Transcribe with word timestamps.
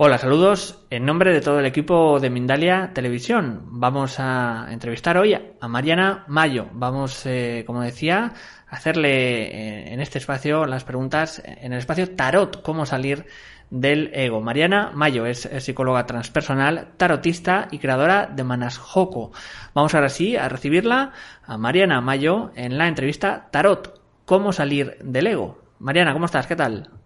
Hola, 0.00 0.16
saludos 0.16 0.78
en 0.90 1.04
nombre 1.04 1.32
de 1.32 1.40
todo 1.40 1.58
el 1.58 1.66
equipo 1.66 2.20
de 2.20 2.30
Mindalia 2.30 2.92
Televisión. 2.94 3.62
Vamos 3.64 4.20
a 4.20 4.68
entrevistar 4.70 5.18
hoy 5.18 5.34
a 5.34 5.66
Mariana 5.66 6.24
Mayo. 6.28 6.68
Vamos, 6.72 7.26
eh, 7.26 7.64
como 7.66 7.80
decía, 7.80 8.32
a 8.68 8.76
hacerle 8.76 9.46
eh, 9.46 9.92
en 9.92 10.00
este 10.00 10.18
espacio 10.18 10.66
las 10.66 10.84
preguntas 10.84 11.42
en 11.44 11.72
el 11.72 11.80
espacio 11.80 12.14
Tarot, 12.14 12.62
cómo 12.62 12.86
salir 12.86 13.26
del 13.70 14.12
ego. 14.14 14.40
Mariana 14.40 14.92
Mayo 14.94 15.26
es, 15.26 15.50
psicóloga 15.58 16.06
transpersonal, 16.06 16.92
tarotista 16.96 17.66
y 17.72 17.80
creadora 17.80 18.26
de 18.28 18.44
Manas 18.44 18.78
Joko. 18.78 19.32
Vamos 19.74 19.96
ahora 19.96 20.10
sí 20.10 20.36
a 20.36 20.48
recibirla 20.48 21.10
a 21.44 21.58
Mariana 21.58 22.00
Mayo 22.00 22.52
en 22.54 22.78
la 22.78 22.86
entrevista 22.86 23.48
Tarot, 23.50 24.00
cómo 24.26 24.52
salir 24.52 24.96
del 25.02 25.26
ego. 25.26 25.58
Mariana, 25.80 26.12
¿cómo 26.12 26.26
estás? 26.26 26.46
¿Qué 26.46 26.54
tal? 26.54 26.97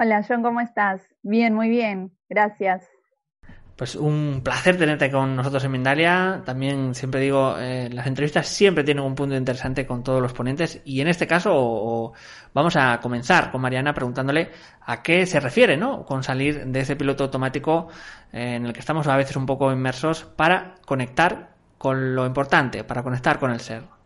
Hola, 0.00 0.24
John, 0.26 0.44
¿cómo 0.44 0.60
estás? 0.60 1.02
Bien, 1.22 1.52
muy 1.52 1.68
bien, 1.68 2.12
gracias. 2.28 2.88
Pues 3.74 3.96
un 3.96 4.42
placer 4.44 4.78
tenerte 4.78 5.10
con 5.10 5.34
nosotros 5.34 5.64
en 5.64 5.72
Mindalia. 5.72 6.42
También 6.46 6.94
siempre 6.94 7.20
digo, 7.20 7.56
eh, 7.58 7.90
las 7.90 8.06
entrevistas 8.06 8.46
siempre 8.46 8.84
tienen 8.84 9.02
un 9.02 9.16
punto 9.16 9.34
interesante 9.34 9.88
con 9.88 10.04
todos 10.04 10.22
los 10.22 10.32
ponentes 10.32 10.80
y 10.84 11.00
en 11.00 11.08
este 11.08 11.26
caso 11.26 12.12
vamos 12.54 12.76
a 12.76 13.00
comenzar 13.00 13.50
con 13.50 13.60
Mariana 13.60 13.92
preguntándole 13.92 14.52
a 14.82 15.02
qué 15.02 15.26
se 15.26 15.40
refiere, 15.40 15.76
¿no? 15.76 16.04
Con 16.04 16.22
salir 16.22 16.66
de 16.66 16.80
ese 16.80 16.94
piloto 16.94 17.24
automático 17.24 17.88
eh, 18.32 18.54
en 18.54 18.66
el 18.66 18.72
que 18.72 18.80
estamos 18.80 19.08
a 19.08 19.16
veces 19.16 19.34
un 19.34 19.46
poco 19.46 19.72
inmersos 19.72 20.22
para 20.24 20.76
conectar 20.86 21.56
con 21.76 22.14
lo 22.14 22.24
importante, 22.24 22.84
para 22.84 23.02
conectar 23.02 23.40
con 23.40 23.50
el 23.50 23.58
ser. 23.58 23.97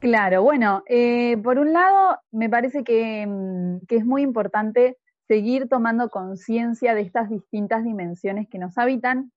Claro, 0.00 0.42
bueno, 0.42 0.82
eh, 0.86 1.36
por 1.42 1.58
un 1.58 1.74
lado 1.74 2.16
me 2.32 2.48
parece 2.48 2.84
que, 2.84 3.26
mm, 3.26 3.86
que 3.86 3.96
es 3.96 4.06
muy 4.06 4.22
importante 4.22 4.96
seguir 5.28 5.68
tomando 5.68 6.08
conciencia 6.08 6.94
de 6.94 7.02
estas 7.02 7.28
distintas 7.28 7.84
dimensiones 7.84 8.48
que 8.48 8.58
nos 8.58 8.78
habitan, 8.78 9.30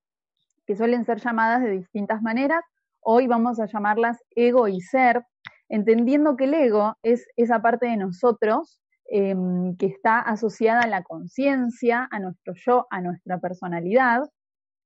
que 0.65 0.77
suelen 0.77 1.03
ser 1.03 1.19
llamadas 1.19 1.61
de 1.63 1.71
distintas 1.71 2.21
maneras. 2.21 2.63
Hoy 3.01 3.27
vamos 3.27 3.59
a 3.59 3.65
llamarlas 3.65 4.23
ego 4.37 4.69
y 4.69 4.79
ser, 4.79 5.25
entendiendo 5.67 6.37
que 6.37 6.45
el 6.45 6.53
ego 6.53 6.95
es 7.03 7.27
esa 7.35 7.61
parte 7.61 7.87
de 7.87 7.97
nosotros 7.97 8.79
em, 9.09 9.75
que 9.75 9.87
está 9.87 10.19
asociada 10.19 10.81
a 10.83 10.87
la 10.87 11.03
conciencia, 11.03 12.07
a 12.09 12.19
nuestro 12.19 12.53
yo, 12.55 12.87
a 12.89 13.01
nuestra 13.01 13.39
personalidad, 13.39 14.21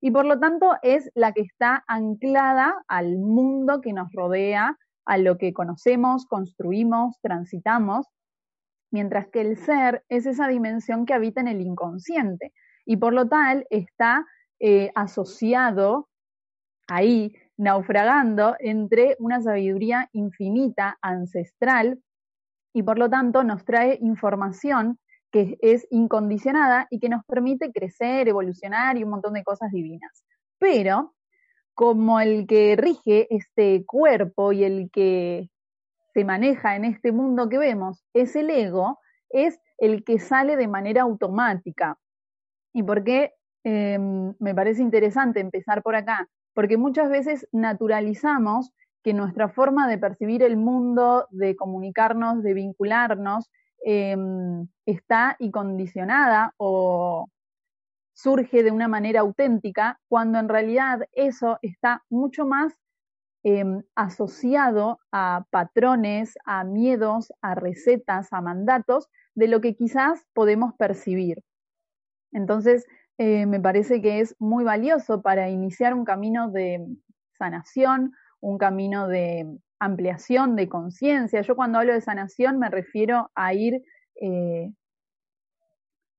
y 0.02 0.10
por 0.12 0.26
lo 0.26 0.40
tanto 0.40 0.74
es 0.82 1.12
la 1.14 1.34
que 1.34 1.42
está 1.42 1.84
anclada 1.88 2.84
al 2.88 3.18
mundo 3.18 3.82
que 3.82 3.94
nos 3.94 4.12
rodea, 4.12 4.76
a 5.08 5.18
lo 5.18 5.38
que 5.38 5.54
conocemos, 5.54 6.26
construimos, 6.28 7.20
transitamos, 7.22 8.06
mientras 8.92 9.28
que 9.30 9.42
el 9.42 9.58
ser 9.58 10.04
es 10.10 10.26
esa 10.26 10.48
dimensión 10.48 11.06
que 11.06 11.14
habita 11.14 11.42
en 11.42 11.48
el 11.48 11.62
inconsciente 11.62 12.54
y 12.86 12.98
por 12.98 13.14
lo 13.14 13.28
tal 13.28 13.66
está 13.70 14.26
eh, 14.60 14.92
asociado 14.96 16.08
ahí, 16.88 17.34
naufragando 17.58 18.56
entre 18.60 19.16
una 19.20 19.42
sabiduría 19.42 20.10
infinita, 20.14 20.98
ancestral, 21.02 22.00
y 22.74 22.84
por 22.84 23.00
lo 23.00 23.10
tanto 23.10 23.44
nos 23.44 23.66
trae 23.66 23.98
información 24.02 25.00
que 25.32 25.58
es 25.62 25.88
incondicionada 25.90 26.88
y 26.90 27.00
que 27.00 27.10
nos 27.10 27.24
permite 27.26 27.72
crecer, 27.72 28.28
evolucionar 28.28 28.98
y 28.98 29.04
un 29.04 29.10
montón 29.10 29.34
de 29.34 29.44
cosas 29.44 29.72
divinas. 29.72 30.24
Pero 30.60 31.16
como 31.78 32.20
el 32.20 32.48
que 32.48 32.76
rige 32.76 33.28
este 33.30 33.86
cuerpo 33.86 34.52
y 34.52 34.64
el 34.64 34.90
que 34.92 35.52
se 36.12 36.26
maneja 36.26 36.76
en 36.76 36.86
este 36.86 37.12
mundo 37.12 37.50
que 37.50 37.60
vemos 37.60 38.04
es 38.16 38.36
el 38.36 38.50
ego, 38.50 38.98
es 39.30 39.60
el 39.78 40.04
que 40.04 40.18
sale 40.18 40.56
de 40.56 40.68
manera 40.68 41.04
automática. 41.04 42.00
¿Y 42.74 42.82
por 42.82 43.04
qué 43.04 43.36
em, 43.64 44.34
me 44.40 44.56
parece 44.56 44.82
interesante 44.82 45.40
empezar 45.40 45.84
por 45.84 45.96
acá? 45.96 46.28
Porque 46.56 46.78
muchas 46.78 47.12
veces 47.12 47.48
naturalizamos 47.52 48.74
que 49.04 49.14
nuestra 49.14 49.48
forma 49.48 49.88
de 49.88 50.00
percibir 50.00 50.42
el 50.42 50.58
mundo, 50.58 51.28
de 51.30 51.56
comunicarnos, 51.56 52.42
de 52.42 52.56
vincularnos, 52.56 53.52
em, 53.86 54.68
está 54.88 55.36
y 55.38 55.52
condicionada 55.52 56.56
o 56.58 57.28
surge 58.18 58.64
de 58.64 58.72
una 58.72 58.88
manera 58.88 59.20
auténtica, 59.20 60.00
cuando 60.10 60.40
en 60.40 60.50
realidad 60.50 61.08
eso 61.14 61.60
está 61.62 62.04
mucho 62.10 62.48
más 62.48 62.74
em, 63.44 63.84
asociado 63.96 65.00
a 65.12 65.46
patrones, 65.52 66.36
a 66.44 66.64
miedos, 66.64 67.32
a 67.42 67.54
recetas, 67.54 68.34
a 68.34 68.42
mandatos, 68.42 69.08
de 69.36 69.48
lo 69.48 69.62
que 69.62 69.76
quizás 69.76 70.26
podemos 70.34 70.74
percibir. 70.74 71.44
Entonces, 72.32 72.88
eh, 73.20 73.46
me 73.46 73.60
parece 73.60 74.02
que 74.02 74.20
es 74.20 74.36
muy 74.40 74.64
valioso 74.64 75.22
para 75.22 75.50
iniciar 75.50 75.94
un 75.94 76.04
camino 76.04 76.50
de 76.50 76.88
sanación, 77.38 78.14
un 78.40 78.58
camino 78.58 79.08
de 79.08 79.46
ampliación 79.80 80.56
de 80.56 80.68
conciencia. 80.68 81.42
Yo 81.42 81.56
cuando 81.56 81.78
hablo 81.78 81.94
de 81.94 82.02
sanación 82.02 82.58
me 82.58 82.70
refiero 82.70 83.30
a 83.36 83.54
ir 83.54 83.84
eh, 84.20 84.72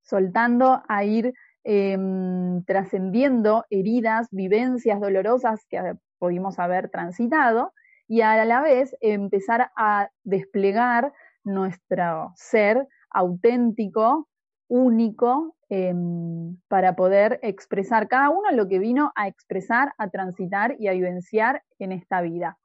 soltando, 0.03 0.81
a 0.89 1.05
ir 1.05 1.35
Em, 1.65 2.63
trascendiendo 2.65 3.65
heridas, 3.71 4.29
vivencias 4.31 5.01
dolorosas 5.01 5.67
que 5.69 5.95
pudimos 6.19 6.59
haber 6.59 6.89
transitado 6.89 7.73
y 8.07 8.23
a 8.23 8.43
la 8.45 8.63
vez 8.63 8.97
empezar 9.01 9.71
a 9.77 10.09
desplegar 10.25 11.13
nuestro 11.45 12.33
ser 12.37 12.87
auténtico, 13.11 14.29
único, 14.69 15.57
em, 15.69 16.57
para 16.69 16.95
poder 16.97 17.39
expresar 17.43 18.09
cada 18.09 18.31
uno 18.31 18.51
lo 18.53 18.69
que 18.69 18.79
vino 18.79 19.13
a 19.17 19.29
expresar, 19.29 19.93
a 19.99 20.09
transitar 20.11 20.77
y 20.79 20.89
a 20.89 20.93
vivenciar 20.93 21.63
en 21.79 21.93
esta 21.93 22.23
vida. 22.23 22.59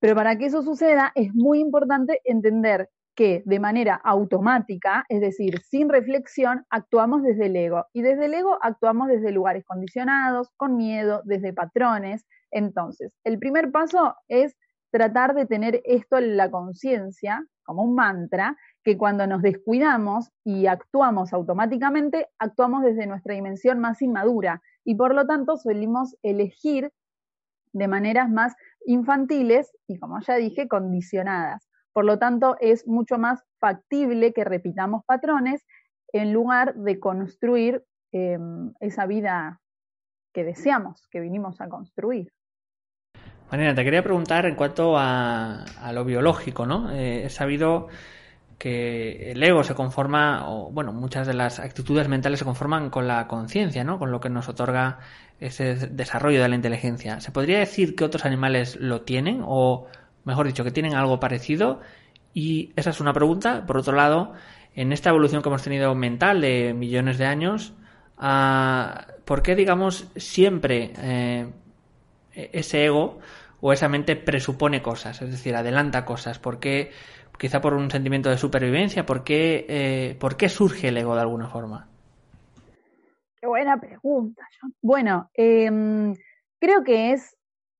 Pero 0.00 0.14
para 0.14 0.36
que 0.38 0.46
eso 0.46 0.62
suceda 0.62 1.12
es 1.14 1.34
muy 1.34 1.60
importante 1.60 2.20
entender 2.24 2.88
que 3.18 3.42
de 3.46 3.58
manera 3.58 4.00
automática, 4.04 5.04
es 5.08 5.20
decir, 5.20 5.60
sin 5.62 5.88
reflexión, 5.88 6.64
actuamos 6.70 7.24
desde 7.24 7.46
el 7.46 7.56
ego. 7.56 7.84
Y 7.92 8.02
desde 8.02 8.26
el 8.26 8.34
ego 8.34 8.56
actuamos 8.62 9.08
desde 9.08 9.32
lugares 9.32 9.64
condicionados, 9.64 10.50
con 10.56 10.76
miedo, 10.76 11.22
desde 11.24 11.52
patrones. 11.52 12.24
Entonces, 12.52 13.12
el 13.24 13.40
primer 13.40 13.72
paso 13.72 14.14
es 14.28 14.56
tratar 14.92 15.34
de 15.34 15.46
tener 15.46 15.82
esto 15.84 16.18
en 16.18 16.36
la 16.36 16.48
conciencia, 16.52 17.44
como 17.64 17.82
un 17.82 17.96
mantra, 17.96 18.56
que 18.84 18.96
cuando 18.96 19.26
nos 19.26 19.42
descuidamos 19.42 20.30
y 20.44 20.68
actuamos 20.68 21.32
automáticamente, 21.32 22.28
actuamos 22.38 22.84
desde 22.84 23.08
nuestra 23.08 23.34
dimensión 23.34 23.80
más 23.80 24.00
inmadura 24.00 24.62
y 24.84 24.94
por 24.94 25.12
lo 25.12 25.26
tanto 25.26 25.56
solimos 25.56 26.16
elegir 26.22 26.92
de 27.72 27.88
maneras 27.88 28.30
más 28.30 28.54
infantiles 28.86 29.76
y, 29.88 29.98
como 29.98 30.20
ya 30.20 30.36
dije, 30.36 30.68
condicionadas. 30.68 31.67
Por 31.92 32.04
lo 32.04 32.18
tanto, 32.18 32.56
es 32.60 32.86
mucho 32.86 33.18
más 33.18 33.44
factible 33.58 34.32
que 34.32 34.44
repitamos 34.44 35.04
patrones 35.04 35.64
en 36.12 36.32
lugar 36.32 36.74
de 36.74 36.98
construir 37.00 37.84
em, 38.12 38.72
esa 38.80 39.06
vida 39.06 39.60
que 40.32 40.44
deseamos, 40.44 41.08
que 41.10 41.20
vinimos 41.20 41.60
a 41.60 41.68
construir. 41.68 42.32
Marina, 43.50 43.74
te 43.74 43.82
quería 43.82 44.02
preguntar 44.02 44.44
en 44.46 44.54
cuanto 44.54 44.94
a, 44.98 45.64
lo 45.92 46.04
biológico, 46.04 46.66
¿no? 46.66 46.92
Eh, 46.92 47.24
he 47.24 47.30
sabido 47.30 47.88
que 48.58 49.30
el 49.30 49.42
ego 49.42 49.62
se 49.64 49.74
conforma, 49.74 50.50
o 50.50 50.70
bueno, 50.70 50.92
muchas 50.92 51.26
de 51.26 51.32
las 51.32 51.60
actitudes 51.60 52.08
mentales 52.08 52.40
se 52.40 52.44
conforman 52.44 52.90
con 52.90 53.06
la 53.06 53.26
conciencia, 53.26 53.84
¿no? 53.84 53.98
Con 53.98 54.10
lo 54.10 54.20
que 54.20 54.28
nos 54.28 54.48
otorga 54.48 54.98
ese 55.40 55.74
desarrollo 55.88 56.42
de 56.42 56.48
la 56.48 56.56
inteligencia. 56.56 57.20
¿Se 57.20 57.30
podría 57.30 57.60
decir 57.60 57.94
que 57.94 58.04
otros 58.04 58.24
animales 58.26 58.76
lo 58.76 59.02
tienen 59.02 59.42
o 59.44 59.86
mejor 60.28 60.46
dicho, 60.46 60.62
que 60.62 60.70
tienen 60.70 60.94
algo 60.94 61.18
parecido. 61.18 61.80
Y 62.32 62.72
esa 62.76 62.90
es 62.90 63.00
una 63.00 63.12
pregunta. 63.12 63.66
Por 63.66 63.78
otro 63.78 63.94
lado, 63.94 64.34
en 64.74 64.92
esta 64.92 65.10
evolución 65.10 65.42
que 65.42 65.48
hemos 65.48 65.62
tenido 65.62 65.94
mental 65.96 66.40
de 66.40 66.72
millones 66.74 67.18
de 67.18 67.26
años, 67.26 67.74
ah, 68.16 69.06
¿por 69.24 69.42
qué, 69.42 69.56
digamos, 69.56 70.08
siempre 70.14 70.92
eh, 70.98 71.50
ese 72.32 72.84
ego 72.84 73.18
o 73.60 73.72
esa 73.72 73.88
mente 73.88 74.14
presupone 74.14 74.82
cosas, 74.82 75.20
es 75.20 75.30
decir, 75.30 75.56
adelanta 75.56 76.04
cosas? 76.04 76.38
¿Por 76.38 76.60
qué, 76.60 76.92
quizá 77.38 77.60
por 77.60 77.74
un 77.74 77.90
sentimiento 77.90 78.30
de 78.30 78.38
supervivencia, 78.38 79.04
por 79.04 79.24
qué, 79.24 79.66
eh, 79.68 80.16
¿por 80.20 80.36
qué 80.36 80.48
surge 80.48 80.88
el 80.88 80.98
ego 80.98 81.14
de 81.14 81.22
alguna 81.22 81.48
forma? 81.48 81.88
Qué 83.40 83.46
buena 83.46 83.78
pregunta. 83.80 84.42
Bueno, 84.82 85.30
em, 85.34 86.14
creo 86.60 86.82
que 86.84 87.12
es 87.12 87.37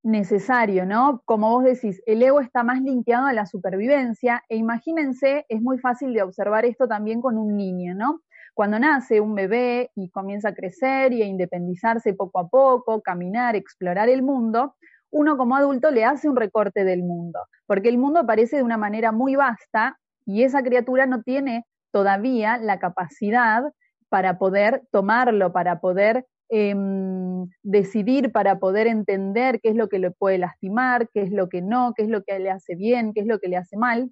necesario, 0.08 0.86
¿no? 0.86 1.22
Como 1.26 1.50
vos 1.50 1.64
decís, 1.64 2.02
el 2.06 2.22
ego 2.22 2.40
está 2.40 2.62
más 2.62 2.80
linkeado 2.80 3.26
a 3.26 3.34
la 3.34 3.44
supervivencia 3.44 4.42
e 4.48 4.56
imagínense, 4.56 5.44
es 5.48 5.60
muy 5.60 5.78
fácil 5.78 6.14
de 6.14 6.22
observar 6.22 6.64
esto 6.64 6.88
también 6.88 7.20
con 7.20 7.36
un 7.36 7.56
niño, 7.56 7.94
¿no? 7.94 8.22
Cuando 8.54 8.78
nace 8.78 9.20
un 9.20 9.34
bebé 9.34 9.90
y 9.94 10.08
comienza 10.08 10.48
a 10.48 10.54
crecer 10.54 11.12
y 11.12 11.22
a 11.22 11.26
independizarse 11.26 12.14
poco 12.14 12.40
a 12.40 12.48
poco, 12.48 13.02
caminar, 13.02 13.54
explorar 13.54 14.08
el 14.08 14.22
mundo, 14.22 14.74
uno 15.10 15.36
como 15.36 15.56
adulto 15.56 15.90
le 15.90 16.06
hace 16.06 16.28
un 16.28 16.36
recorte 16.36 16.84
del 16.84 17.02
mundo, 17.02 17.40
porque 17.66 17.90
el 17.90 17.98
mundo 17.98 18.20
aparece 18.20 18.56
de 18.56 18.62
una 18.62 18.78
manera 18.78 19.12
muy 19.12 19.36
vasta 19.36 19.98
y 20.24 20.42
esa 20.42 20.62
criatura 20.62 21.06
no 21.06 21.22
tiene 21.22 21.66
todavía 21.92 22.56
la 22.56 22.78
capacidad 22.78 23.62
para 24.08 24.38
poder 24.38 24.82
tomarlo, 24.90 25.52
para 25.52 25.80
poder 25.80 26.26
em, 26.48 27.17
decidir, 27.62 28.32
para 28.32 28.58
poder 28.58 28.86
entender 28.86 29.60
qué 29.60 29.70
es 29.70 29.76
lo 29.76 29.88
que 29.88 29.98
le 29.98 30.10
puede 30.10 30.38
lastimar, 30.38 31.08
qué 31.12 31.22
es 31.22 31.30
lo 31.30 31.48
que 31.48 31.62
no, 31.62 31.92
qué 31.96 32.02
es 32.02 32.08
lo 32.08 32.22
que 32.22 32.38
le 32.38 32.50
hace 32.50 32.74
bien, 32.74 33.12
qué 33.12 33.20
es 33.20 33.26
lo 33.26 33.38
que 33.38 33.48
le 33.48 33.56
hace 33.56 33.76
mal, 33.76 34.10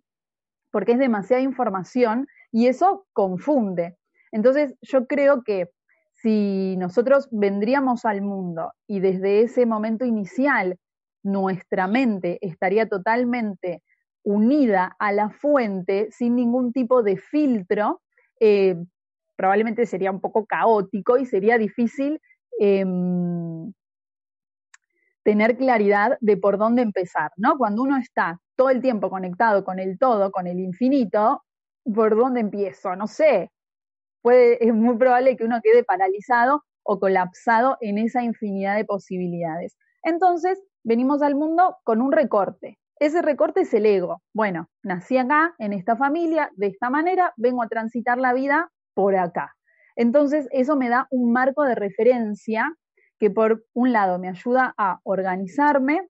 porque 0.70 0.92
es 0.92 0.98
demasiada 0.98 1.42
información 1.42 2.26
y 2.52 2.66
eso 2.66 3.06
confunde. 3.12 3.96
Entonces 4.32 4.74
yo 4.82 5.06
creo 5.06 5.42
que 5.42 5.70
si 6.12 6.76
nosotros 6.78 7.28
vendríamos 7.30 8.04
al 8.04 8.22
mundo 8.22 8.72
y 8.86 9.00
desde 9.00 9.42
ese 9.42 9.66
momento 9.66 10.04
inicial 10.04 10.78
nuestra 11.22 11.86
mente 11.86 12.38
estaría 12.40 12.88
totalmente 12.88 13.82
unida 14.22 14.96
a 14.98 15.12
la 15.12 15.30
fuente 15.30 16.08
sin 16.10 16.34
ningún 16.36 16.72
tipo 16.72 17.02
de 17.02 17.16
filtro, 17.16 18.00
eh, 18.40 18.76
probablemente 19.36 19.86
sería 19.86 20.10
un 20.10 20.20
poco 20.20 20.46
caótico 20.46 21.18
y 21.18 21.26
sería 21.26 21.58
difícil 21.58 22.20
em, 22.58 23.72
tener 25.22 25.56
claridad 25.56 26.16
de 26.20 26.36
por 26.36 26.56
dónde 26.56 26.82
empezar, 26.82 27.32
¿no? 27.36 27.58
Cuando 27.58 27.82
uno 27.82 27.96
está 27.96 28.40
todo 28.54 28.70
el 28.70 28.80
tiempo 28.80 29.10
conectado 29.10 29.64
con 29.64 29.78
el 29.80 29.98
todo, 29.98 30.30
con 30.30 30.46
el 30.46 30.60
infinito, 30.60 31.42
¿por 31.94 32.16
dónde 32.16 32.40
empiezo? 32.40 32.94
No 32.94 33.06
sé. 33.08 33.50
Puede, 34.22 34.64
es 34.64 34.72
muy 34.72 34.96
probable 34.96 35.36
que 35.36 35.44
uno 35.44 35.60
quede 35.62 35.84
paralizado 35.84 36.62
o 36.84 37.00
colapsado 37.00 37.76
en 37.80 37.98
esa 37.98 38.22
infinidad 38.22 38.76
de 38.76 38.84
posibilidades. 38.84 39.76
Entonces, 40.04 40.62
venimos 40.84 41.22
al 41.22 41.34
mundo 41.34 41.76
con 41.82 42.00
un 42.00 42.12
recorte. 42.12 42.78
Ese 43.00 43.20
recorte 43.20 43.62
es 43.62 43.74
el 43.74 43.84
ego. 43.84 44.22
Bueno, 44.32 44.68
nací 44.84 45.18
acá, 45.18 45.54
en 45.58 45.72
esta 45.72 45.96
familia, 45.96 46.50
de 46.54 46.68
esta 46.68 46.88
manera, 46.88 47.34
vengo 47.36 47.62
a 47.62 47.68
transitar 47.68 48.18
la 48.18 48.32
vida 48.32 48.70
por 48.94 49.16
acá. 49.16 49.55
Entonces, 49.96 50.48
eso 50.52 50.76
me 50.76 50.88
da 50.88 51.06
un 51.10 51.32
marco 51.32 51.64
de 51.64 51.74
referencia 51.74 52.72
que 53.18 53.30
por 53.30 53.64
un 53.72 53.92
lado 53.92 54.18
me 54.18 54.28
ayuda 54.28 54.74
a 54.76 55.00
organizarme, 55.04 56.06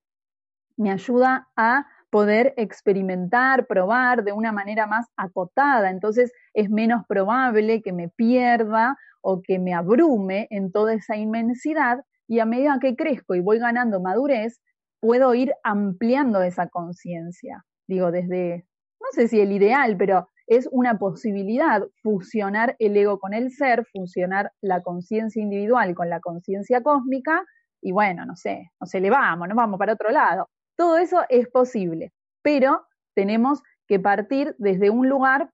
me 0.76 0.90
ayuda 0.90 1.48
a 1.56 1.86
poder 2.10 2.54
experimentar, 2.56 3.66
probar 3.66 4.24
de 4.24 4.32
una 4.32 4.52
manera 4.52 4.86
más 4.86 5.06
acotada. 5.16 5.90
Entonces 5.90 6.32
es 6.54 6.70
menos 6.70 7.04
probable 7.08 7.82
que 7.82 7.92
me 7.92 8.08
pierda 8.08 8.96
o 9.20 9.42
que 9.42 9.58
me 9.58 9.74
abrume 9.74 10.46
en 10.50 10.72
toda 10.72 10.94
esa 10.94 11.16
inmensidad 11.16 11.98
y 12.28 12.40
a 12.40 12.46
medida 12.46 12.78
que 12.80 12.96
crezco 12.96 13.34
y 13.34 13.40
voy 13.40 13.58
ganando 13.58 14.00
madurez, 14.00 14.60
puedo 15.00 15.34
ir 15.34 15.52
ampliando 15.62 16.42
esa 16.42 16.68
conciencia. 16.68 17.64
Digo, 17.86 18.10
desde, 18.10 18.66
no 19.00 19.06
sé 19.12 19.28
si 19.28 19.40
el 19.40 19.52
ideal, 19.52 19.96
pero 19.96 20.28
es 20.46 20.68
una 20.70 20.98
posibilidad 20.98 21.82
fusionar 22.02 22.76
el 22.78 22.96
ego 22.96 23.18
con 23.18 23.34
el 23.34 23.50
ser, 23.50 23.84
fusionar 23.92 24.52
la 24.60 24.82
conciencia 24.82 25.42
individual 25.42 25.94
con 25.94 26.08
la 26.08 26.20
conciencia 26.20 26.82
cósmica 26.82 27.44
y 27.82 27.92
bueno, 27.92 28.24
no 28.24 28.36
sé, 28.36 28.70
nos 28.80 28.94
elevamos, 28.94 29.48
nos 29.48 29.56
vamos 29.56 29.78
para 29.78 29.92
otro 29.92 30.10
lado. 30.10 30.48
Todo 30.76 30.98
eso 30.98 31.22
es 31.28 31.48
posible, 31.48 32.12
pero 32.42 32.86
tenemos 33.14 33.62
que 33.86 34.00
partir 34.00 34.54
desde 34.58 34.90
un 34.90 35.08
lugar 35.08 35.50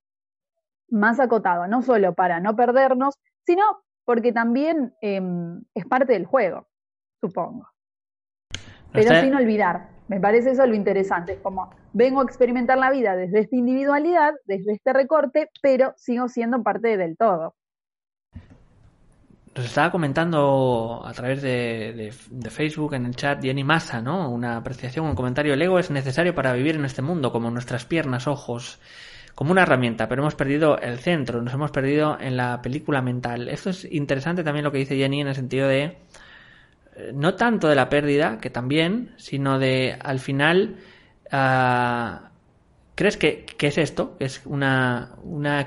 más 0.88 1.20
acotado, 1.20 1.66
no 1.66 1.82
solo 1.82 2.14
para 2.14 2.40
no 2.40 2.54
perdernos, 2.54 3.14
sino 3.44 3.62
porque 4.04 4.32
también 4.32 4.94
em, 5.00 5.62
es 5.74 5.86
parte 5.86 6.12
del 6.12 6.26
juego, 6.26 6.68
supongo. 7.20 7.68
Pero 8.92 9.20
sin 9.20 9.34
olvidar, 9.34 9.88
me 10.12 10.20
parece 10.20 10.50
eso 10.50 10.66
lo 10.66 10.74
interesante, 10.74 11.32
es 11.32 11.38
como 11.38 11.70
vengo 11.94 12.20
a 12.20 12.24
experimentar 12.24 12.76
la 12.76 12.90
vida 12.90 13.16
desde 13.16 13.40
esta 13.40 13.56
individualidad, 13.56 14.34
desde 14.44 14.74
este 14.74 14.92
recorte, 14.92 15.48
pero 15.62 15.94
sigo 15.96 16.28
siendo 16.28 16.62
parte 16.62 16.98
del 16.98 17.16
todo. 17.16 17.54
Nos 19.54 19.64
estaba 19.64 19.90
comentando 19.90 21.02
a 21.02 21.12
través 21.14 21.40
de, 21.40 22.12
Facebook 22.50 22.92
en 22.92 23.06
el 23.06 23.16
chat 23.16 23.42
Jenny 23.42 23.64
Massa, 23.64 24.02
¿no? 24.02 24.30
Una 24.30 24.58
apreciación, 24.58 25.06
un 25.06 25.14
comentario. 25.14 25.54
El 25.54 25.62
ego 25.62 25.78
es 25.78 25.90
necesario 25.90 26.34
para 26.34 26.52
vivir 26.52 26.74
en 26.74 26.84
este 26.84 27.00
mundo, 27.00 27.32
como 27.32 27.50
nuestras 27.50 27.86
piernas, 27.86 28.26
ojos, 28.26 28.80
como 29.34 29.52
una 29.52 29.62
herramienta, 29.62 30.08
pero 30.10 30.20
hemos 30.20 30.34
perdido 30.34 30.78
el 30.78 30.98
centro, 30.98 31.40
nos 31.40 31.54
hemos 31.54 31.70
perdido 31.70 32.18
en 32.20 32.36
la 32.36 32.60
película 32.60 33.00
mental. 33.00 33.48
Esto 33.48 33.70
es 33.70 33.90
interesante 33.90 34.44
también 34.44 34.64
lo 34.64 34.72
que 34.72 34.78
dice 34.78 34.94
Jenny 34.94 35.22
en 35.22 35.28
el 35.28 35.34
sentido 35.34 35.68
de 35.68 35.96
no 37.14 37.34
tanto 37.34 37.68
de 37.68 37.74
la 37.74 37.88
pérdida, 37.88 38.38
que 38.38 38.50
también, 38.50 39.14
sino 39.16 39.58
de 39.58 39.96
al 40.00 40.18
final 40.20 40.76
Ah, 41.32 42.30
¿Crees 42.94 43.16
que, 43.16 43.46
es 43.58 43.78
esto? 43.78 44.18
Que 44.18 44.26
es 44.26 44.42
una, 44.44 45.12
una, 45.24 45.66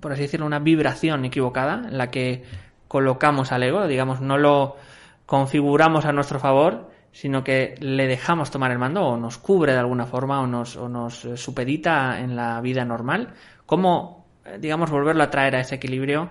por 0.00 0.12
así 0.12 0.22
decirlo, 0.22 0.44
una 0.44 0.58
vibración 0.58 1.24
equivocada 1.24 1.88
en 1.88 1.96
la 1.96 2.10
que 2.10 2.44
colocamos 2.86 3.50
al 3.50 3.62
ego, 3.62 3.86
digamos, 3.86 4.20
no 4.20 4.36
lo 4.36 4.76
configuramos 5.24 6.04
a 6.04 6.12
nuestro 6.12 6.38
favor, 6.38 6.90
sino 7.12 7.42
que 7.42 7.76
le 7.80 8.06
dejamos 8.06 8.50
tomar 8.50 8.70
el 8.72 8.78
mando 8.78 9.06
o 9.06 9.16
nos 9.16 9.38
cubre 9.38 9.72
de 9.72 9.78
alguna 9.78 10.04
forma 10.04 10.42
o 10.42 10.46
nos, 10.46 10.76
o 10.76 10.86
nos 10.88 11.26
supedita 11.36 12.20
en 12.20 12.36
la 12.36 12.60
vida 12.60 12.84
normal. 12.84 13.32
¿Cómo, 13.64 14.26
digamos, 14.60 14.90
volverlo 14.90 15.22
a 15.24 15.30
traer 15.30 15.56
a 15.56 15.60
ese 15.60 15.76
equilibrio 15.76 16.30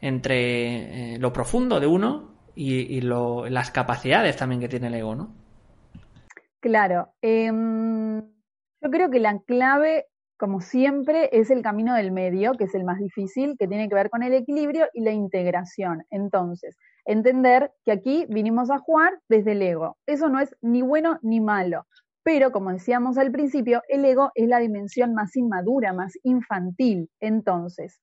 entre 0.00 1.14
eh, 1.14 1.18
lo 1.20 1.32
profundo 1.32 1.78
de 1.78 1.86
uno 1.86 2.33
y, 2.54 3.00
lo, 3.00 3.48
las 3.48 3.70
capacidades 3.70 4.36
también 4.36 4.60
que 4.60 4.68
tiene 4.68 4.88
el 4.88 4.94
ego, 4.94 5.14
¿no? 5.14 5.34
Claro. 6.60 7.12
Em, 7.20 8.20
yo 8.80 8.90
creo 8.90 9.10
que 9.10 9.20
la 9.20 9.38
clave, 9.40 10.06
como 10.38 10.60
siempre, 10.60 11.28
es 11.32 11.50
el 11.50 11.62
camino 11.62 11.94
del 11.94 12.12
medio, 12.12 12.52
que 12.52 12.64
es 12.64 12.74
el 12.74 12.84
más 12.84 12.98
difícil, 12.98 13.56
que 13.58 13.68
tiene 13.68 13.88
que 13.88 13.94
ver 13.94 14.10
con 14.10 14.22
el 14.22 14.34
equilibrio 14.34 14.86
y 14.94 15.02
la 15.02 15.12
integración. 15.12 16.04
Entonces, 16.10 16.76
entender 17.04 17.72
que 17.84 17.92
aquí 17.92 18.26
vinimos 18.28 18.70
a 18.70 18.78
jugar 18.78 19.18
desde 19.28 19.52
el 19.52 19.62
ego. 19.62 19.98
Eso 20.06 20.28
no 20.28 20.40
es 20.40 20.56
ni 20.62 20.82
bueno 20.82 21.18
ni 21.22 21.40
malo. 21.40 21.86
Pero, 22.22 22.52
como 22.52 22.72
decíamos 22.72 23.18
al 23.18 23.30
principio, 23.30 23.82
el 23.88 24.04
ego 24.04 24.30
es 24.34 24.48
la 24.48 24.58
dimensión 24.58 25.12
más 25.12 25.36
inmadura, 25.36 25.92
más 25.92 26.14
infantil. 26.22 27.10
Entonces, 27.20 28.00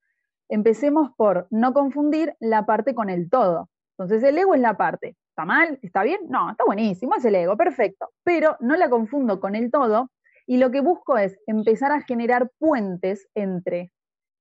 empecemos 0.50 1.10
por 1.18 1.48
no 1.50 1.74
confundir 1.74 2.36
la 2.40 2.66
parte 2.68 2.94
con 2.94 3.10
el 3.10 3.30
todo. 3.30 3.70
Entonces, 4.04 4.28
el 4.28 4.38
ego 4.38 4.56
es 4.56 4.62
la 4.62 4.78
parte. 4.78 5.16
¿Está 5.30 5.46
mal? 5.46 5.80
¿Está 5.82 6.04
bien? 6.04 6.22
No, 6.30 6.52
está 6.52 6.64
buenísimo, 6.66 7.16
es 7.16 7.26
el 7.26 7.36
ego, 7.36 7.56
perfecto. 7.56 8.10
Pero 8.24 8.58
no 8.60 8.76
la 8.76 8.90
confundo 8.90 9.40
con 9.40 9.56
el 9.56 9.72
todo 9.72 10.10
y 10.46 10.58
lo 10.58 10.72
que 10.72 10.82
busco 10.82 11.18
es 11.18 11.38
empezar 11.48 11.92
a 11.92 12.02
generar 12.02 12.52
puentes 12.60 13.28
entre 13.36 13.92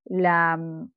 la, 0.05 0.57
mm, 0.57 0.91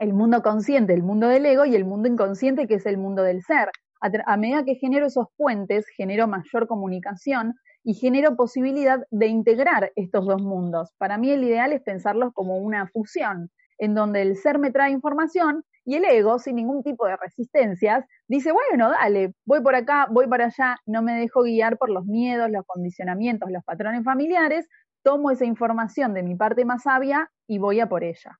el 0.00 0.12
mundo 0.12 0.42
consciente, 0.42 0.92
el 0.92 1.02
mundo 1.02 1.28
del 1.28 1.46
ego 1.46 1.64
y 1.64 1.76
el 1.76 1.84
mundo 1.84 2.08
inconsciente 2.08 2.66
que 2.66 2.74
es 2.74 2.86
el 2.86 2.98
mundo 2.98 3.22
del 3.22 3.42
ser. 3.42 3.70
A, 4.00 4.36
medida 4.38 4.64
que 4.64 4.76
genero 4.76 5.06
esos 5.06 5.26
puentes, 5.36 5.86
genero 5.94 6.26
mayor 6.26 6.66
comunicación 6.66 7.54
y 7.84 7.94
genero 7.94 8.34
posibilidad 8.34 9.06
de 9.10 9.26
integrar 9.26 9.92
estos 9.94 10.24
dos 10.26 10.42
mundos. 10.42 10.90
Para 10.96 11.18
mí 11.18 11.30
el 11.30 11.44
ideal 11.44 11.72
es 11.72 11.82
pensarlos 11.82 12.32
como 12.32 12.56
una 12.56 12.86
fusión, 12.88 13.50
en 13.78 13.94
donde 13.94 14.22
el 14.22 14.36
ser 14.36 14.58
me 14.58 14.70
trae 14.70 14.90
información 14.90 15.64
y 15.84 15.96
el 15.96 16.04
ego, 16.04 16.38
sin 16.38 16.56
ningún 16.56 16.82
tipo 16.82 17.06
de 17.06 17.16
resistencias, 17.16 18.04
dice, 18.28 18.52
bueno, 18.52 18.90
dale, 18.90 19.34
voy 19.44 19.60
por 19.62 19.74
acá, 19.74 20.06
voy 20.10 20.26
para 20.26 20.46
allá, 20.46 20.76
no 20.86 21.02
me 21.02 21.14
dejo 21.14 21.42
guiar 21.42 21.78
por 21.78 21.90
los 21.90 22.04
miedos, 22.06 22.50
los 22.50 22.66
condicionamientos, 22.66 23.50
los 23.50 23.64
patrones 23.64 24.04
familiares, 24.04 24.68
tomo 25.02 25.30
esa 25.30 25.44
información 25.44 26.14
de 26.14 26.22
mi 26.22 26.36
parte 26.36 26.64
más 26.64 26.82
sabia 26.82 27.30
y 27.46 27.58
voy 27.58 27.80
a 27.80 27.88
por 27.88 28.04
ella. 28.04 28.38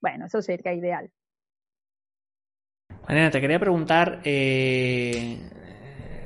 Bueno, 0.00 0.26
eso 0.26 0.42
sería 0.42 0.74
ideal. 0.74 1.10
Mariana, 3.08 3.30
te 3.30 3.40
quería 3.40 3.58
preguntar, 3.58 4.20
eh, 4.24 5.38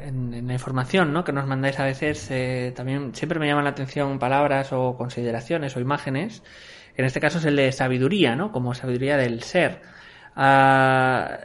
en, 0.02 0.46
la 0.46 0.52
información 0.52 1.12
¿no? 1.12 1.24
que 1.24 1.32
nos 1.32 1.46
mandáis 1.46 1.78
a 1.78 1.84
veces, 1.84 2.30
eh, 2.30 2.72
también 2.74 3.14
siempre 3.14 3.38
me 3.38 3.46
llaman 3.46 3.64
la 3.64 3.70
atención 3.70 4.18
palabras 4.18 4.72
o 4.72 4.96
consideraciones 4.96 5.76
o 5.76 5.80
imágenes 5.80 6.42
en 6.96 7.04
este 7.04 7.20
caso 7.20 7.38
es 7.38 7.44
el 7.44 7.56
de 7.56 7.72
sabiduría, 7.72 8.36
¿no? 8.36 8.52
Como 8.52 8.74
sabiduría 8.74 9.16
del 9.16 9.42
ser. 9.42 9.80
Ah, 10.36 11.38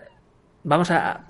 vamos 0.64 0.92
a, 0.92 1.26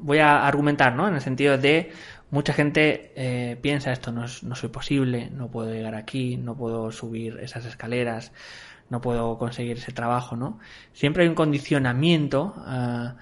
voy 0.00 0.18
a 0.18 0.46
argumentar, 0.46 0.94
¿no? 0.94 1.08
En 1.08 1.14
el 1.14 1.20
sentido 1.20 1.56
de 1.56 1.92
mucha 2.30 2.52
gente 2.52 3.12
eh, 3.16 3.56
piensa 3.62 3.92
esto 3.92 4.12
no, 4.12 4.26
no 4.42 4.54
soy 4.54 4.68
posible, 4.68 5.30
no 5.30 5.50
puedo 5.50 5.72
llegar 5.72 5.94
aquí, 5.94 6.36
no 6.36 6.56
puedo 6.56 6.90
subir 6.90 7.38
esas 7.40 7.64
escaleras, 7.64 8.32
no 8.90 9.00
puedo 9.00 9.38
conseguir 9.38 9.78
ese 9.78 9.92
trabajo, 9.92 10.36
¿no? 10.36 10.58
Siempre 10.92 11.22
hay 11.22 11.28
un 11.28 11.34
condicionamiento 11.34 12.54
ah, 12.58 13.16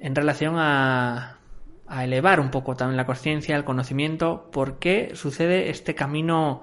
en 0.00 0.14
relación 0.14 0.56
a, 0.58 1.38
a 1.86 2.04
elevar 2.04 2.40
un 2.40 2.50
poco 2.50 2.76
también 2.76 2.96
la 2.96 3.06
conciencia, 3.06 3.56
el 3.56 3.64
conocimiento, 3.64 4.50
por 4.52 4.78
qué 4.78 5.12
sucede 5.14 5.70
este 5.70 5.94
camino, 5.94 6.62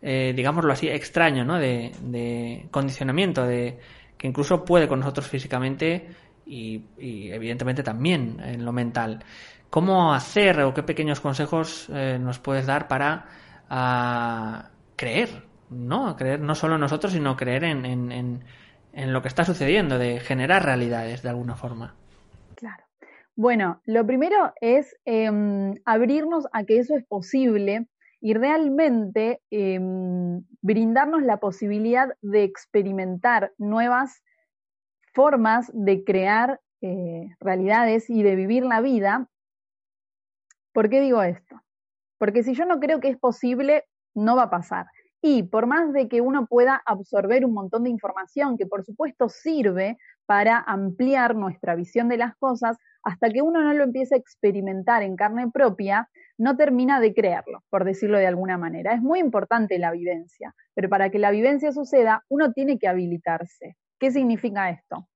eh, 0.00 0.32
digámoslo 0.34 0.72
así, 0.72 0.88
extraño, 0.88 1.44
¿no? 1.44 1.58
De, 1.58 1.92
de, 2.02 2.66
condicionamiento, 2.70 3.46
de 3.46 3.78
que 4.22 4.28
incluso 4.28 4.64
puede 4.64 4.86
con 4.86 5.00
nosotros 5.00 5.26
físicamente 5.26 6.06
y, 6.46 6.84
evidentemente 6.96 7.82
también 7.82 8.38
en 8.38 8.64
lo 8.64 8.72
mental. 8.72 9.24
¿Cómo 9.68 10.14
hacer 10.14 10.60
o 10.60 10.72
qué 10.72 10.84
pequeños 10.84 11.20
consejos 11.20 11.88
eh, 11.92 12.20
nos 12.20 12.38
puedes 12.38 12.66
dar 12.66 12.86
para 12.86 13.26
uh, 13.68 14.64
creer, 14.94 15.42
¿no? 15.70 16.14
Creer 16.14 16.38
no 16.38 16.54
solo 16.54 16.76
en 16.76 16.82
nosotros, 16.82 17.12
sino 17.12 17.34
creer 17.36 17.64
en, 17.64 17.84
en, 17.84 19.12
lo 19.12 19.22
que 19.22 19.28
está 19.28 19.44
sucediendo, 19.44 19.98
de 19.98 20.20
generar 20.20 20.64
realidades 20.64 21.22
de 21.22 21.28
alguna 21.28 21.56
forma. 21.56 21.96
Claro. 22.54 22.84
Bueno, 23.34 23.80
lo 23.86 24.06
primero 24.06 24.52
es 24.60 24.94
eh, 25.04 25.28
abrirnos 25.84 26.46
a 26.52 26.62
que 26.62 26.78
eso 26.78 26.94
es 26.94 27.04
posible 27.04 27.88
y 28.22 28.34
realmente 28.34 29.42
eh, 29.50 29.80
brindarnos 30.60 31.22
la 31.22 31.40
posibilidad 31.40 32.08
de 32.22 32.44
experimentar 32.44 33.52
nuevas 33.58 34.22
formas 35.12 35.70
de 35.74 36.04
crear 36.04 36.60
eh, 36.82 37.34
realidades 37.40 38.08
y 38.08 38.22
de 38.22 38.36
vivir 38.36 38.64
la 38.64 38.80
vida. 38.80 39.28
¿Por 40.72 40.88
qué 40.88 41.00
digo 41.00 41.20
esto? 41.22 41.60
Porque 42.16 42.44
si 42.44 42.54
yo 42.54 42.64
no 42.64 42.78
creo 42.78 43.00
que 43.00 43.08
es 43.08 43.18
posible, 43.18 43.86
no 44.14 44.36
va 44.36 44.44
a 44.44 44.50
pasar. 44.50 44.86
Y 45.20 45.42
por 45.42 45.66
más 45.66 45.92
de 45.92 46.08
que 46.08 46.20
uno 46.20 46.46
pueda 46.46 46.80
absorber 46.86 47.44
un 47.44 47.54
montón 47.54 47.82
de 47.82 47.90
información, 47.90 48.56
que 48.56 48.66
por 48.66 48.84
supuesto 48.84 49.28
sirve 49.28 49.98
para 50.26 50.58
ampliar 50.58 51.34
nuestra 51.34 51.74
visión 51.74 52.08
de 52.08 52.16
las 52.16 52.36
cosas, 52.36 52.76
hasta 53.02 53.30
que 53.30 53.42
uno 53.42 53.62
no 53.62 53.72
lo 53.74 53.84
empiece 53.84 54.14
a 54.14 54.18
experimentar 54.18 55.02
en 55.02 55.16
carne 55.16 55.50
propia, 55.50 56.08
no 56.38 56.56
termina 56.56 57.00
de 57.00 57.14
creerlo, 57.14 57.62
por 57.70 57.84
decirlo 57.84 58.18
de 58.18 58.26
alguna 58.26 58.58
manera. 58.58 58.94
Es 58.94 59.02
muy 59.02 59.18
importante 59.18 59.78
la 59.78 59.90
vivencia, 59.90 60.54
pero 60.74 60.88
para 60.88 61.10
que 61.10 61.18
la 61.18 61.30
vivencia 61.30 61.72
suceda, 61.72 62.24
uno 62.28 62.52
tiene 62.52 62.78
que 62.78 62.88
habilitarse. 62.88 63.76
¿Qué 63.98 64.10
significa 64.10 64.70
esto? 64.70 65.08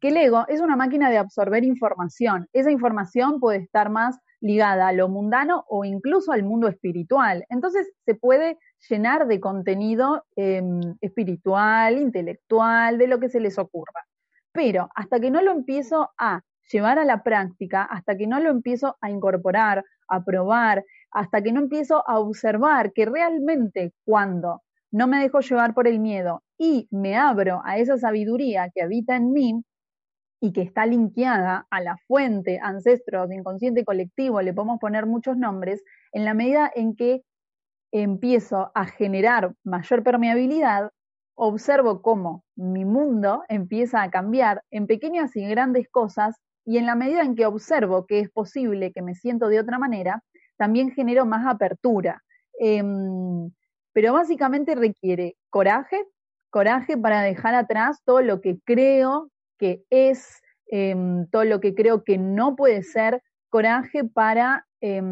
Que 0.00 0.08
el 0.08 0.16
ego 0.16 0.44
es 0.48 0.60
una 0.60 0.76
máquina 0.76 1.10
de 1.10 1.18
absorber 1.18 1.64
información. 1.64 2.48
Esa 2.52 2.70
información 2.70 3.38
puede 3.38 3.58
estar 3.58 3.90
más 3.90 4.18
ligada 4.40 4.88
a 4.88 4.92
lo 4.92 5.08
mundano 5.08 5.64
o 5.68 5.84
incluso 5.84 6.32
al 6.32 6.42
mundo 6.42 6.66
espiritual. 6.68 7.44
Entonces 7.48 7.90
se 8.04 8.14
puede 8.16 8.58
llenar 8.88 9.26
de 9.26 9.40
contenido 9.40 10.24
eh, 10.36 10.62
espiritual, 11.00 11.98
intelectual, 11.98 12.98
de 12.98 13.06
lo 13.06 13.20
que 13.20 13.28
se 13.28 13.40
les 13.40 13.58
ocurra. 13.58 14.06
Pero 14.52 14.88
hasta 14.94 15.20
que 15.20 15.30
no 15.30 15.42
lo 15.42 15.52
empiezo 15.52 16.10
a 16.18 16.42
llevar 16.70 16.98
a 16.98 17.04
la 17.04 17.22
práctica, 17.22 17.82
hasta 17.82 18.16
que 18.16 18.26
no 18.26 18.40
lo 18.40 18.50
empiezo 18.50 18.96
a 19.00 19.10
incorporar, 19.10 19.84
a 20.08 20.24
probar, 20.24 20.84
hasta 21.10 21.42
que 21.42 21.52
no 21.52 21.60
empiezo 21.60 22.08
a 22.08 22.18
observar 22.18 22.92
que 22.92 23.04
realmente 23.04 23.92
cuando 24.04 24.62
no 24.90 25.06
me 25.06 25.18
dejo 25.18 25.40
llevar 25.40 25.74
por 25.74 25.86
el 25.88 25.98
miedo 25.98 26.42
y 26.58 26.86
me 26.90 27.16
abro 27.16 27.62
a 27.64 27.78
esa 27.78 27.98
sabiduría 27.98 28.70
que 28.74 28.82
habita 28.82 29.16
en 29.16 29.32
mí 29.32 29.62
y 30.40 30.52
que 30.52 30.62
está 30.62 30.86
linkeada 30.86 31.66
a 31.70 31.80
la 31.80 31.96
fuente, 32.06 32.58
ancestros, 32.62 33.30
inconsciente 33.30 33.84
colectivo, 33.84 34.42
le 34.42 34.52
podemos 34.52 34.78
poner 34.80 35.06
muchos 35.06 35.36
nombres, 35.36 35.82
en 36.12 36.24
la 36.24 36.34
medida 36.34 36.70
en 36.74 36.96
que 36.96 37.22
empiezo 37.92 38.72
a 38.74 38.86
generar 38.86 39.54
mayor 39.62 40.02
permeabilidad, 40.02 40.90
observo 41.34 42.02
cómo 42.02 42.44
mi 42.56 42.84
mundo 42.84 43.44
empieza 43.48 44.02
a 44.02 44.10
cambiar 44.10 44.62
en 44.70 44.86
pequeñas 44.86 45.36
y 45.36 45.46
grandes 45.46 45.88
cosas 45.88 46.36
y 46.64 46.78
en 46.78 46.86
la 46.86 46.94
medida 46.94 47.22
en 47.22 47.34
que 47.34 47.46
observo 47.46 48.06
que 48.06 48.20
es 48.20 48.30
posible 48.30 48.92
que 48.92 49.02
me 49.02 49.14
siento 49.14 49.48
de 49.48 49.60
otra 49.60 49.78
manera, 49.78 50.22
también 50.56 50.90
genero 50.92 51.26
más 51.26 51.46
apertura. 51.46 52.22
Eh, 52.60 52.82
pero 53.92 54.12
básicamente 54.12 54.74
requiere 54.74 55.36
coraje, 55.50 56.06
coraje 56.50 56.96
para 56.96 57.22
dejar 57.22 57.54
atrás 57.54 58.00
todo 58.04 58.22
lo 58.22 58.40
que 58.40 58.58
creo 58.64 59.30
que 59.58 59.84
es, 59.90 60.40
eh, 60.70 60.96
todo 61.30 61.44
lo 61.44 61.60
que 61.60 61.74
creo 61.74 62.04
que 62.04 62.18
no 62.18 62.56
puede 62.56 62.82
ser, 62.82 63.22
coraje 63.50 64.04
para 64.04 64.66
eh, 64.80 65.02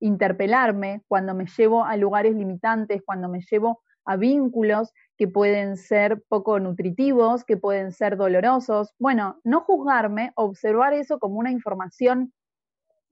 interpelarme 0.00 1.02
cuando 1.06 1.34
me 1.34 1.46
llevo 1.46 1.84
a 1.84 1.96
lugares 1.96 2.34
limitantes, 2.34 3.02
cuando 3.04 3.28
me 3.28 3.40
llevo 3.40 3.82
a 4.04 4.16
vínculos 4.16 4.92
que 5.16 5.28
pueden 5.28 5.76
ser 5.76 6.22
poco 6.28 6.58
nutritivos, 6.58 7.44
que 7.44 7.56
pueden 7.56 7.92
ser 7.92 8.16
dolorosos. 8.16 8.94
Bueno, 8.98 9.38
no 9.44 9.60
juzgarme, 9.60 10.32
observar 10.34 10.94
eso 10.94 11.18
como 11.18 11.38
una 11.38 11.50
información 11.50 12.32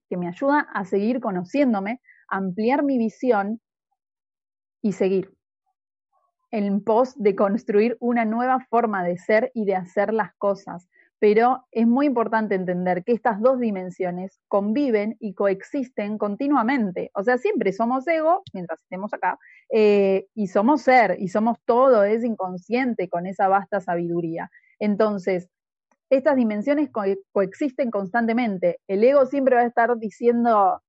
que 0.08 0.16
me 0.16 0.26
ayuda 0.26 0.66
a 0.72 0.84
seguir 0.84 1.20
conociéndome, 1.20 2.00
ampliar 2.28 2.82
mi 2.82 2.98
visión 2.98 3.60
y 4.80 4.92
seguir 4.92 5.34
en 6.50 6.82
pos 6.82 7.14
de 7.16 7.36
construir 7.36 7.98
una 8.00 8.24
nueva 8.24 8.60
forma 8.70 9.04
de 9.04 9.18
ser 9.18 9.50
y 9.54 9.66
de 9.66 9.76
hacer 9.76 10.14
las 10.14 10.34
cosas 10.36 10.88
pero 11.20 11.64
es 11.72 11.86
muy 11.86 12.06
importante 12.06 12.54
entender 12.54 13.02
que 13.04 13.12
estas 13.12 13.40
dos 13.40 13.58
dimensiones 13.58 14.38
conviven 14.48 15.16
y 15.18 15.34
coexisten 15.34 16.16
continuamente. 16.16 17.10
O 17.14 17.22
sea, 17.24 17.38
siempre 17.38 17.72
somos 17.72 18.06
ego, 18.06 18.42
mientras 18.52 18.80
estemos 18.80 19.12
acá, 19.12 19.38
eh, 19.70 20.26
y 20.34 20.46
somos 20.46 20.82
ser, 20.82 21.16
y 21.18 21.28
somos 21.28 21.58
todo, 21.64 22.04
es 22.04 22.24
inconsciente 22.24 23.08
con 23.08 23.26
esa 23.26 23.48
vasta 23.48 23.80
sabiduría. 23.80 24.50
Entonces, 24.78 25.48
estas 26.10 26.36
dimensiones 26.36 26.90
co 26.90 27.02
coexisten 27.32 27.90
constantemente. 27.90 28.78
El 28.86 29.02
ego 29.04 29.26
siempre 29.26 29.56
va 29.56 29.62
a 29.62 29.66
estar 29.66 29.96
diciendo, 29.98 30.80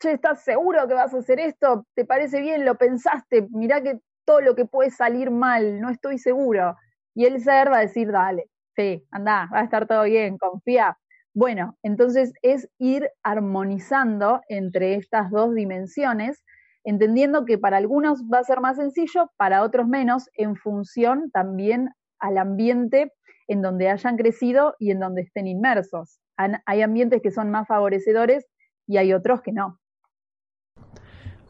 che, 0.00 0.12
¿estás 0.12 0.42
seguro 0.42 0.86
que 0.88 0.94
vas 0.94 1.14
a 1.14 1.18
hacer 1.18 1.40
esto? 1.40 1.86
¿Te 1.94 2.04
parece 2.04 2.40
bien? 2.40 2.64
¿Lo 2.64 2.74
pensaste? 2.76 3.46
Mirá 3.50 3.82
que 3.82 4.00
todo 4.24 4.40
lo 4.40 4.54
que 4.54 4.64
puede 4.66 4.90
salir 4.90 5.30
mal, 5.30 5.80
no 5.80 5.90
estoy 5.90 6.18
seguro. 6.18 6.76
Y 7.14 7.24
el 7.26 7.40
ser 7.42 7.70
va 7.70 7.78
a 7.78 7.80
decir, 7.80 8.12
dale, 8.12 8.49
sí, 8.76 9.06
anda, 9.10 9.48
va 9.52 9.60
a 9.60 9.64
estar 9.64 9.86
todo 9.86 10.04
bien, 10.04 10.38
confía. 10.38 10.98
Bueno, 11.32 11.76
entonces 11.82 12.32
es 12.42 12.68
ir 12.78 13.08
armonizando 13.22 14.40
entre 14.48 14.96
estas 14.96 15.30
dos 15.30 15.54
dimensiones, 15.54 16.42
entendiendo 16.84 17.44
que 17.44 17.58
para 17.58 17.76
algunos 17.76 18.24
va 18.24 18.38
a 18.38 18.44
ser 18.44 18.60
más 18.60 18.76
sencillo, 18.76 19.30
para 19.36 19.62
otros 19.62 19.86
menos, 19.86 20.28
en 20.34 20.56
función 20.56 21.30
también 21.30 21.90
al 22.18 22.38
ambiente 22.38 23.12
en 23.46 23.62
donde 23.62 23.88
hayan 23.88 24.16
crecido 24.16 24.74
y 24.78 24.90
en 24.90 25.00
donde 25.00 25.22
estén 25.22 25.46
inmersos. 25.46 26.20
Hay 26.66 26.82
ambientes 26.82 27.20
que 27.22 27.30
son 27.30 27.50
más 27.50 27.68
favorecedores 27.68 28.46
y 28.86 28.96
hay 28.96 29.12
otros 29.12 29.42
que 29.42 29.52
no. 29.52 29.78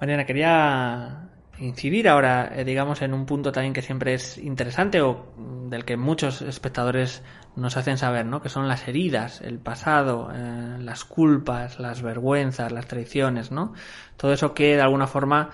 Mariana, 0.00 0.26
quería 0.26 1.29
incidir 1.60 2.08
ahora, 2.08 2.50
eh, 2.54 2.64
digamos, 2.64 3.02
en 3.02 3.14
un 3.14 3.26
punto 3.26 3.52
también 3.52 3.72
que 3.72 3.82
siempre 3.82 4.14
es 4.14 4.38
interesante 4.38 5.00
o 5.02 5.26
del 5.68 5.84
que 5.84 5.96
muchos 5.96 6.42
espectadores 6.42 7.22
nos 7.56 7.76
hacen 7.76 7.98
saber, 7.98 8.26
¿no? 8.26 8.40
Que 8.40 8.48
son 8.48 8.66
las 8.66 8.88
heridas, 8.88 9.40
el 9.42 9.58
pasado, 9.58 10.30
eh, 10.34 10.76
las 10.78 11.04
culpas, 11.04 11.78
las 11.78 12.02
vergüenzas, 12.02 12.72
las 12.72 12.86
traiciones, 12.86 13.52
¿no? 13.52 13.74
Todo 14.16 14.32
eso 14.32 14.54
que 14.54 14.76
de 14.76 14.82
alguna 14.82 15.06
forma 15.06 15.50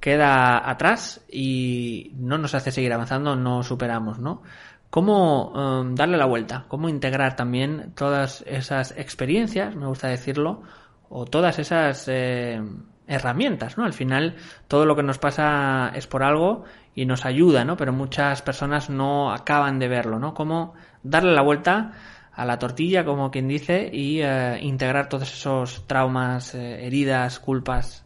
queda 0.00 0.68
atrás 0.68 1.24
y 1.30 2.12
no 2.16 2.36
nos 2.36 2.54
hace 2.54 2.70
seguir 2.70 2.92
avanzando, 2.92 3.36
no 3.36 3.62
superamos, 3.62 4.18
¿no? 4.18 4.42
¿Cómo 4.90 5.50
um, 5.50 5.94
darle 5.94 6.16
la 6.18 6.26
vuelta? 6.26 6.66
¿Cómo 6.68 6.88
integrar 6.88 7.36
también 7.36 7.92
todas 7.96 8.44
esas 8.46 8.92
experiencias, 8.96 9.74
me 9.74 9.86
gusta 9.86 10.08
decirlo, 10.08 10.62
o 11.08 11.24
todas 11.24 11.58
esas 11.58 12.06
eh, 12.08 12.62
herramientas, 13.06 13.76
¿no? 13.76 13.84
Al 13.84 13.92
final 13.92 14.36
todo 14.68 14.86
lo 14.86 14.96
que 14.96 15.02
nos 15.02 15.18
pasa 15.18 15.92
es 15.94 16.06
por 16.06 16.22
algo 16.22 16.64
y 16.94 17.06
nos 17.06 17.24
ayuda, 17.24 17.64
¿no? 17.64 17.76
Pero 17.76 17.92
muchas 17.92 18.42
personas 18.42 18.90
no 18.90 19.32
acaban 19.32 19.78
de 19.78 19.88
verlo, 19.88 20.18
¿no? 20.18 20.34
Cómo 20.34 20.74
darle 21.02 21.32
la 21.32 21.42
vuelta 21.42 21.92
a 22.32 22.44
la 22.44 22.58
tortilla, 22.58 23.04
como 23.04 23.30
quien 23.30 23.48
dice, 23.48 23.90
y 23.92 24.20
eh, 24.22 24.58
integrar 24.62 25.08
todos 25.08 25.32
esos 25.32 25.86
traumas, 25.86 26.54
eh, 26.54 26.86
heridas, 26.86 27.38
culpas. 27.38 28.04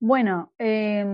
Bueno, 0.00 0.52
eh, 0.58 1.04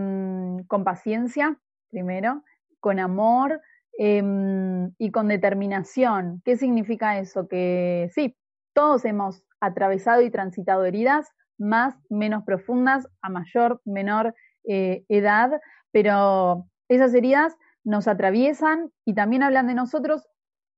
con 0.66 0.85
paciencia, 0.85 1.57
primero, 1.90 2.43
con 2.81 2.99
amor 2.99 3.61
em, 3.97 4.93
y 4.99 5.11
con 5.11 5.28
determinación. 5.28 6.43
¿Qué 6.45 6.57
significa 6.57 7.19
eso? 7.19 7.49
Que 7.49 8.11
sí, 8.12 8.37
todos 8.75 9.04
hemos 9.04 9.43
atravesado 9.61 10.21
y 10.21 10.31
transitado 10.31 10.85
heridas, 10.85 11.33
más, 11.59 11.95
menos 12.09 12.45
profundas, 12.45 13.09
a 13.23 13.29
mayor, 13.29 13.81
menor 13.85 14.35
eh, 14.65 15.05
edad, 15.09 15.61
pero 15.93 16.67
Esas 16.89 17.15
heridas 17.15 17.57
nos 17.85 18.09
atraviesan 18.09 18.91
y 19.05 19.15
también 19.15 19.43
hablan 19.43 19.67
de 19.67 19.75
nosotros. 19.75 20.27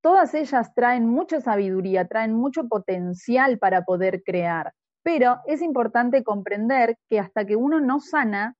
Todas 0.03 0.35
ellas 0.35 0.73
traen 0.75 1.09
mucha 1.09 1.41
sabiduría, 1.41 2.07
traen 2.07 2.35
mucho 2.35 2.69
potencial 2.69 3.59
para 3.59 3.83
poder 3.83 4.23
crear. 4.23 4.73
Pero 5.03 5.39
es 5.47 5.63
importante 5.63 6.23
comprender 6.23 6.97
que 7.09 7.19
hasta 7.19 7.45
que 7.45 7.57
uno 7.57 7.81
no 7.81 8.01
sana, 8.01 8.55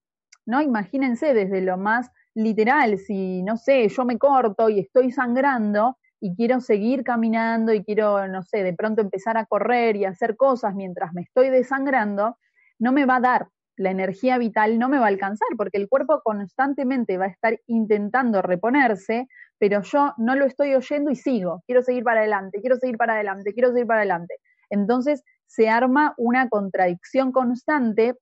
¿no? 0.45 0.63
Imagínense 0.63 1.35
desde 1.35 1.61
lo 1.61 1.77
más 1.77 2.11
literal, 2.35 2.99
si, 2.99 3.43
no 3.43 3.57
sé, 3.57 3.89
yo 3.89 4.05
me 4.05 4.19
corto 4.19 4.69
y 4.69 4.81
estoy 4.81 5.11
sangrando 5.11 5.97
y 6.21 6.35
quiero 6.35 6.61
seguir 6.61 7.05
caminando 7.05 7.73
y 7.73 7.85
quiero, 7.85 8.27
no 8.29 8.43
sé, 8.43 8.63
de 8.63 8.75
pronto 8.75 9.03
empezar 9.03 9.37
a 9.37 9.47
correr 9.47 9.97
y 9.97 10.05
hacer 10.05 10.37
cosas 10.37 10.75
mientras 10.75 11.13
me 11.13 11.23
estoy 11.23 11.51
desangrando, 11.51 12.39
no 12.79 12.93
me 12.93 13.07
va 13.07 13.17
a 13.17 13.21
dar, 13.21 13.49
la 13.77 13.91
energía 13.91 14.39
vital 14.39 14.79
no 14.79 14.89
me 14.89 14.99
va 14.99 15.05
a 15.05 15.09
alcanzar 15.09 15.49
porque 15.57 15.77
el 15.77 15.89
cuerpo 15.89 16.23
constantemente 16.25 17.19
va 17.19 17.27
a 17.27 17.29
estar 17.29 17.61
intentando 17.67 18.41
reponerse, 18.41 19.29
pero 19.59 19.83
yo 19.83 20.15
no 20.17 20.35
lo 20.35 20.47
estoy 20.47 20.75
oyendo 20.75 21.11
y 21.11 21.17
sigo, 21.17 21.63
quiero 21.67 21.83
seguir 21.83 22.05
para 22.05 22.21
adelante, 22.21 22.61
quiero 22.61 22.77
seguir 22.77 22.97
para 22.97 23.15
adelante, 23.15 23.53
quiero 23.53 23.71
seguir 23.73 23.87
para 23.87 24.01
adelante. 24.01 24.37
Entonces 24.71 25.23
se 25.47 25.69
arma 25.69 26.15
una 26.17 26.49
contradicción 26.49 27.33
constante 27.33 28.17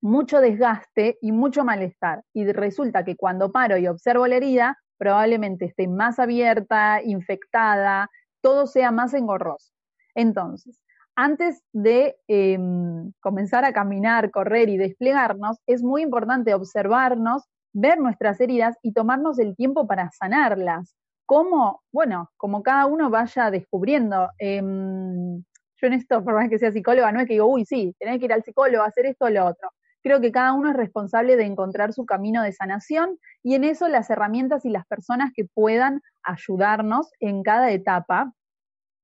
mucho 0.00 0.40
desgaste 0.40 1.18
y 1.20 1.32
mucho 1.32 1.64
malestar. 1.64 2.22
Y 2.32 2.50
resulta 2.52 3.04
que 3.04 3.16
cuando 3.16 3.50
paro 3.50 3.76
y 3.76 3.88
observo 3.88 4.26
la 4.26 4.36
herida, 4.36 4.78
probablemente 4.98 5.66
esté 5.66 5.88
más 5.88 6.18
abierta, 6.18 7.02
infectada, 7.02 8.10
todo 8.40 8.66
sea 8.66 8.90
más 8.90 9.14
engorroso. 9.14 9.72
Entonces, 10.14 10.80
antes 11.16 11.62
de 11.72 12.16
em, 12.28 13.12
comenzar 13.20 13.64
a 13.64 13.72
caminar, 13.72 14.30
correr 14.30 14.68
y 14.68 14.76
desplegarnos, 14.76 15.58
es 15.66 15.82
muy 15.82 16.02
importante 16.02 16.54
observarnos, 16.54 17.44
ver 17.72 17.98
nuestras 17.98 18.40
heridas 18.40 18.76
y 18.82 18.92
tomarnos 18.92 19.38
el 19.38 19.56
tiempo 19.56 19.86
para 19.86 20.10
sanarlas. 20.10 20.94
¿Cómo? 21.26 21.82
Bueno, 21.92 22.30
como 22.36 22.62
cada 22.62 22.86
uno 22.86 23.10
vaya 23.10 23.50
descubriendo. 23.50 24.30
Em, 24.38 25.42
yo 25.78 25.86
en 25.86 25.92
esto, 25.94 26.22
por 26.24 26.34
más 26.34 26.48
que 26.48 26.58
sea 26.58 26.72
psicóloga, 26.72 27.12
no 27.12 27.20
es 27.20 27.26
que 27.26 27.34
digo, 27.34 27.46
uy, 27.46 27.64
sí, 27.64 27.94
tenés 27.98 28.18
que 28.18 28.26
ir 28.26 28.32
al 28.32 28.44
psicólogo, 28.44 28.84
hacer 28.84 29.06
esto 29.06 29.26
o 29.26 29.30
lo 29.30 29.46
otro. 29.46 29.70
Creo 30.06 30.20
que 30.20 30.30
cada 30.30 30.52
uno 30.52 30.70
es 30.70 30.76
responsable 30.76 31.34
de 31.34 31.46
encontrar 31.46 31.92
su 31.92 32.06
camino 32.06 32.40
de 32.44 32.52
sanación 32.52 33.18
y 33.42 33.56
en 33.56 33.64
eso 33.64 33.88
las 33.88 34.08
herramientas 34.08 34.64
y 34.64 34.70
las 34.70 34.86
personas 34.86 35.32
que 35.34 35.46
puedan 35.46 36.00
ayudarnos 36.22 37.10
en 37.18 37.42
cada 37.42 37.72
etapa, 37.72 38.32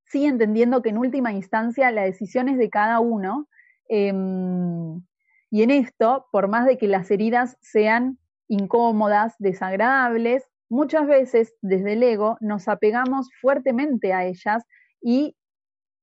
sí 0.05 0.23
entendiendo 0.23 0.81
que 0.81 0.91
en 0.91 0.97
última 0.97 1.33
instancia 1.33 1.91
la 1.91 2.03
decisión 2.03 2.47
es 2.47 2.57
de 2.57 2.69
cada 2.69 3.01
uno. 3.01 3.49
Em, 3.89 5.03
y 5.51 5.63
en 5.63 5.71
esto, 5.71 6.25
por 6.31 6.47
más 6.47 6.65
de 6.65 6.77
que 6.77 6.87
las 6.87 7.11
heridas 7.11 7.57
sean 7.59 8.17
incómodas, 8.47 9.35
desagradables, 9.39 10.47
muchas 10.69 11.05
veces 11.05 11.53
desde 11.61 11.93
el 11.93 12.03
ego 12.03 12.37
nos 12.39 12.69
apegamos 12.69 13.27
fuertemente 13.41 14.13
a 14.13 14.23
ellas 14.23 14.63
y 15.01 15.35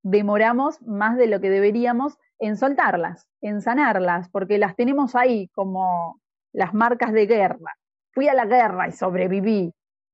demoramos 0.03 0.83
más 0.83 1.17
de 1.17 1.27
lo 1.27 1.41
que 1.41 1.49
deberíamos 1.49 2.19
en 2.41 2.57
soltarlas, 2.57 3.29
en 3.43 3.61
sanarlas, 3.61 4.29
porque 4.31 4.59
las 4.59 4.75
tenemos 4.75 5.15
ahí 5.15 5.49
como 5.55 6.21
las 6.53 6.75
marcas 6.75 7.13
de 7.13 7.27
guerra. 7.27 7.77
Fui 8.13 8.29
a 8.29 8.35
la 8.35 8.47
guerra 8.47 8.89
y 8.89 8.93
sobreviví. 8.93 9.73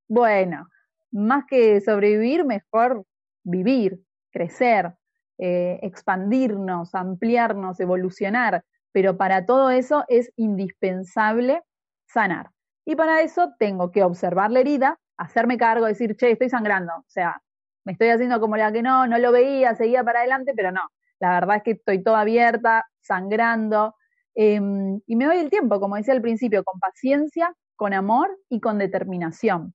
Bueno, 0.09 0.67
más 1.13 1.45
que 1.47 1.81
sobrevivir, 1.81 2.45
mejor 2.45 3.05
vivir, 3.45 4.01
crecer, 4.31 4.95
eh, 5.39 5.79
expandirnos, 5.83 6.95
ampliarnos, 6.95 7.81
evolucionar. 7.81 8.65
Pero 8.93 9.17
para 9.17 9.47
todo 9.47 9.71
eso 9.71 10.05
es 10.09 10.33
indispensable 10.37 11.63
sanar. 12.07 12.51
Y 12.85 12.97
para 12.97 13.23
eso 13.23 13.55
tengo 13.59 13.91
que 13.93 14.03
observar 14.03 14.51
la 14.51 14.61
herida, 14.61 14.99
hacerme 15.17 15.59
cargo, 15.59 15.87
decir, 15.87 16.17
che, 16.17 16.33
estoy 16.33 16.51
sangrando. 16.51 16.93
O 16.99 17.05
sea, 17.09 17.41
me 17.85 17.93
estoy 17.93 18.09
haciendo 18.09 18.41
como 18.41 18.57
la 18.57 18.73
que 18.73 18.83
no, 18.83 19.07
no 19.07 19.19
lo 19.19 19.33
veía, 19.33 19.75
seguía 19.75 20.03
para 20.03 20.21
adelante, 20.21 20.53
pero 20.57 20.73
no, 20.73 20.83
la 21.21 21.31
verdad 21.41 21.57
es 21.59 21.63
que 21.63 21.71
estoy 21.73 22.03
toda 22.03 22.21
abierta, 22.21 22.85
sangrando, 23.01 23.95
em, 24.35 25.01
y 25.07 25.17
me 25.17 25.27
doy 25.27 25.39
el 25.39 25.51
tiempo, 25.51 25.81
como 25.81 25.97
decía 25.97 26.15
al 26.15 26.23
principio, 26.23 26.65
con 26.65 26.79
paciencia, 26.81 27.55
con 27.77 27.95
amor 27.95 28.29
y 28.49 28.61
con 28.61 28.79
determinación. 28.79 29.75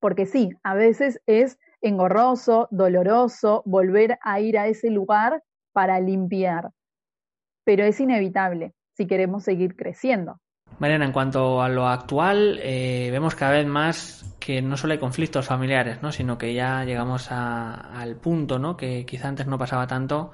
Porque 0.00 0.26
sí, 0.26 0.50
a 0.62 0.74
veces 0.74 1.20
es 1.26 1.58
engorroso, 1.80 2.68
doloroso 2.70 3.62
volver 3.66 4.18
a 4.22 4.40
ir 4.40 4.58
a 4.58 4.66
ese 4.68 4.90
lugar 4.90 5.42
para 5.72 6.00
limpiar, 6.00 6.70
pero 7.64 7.84
es 7.84 8.00
inevitable 8.00 8.74
si 8.96 9.06
queremos 9.06 9.44
seguir 9.44 9.76
creciendo. 9.76 10.40
Mariana, 10.78 11.06
en 11.06 11.12
cuanto 11.12 11.62
a 11.62 11.68
lo 11.68 11.88
actual, 11.88 12.58
eh, 12.62 13.08
vemos 13.10 13.34
cada 13.34 13.52
vez 13.52 13.66
más 13.66 14.36
que 14.38 14.60
no 14.60 14.76
solo 14.76 14.92
hay 14.92 14.98
conflictos 14.98 15.46
familiares, 15.46 16.02
¿no? 16.02 16.12
sino 16.12 16.36
que 16.36 16.52
ya 16.52 16.84
llegamos 16.84 17.30
al 17.30 18.16
punto 18.16 18.58
¿no? 18.58 18.76
que 18.76 19.06
quizá 19.06 19.28
antes 19.28 19.46
no 19.46 19.56
pasaba 19.56 19.86
tanto 19.86 20.32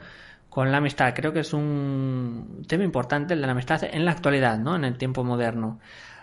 con 0.48 0.72
la 0.72 0.78
amistad. 0.78 1.14
Creo 1.14 1.32
que 1.32 1.40
es 1.40 1.52
un 1.52 2.64
tema 2.66 2.82
importante 2.82 3.34
el 3.34 3.40
de 3.40 3.46
la 3.46 3.52
amistad 3.52 3.84
en 3.84 4.04
la 4.04 4.12
actualidad, 4.12 4.58
¿no? 4.58 4.74
en 4.74 4.84
el 4.84 4.98
tiempo 4.98 5.22
moderno. 5.22 5.78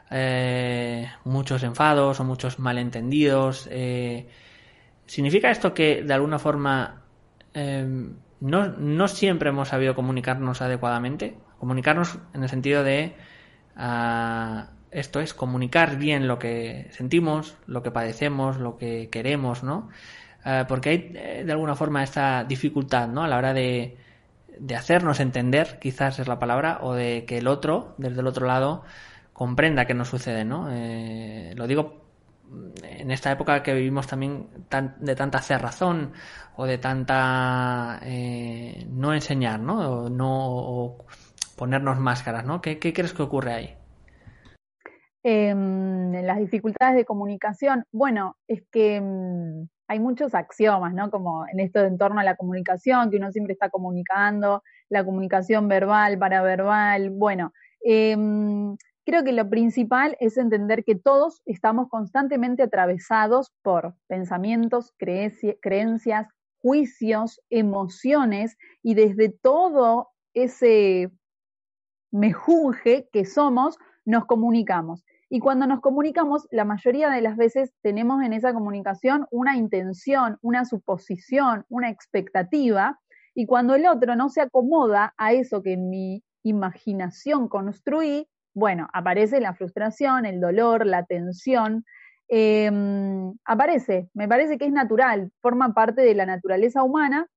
Eh, 0.09 1.09
muchos 1.23 1.63
enfados 1.63 2.19
o 2.19 2.23
muchos 2.23 2.59
malentendidos. 2.59 3.69
Eh, 3.71 4.27
¿Significa 5.05 5.51
esto 5.51 5.73
que 5.73 6.03
de 6.03 6.13
alguna 6.13 6.39
forma 6.39 7.03
no, 8.41 8.67
no 8.67 9.07
siempre 9.07 9.49
hemos 9.49 9.69
sabido 9.69 9.95
comunicarnos 9.95 10.61
adecuadamente? 10.61 11.37
Comunicarnos 11.59 12.19
en 12.33 12.43
el 12.43 12.49
sentido 12.49 12.83
de 12.83 13.15
esto 14.91 15.19
es 15.19 15.33
comunicar 15.33 15.97
bien 15.97 16.27
lo 16.27 16.39
que 16.39 16.87
sentimos, 16.91 17.55
lo 17.67 17.83
que 17.83 17.91
padecemos, 17.91 18.57
lo 18.57 18.77
que 18.77 19.09
queremos, 19.09 19.63
¿no? 19.63 19.89
porque 20.67 20.89
hay 20.89 21.11
eh, 21.13 21.43
de 21.45 21.51
alguna 21.51 21.75
forma 21.75 22.03
esta 22.03 22.45
dificultad, 22.45 23.09
¿no? 23.09 23.21
A 23.21 23.27
la 23.27 23.37
hora 23.37 23.53
de, 23.53 23.97
de 24.59 24.75
hacernos 24.75 25.19
entender, 25.19 25.77
quizás 25.79 26.19
es 26.19 26.27
la 26.27 26.39
palabra, 26.39 26.79
o 26.81 26.93
de 26.93 27.25
que 27.25 27.39
el 27.39 27.47
otro, 27.47 27.95
desde 27.97 28.21
el 28.21 28.27
otro 28.27 28.47
lado, 28.47 28.83
comprenda 29.33 29.85
qué 29.85 29.93
nos 29.93 30.09
sucede, 30.09 30.45
¿no? 30.45 30.67
Eh, 30.71 31.53
lo 31.55 31.67
digo 31.67 32.07
en 32.81 33.11
esta 33.11 33.31
época 33.31 33.61
que 33.61 33.73
vivimos 33.73 34.07
también 34.07 34.47
de 34.99 35.15
tanta 35.15 35.41
cerrazón 35.41 36.13
o 36.55 36.65
de 36.65 36.77
tanta 36.77 37.99
eh, 38.03 38.87
no 38.89 39.13
enseñar, 39.13 39.59
¿no? 39.59 40.03
O 40.05 40.09
no 40.09 40.95
ponernos 41.57 41.99
máscaras, 41.99 42.45
¿no? 42.45 42.61
¿Qué, 42.61 42.79
crees 42.79 43.13
que 43.13 43.23
ocurre 43.23 43.51
ahí? 43.51 43.75
Em, 45.23 46.13
las 46.23 46.37
dificultades 46.37 46.95
de 46.95 47.03
comunicación, 47.03 47.83
bueno, 47.91 48.37
es 48.47 48.63
que 48.71 48.95
em, 48.95 49.67
hay 49.87 49.99
muchos 49.99 50.35
axiomas, 50.35 50.93
¿no? 50.93 51.09
Como 51.09 51.45
en 51.47 51.59
esto 51.59 51.81
de 51.81 51.87
en 51.87 51.97
torno 51.97 52.21
a 52.21 52.23
la 52.23 52.35
comunicación, 52.35 53.09
que 53.09 53.17
uno 53.17 53.31
siempre 53.31 53.53
está 53.53 53.69
comunicando, 53.69 54.63
la 54.87 55.03
comunicación 55.03 55.67
verbal, 55.67 56.17
paraverbal, 56.19 57.09
bueno, 57.09 57.51
em, 57.81 58.77
creo 59.03 59.23
que 59.23 59.33
lo 59.33 59.49
principal 59.49 60.15
es 60.19 60.37
entender 60.37 60.83
que 60.83 60.95
todos 60.95 61.41
estamos 61.45 61.89
constantemente 61.89 62.63
atravesados 62.63 63.51
por 63.63 63.95
pensamientos, 64.07 64.93
creencias, 64.97 66.27
juicios, 66.59 67.41
emociones, 67.49 68.57
y 68.83 68.93
desde 68.93 69.29
todo 69.29 70.09
ese 70.33 71.11
mejunje 72.11 73.09
que 73.11 73.25
somos, 73.25 73.77
nos 74.05 74.25
comunicamos. 74.25 75.03
Y 75.29 75.39
cuando 75.39 75.67
nos 75.67 75.81
comunicamos, 75.81 76.47
la 76.51 76.63
mayoría 76.63 77.09
de 77.09 77.21
las 77.21 77.35
veces 77.35 77.73
tenemos 77.81 78.23
en 78.23 78.31
esa 78.33 78.53
comunicación 78.53 79.27
una 79.29 79.57
intención, 79.57 80.37
una 80.41 80.63
suposición, 80.63 81.65
una 81.67 81.89
expectativa, 81.89 82.97
y 83.33 83.45
cuando 83.45 83.75
el 83.75 83.85
otro 83.85 84.15
no 84.15 84.29
se 84.29 84.41
acomoda 84.41 85.13
a 85.17 85.33
eso 85.33 85.61
que 85.61 85.73
en 85.73 85.89
mi 85.89 86.23
imaginación 86.43 87.49
construí, 87.49 88.27
bueno, 88.53 88.87
aparece 88.93 89.39
la 89.39 89.53
frustración, 89.53 90.25
el 90.25 90.39
dolor, 90.39 90.85
la 90.85 91.05
tensión, 91.05 91.85
em, 92.29 93.33
aparece, 93.45 94.09
me 94.13 94.27
parece 94.27 94.57
que 94.57 94.65
es 94.65 94.71
natural, 94.71 95.31
forma 95.41 95.73
parte 95.73 96.01
de 96.01 96.15
la 96.15 96.25
naturaleza 96.25 96.81
humana, 96.83 97.27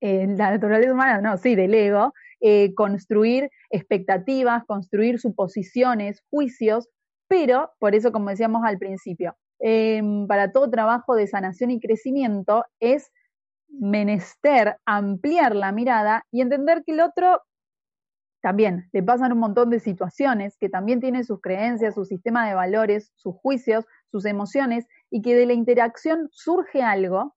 eh, 0.00 0.26
la 0.28 0.50
naturaleza 0.52 0.92
humana, 0.92 1.20
no, 1.20 1.36
sí, 1.36 1.54
del 1.56 1.74
ego, 1.74 2.14
eh, 2.40 2.74
construir 2.74 3.50
expectativas, 3.70 4.64
construir 4.66 5.18
suposiciones, 5.20 6.22
juicios, 6.30 6.88
pero, 7.28 7.70
por 7.78 7.94
eso, 7.94 8.12
como 8.12 8.30
decíamos 8.30 8.64
al 8.64 8.78
principio, 8.78 9.36
em, 9.60 10.26
para 10.26 10.52
todo 10.52 10.70
trabajo 10.70 11.14
de 11.14 11.26
sanación 11.26 11.70
y 11.70 11.80
crecimiento 11.80 12.64
es 12.80 13.10
menester 13.68 14.76
ampliar 14.86 15.56
la 15.56 15.72
mirada 15.72 16.24
y 16.30 16.40
entender 16.40 16.82
que 16.84 16.92
el 16.92 17.00
otro 17.00 17.42
también 18.42 18.88
le 18.92 19.02
pasan 19.02 19.32
un 19.32 19.38
montón 19.38 19.70
de 19.70 19.80
situaciones, 19.80 20.56
que 20.58 20.68
también 20.68 21.00
tiene 21.00 21.24
sus 21.24 21.40
creencias, 21.40 21.94
su 21.94 22.04
sistema 22.04 22.46
de 22.48 22.54
valores, 22.54 23.10
sus 23.16 23.34
juicios, 23.34 23.84
sus 24.10 24.24
emociones, 24.24 24.86
y 25.10 25.22
que 25.22 25.34
de 25.34 25.46
la 25.46 25.52
interacción 25.54 26.28
surge 26.30 26.82
algo 26.82 27.34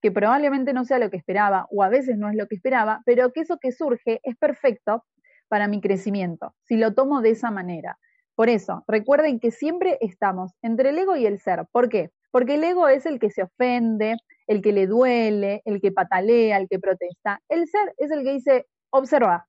que 0.00 0.12
probablemente 0.12 0.72
no 0.72 0.84
sea 0.84 0.98
lo 0.98 1.10
que 1.10 1.16
esperaba 1.16 1.66
o 1.70 1.82
a 1.82 1.88
veces 1.88 2.16
no 2.18 2.28
es 2.28 2.36
lo 2.36 2.46
que 2.46 2.56
esperaba, 2.56 3.02
pero 3.04 3.32
que 3.32 3.40
eso 3.40 3.58
que 3.58 3.72
surge 3.72 4.20
es 4.22 4.36
perfecto 4.36 5.04
para 5.48 5.68
mi 5.68 5.80
crecimiento, 5.80 6.54
si 6.62 6.76
lo 6.76 6.94
tomo 6.94 7.20
de 7.20 7.30
esa 7.30 7.50
manera. 7.50 7.98
Por 8.34 8.50
eso, 8.50 8.84
recuerden 8.86 9.40
que 9.40 9.50
siempre 9.50 9.96
estamos 10.00 10.52
entre 10.60 10.90
el 10.90 10.98
ego 10.98 11.16
y 11.16 11.26
el 11.26 11.38
ser. 11.38 11.64
¿Por 11.72 11.88
qué? 11.88 12.10
Porque 12.30 12.56
el 12.56 12.64
ego 12.64 12.88
es 12.88 13.06
el 13.06 13.18
que 13.18 13.30
se 13.30 13.44
ofende, 13.44 14.16
el 14.46 14.60
que 14.60 14.72
le 14.72 14.86
duele, 14.86 15.62
el 15.64 15.80
que 15.80 15.90
patalea, 15.90 16.58
el 16.58 16.68
que 16.68 16.78
protesta. 16.78 17.40
El 17.48 17.66
ser 17.66 17.94
es 17.96 18.10
el 18.10 18.24
que 18.24 18.32
dice, 18.34 18.66
observa, 18.90 19.46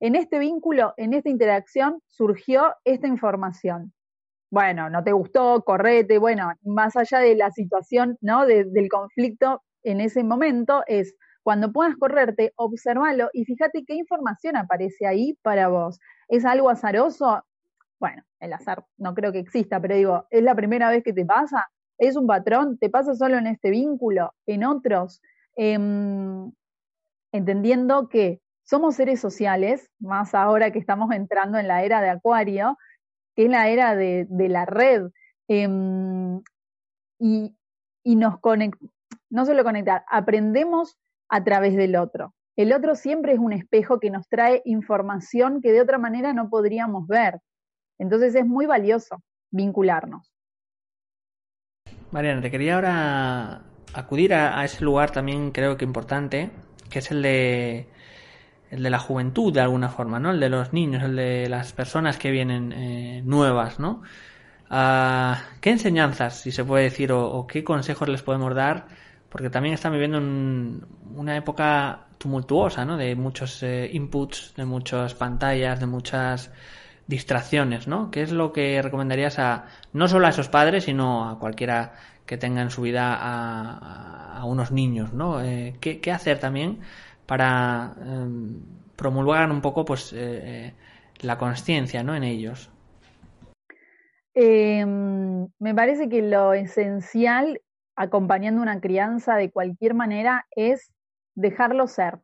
en 0.00 0.14
este 0.14 0.38
vínculo, 0.38 0.94
en 0.96 1.12
esta 1.12 1.28
interacción, 1.28 2.00
surgió 2.06 2.74
esta 2.84 3.06
información. 3.06 3.92
Bueno, 4.50 4.90
no 4.90 5.04
te 5.04 5.12
gustó, 5.12 5.62
correte, 5.62 6.18
bueno, 6.18 6.52
más 6.62 6.96
allá 6.96 7.18
de 7.18 7.36
la 7.36 7.50
situación, 7.50 8.16
¿no? 8.20 8.46
del 8.46 8.88
conflicto 8.90 9.62
en 9.82 10.00
ese 10.00 10.24
momento, 10.24 10.82
es 10.86 11.14
cuando 11.42 11.72
puedas 11.72 11.96
correrte, 11.96 12.52
observalo 12.56 13.28
y 13.32 13.44
fíjate 13.44 13.84
qué 13.84 13.94
información 13.94 14.56
aparece 14.56 15.06
ahí 15.06 15.36
para 15.42 15.68
vos. 15.68 15.98
¿Es 16.28 16.44
algo 16.44 16.70
azaroso? 16.70 17.44
Bueno, 17.98 18.22
el 18.40 18.52
azar 18.52 18.84
no 18.96 19.14
creo 19.14 19.32
que 19.32 19.40
exista, 19.40 19.80
pero 19.80 19.96
digo, 19.96 20.26
¿es 20.30 20.42
la 20.42 20.54
primera 20.54 20.88
vez 20.90 21.02
que 21.02 21.12
te 21.12 21.24
pasa? 21.24 21.68
¿Es 21.98 22.16
un 22.16 22.26
patrón? 22.26 22.78
¿Te 22.78 22.90
pasa 22.90 23.14
solo 23.14 23.38
en 23.38 23.46
este 23.46 23.70
vínculo? 23.70 24.34
¿En 24.46 24.64
otros? 24.64 25.20
Em, 25.56 26.50
entendiendo 27.32 28.08
que 28.08 28.40
somos 28.64 28.96
seres 28.96 29.20
sociales, 29.20 29.90
más 29.98 30.34
ahora 30.34 30.70
que 30.70 30.78
estamos 30.78 31.12
entrando 31.12 31.58
en 31.58 31.68
la 31.68 31.82
era 31.82 32.00
de 32.00 32.10
Acuario, 32.10 32.78
que 33.34 33.44
es 33.44 33.50
la 33.50 33.68
era 33.68 33.96
de, 33.96 34.26
la 34.30 34.64
red, 34.64 35.10
em, 35.48 36.40
y, 37.18 37.56
y, 38.04 38.16
nos 38.16 38.38
conecta, 38.40 38.86
no 39.32 39.46
solo 39.46 39.64
conectar, 39.64 40.04
aprendemos 40.08 40.98
a 41.28 41.42
través 41.42 41.74
del 41.74 41.96
otro. 41.96 42.34
El 42.54 42.72
otro 42.72 42.94
siempre 42.94 43.32
es 43.32 43.38
un 43.38 43.54
espejo 43.54 43.98
que 43.98 44.10
nos 44.10 44.28
trae 44.28 44.60
información 44.66 45.62
que 45.62 45.72
de 45.72 45.80
otra 45.80 45.96
manera 45.96 46.34
no 46.34 46.50
podríamos 46.50 47.06
ver. 47.08 47.40
Entonces 47.98 48.34
es 48.34 48.46
muy 48.46 48.66
valioso 48.66 49.22
vincularnos. 49.50 50.30
Mariana, 52.10 52.42
te 52.42 52.50
quería 52.50 52.74
ahora 52.74 53.62
acudir 53.94 54.34
a, 54.34 54.62
ese 54.64 54.84
lugar 54.84 55.12
también 55.12 55.50
creo 55.50 55.78
que 55.78 55.86
importante, 55.86 56.50
que 56.90 56.98
es 56.98 57.10
el 57.10 57.22
de 57.22 57.88
el 58.70 58.82
de 58.82 58.90
la 58.90 58.98
juventud 58.98 59.52
de 59.52 59.60
alguna 59.60 59.88
forma, 59.88 60.18
¿no? 60.18 60.30
El 60.30 60.40
de 60.40 60.48
los 60.48 60.72
niños, 60.72 61.02
el 61.02 61.16
de 61.16 61.48
las 61.48 61.72
personas 61.72 62.18
que 62.18 62.30
vienen 62.30 62.72
eh, 62.72 63.22
nuevas, 63.22 63.78
¿no? 63.78 64.02
Ah, 64.70 65.42
¿Qué 65.60 65.70
enseñanzas, 65.70 66.40
si 66.40 66.52
se 66.52 66.64
puede 66.64 66.84
decir, 66.84 67.12
o, 67.12 67.46
qué 67.46 67.62
consejos 67.64 68.08
les 68.08 68.22
podemos 68.22 68.54
dar 68.54 68.86
porque 69.32 69.48
también 69.48 69.74
están 69.74 69.92
viviendo 69.92 70.18
una 70.18 71.36
época 71.38 72.00
tumultuosa, 72.18 72.84
¿no? 72.84 72.98
De 72.98 73.16
muchos 73.16 73.62
eh, 73.62 73.88
inputs, 73.90 74.52
de 74.56 74.66
muchas 74.66 75.14
pantallas, 75.14 75.80
de 75.80 75.86
muchas 75.86 76.52
distracciones, 77.06 77.88
¿no? 77.88 78.10
¿Qué 78.10 78.20
es 78.20 78.30
lo 78.30 78.52
que 78.52 78.82
recomendarías 78.82 79.38
a 79.38 79.64
no 79.94 80.06
solo 80.06 80.26
a 80.26 80.30
esos 80.30 80.50
padres, 80.50 80.84
sino 80.84 81.30
a 81.30 81.38
cualquiera 81.38 81.94
que 82.26 82.36
tenga 82.36 82.60
en 82.60 82.70
su 82.70 82.82
vida 82.82 83.16
a, 83.18 84.44
unos 84.44 84.70
niños, 84.70 85.14
¿no? 85.14 85.40
Eh, 85.40 85.76
¿qué, 85.80 86.12
hacer 86.12 86.38
también 86.38 86.80
para 87.24 87.94
em, 88.04 88.60
promulgar 88.96 89.50
un 89.50 89.62
poco, 89.62 89.84
pues, 89.86 90.12
eh, 90.14 90.74
la 91.20 91.38
conciencia, 91.38 92.02
¿no? 92.02 92.14
En 92.14 92.24
ellos. 92.24 92.70
Em, 94.34 95.48
me 95.58 95.74
parece 95.74 96.08
que 96.10 96.20
lo 96.20 96.52
esencial 96.52 97.60
acompañando 97.96 98.62
una 98.62 98.80
crianza 98.80 99.36
de 99.36 99.50
cualquier 99.50 99.94
manera 99.94 100.46
es 100.56 100.92
dejarlo 101.34 101.86
ser, 101.86 102.18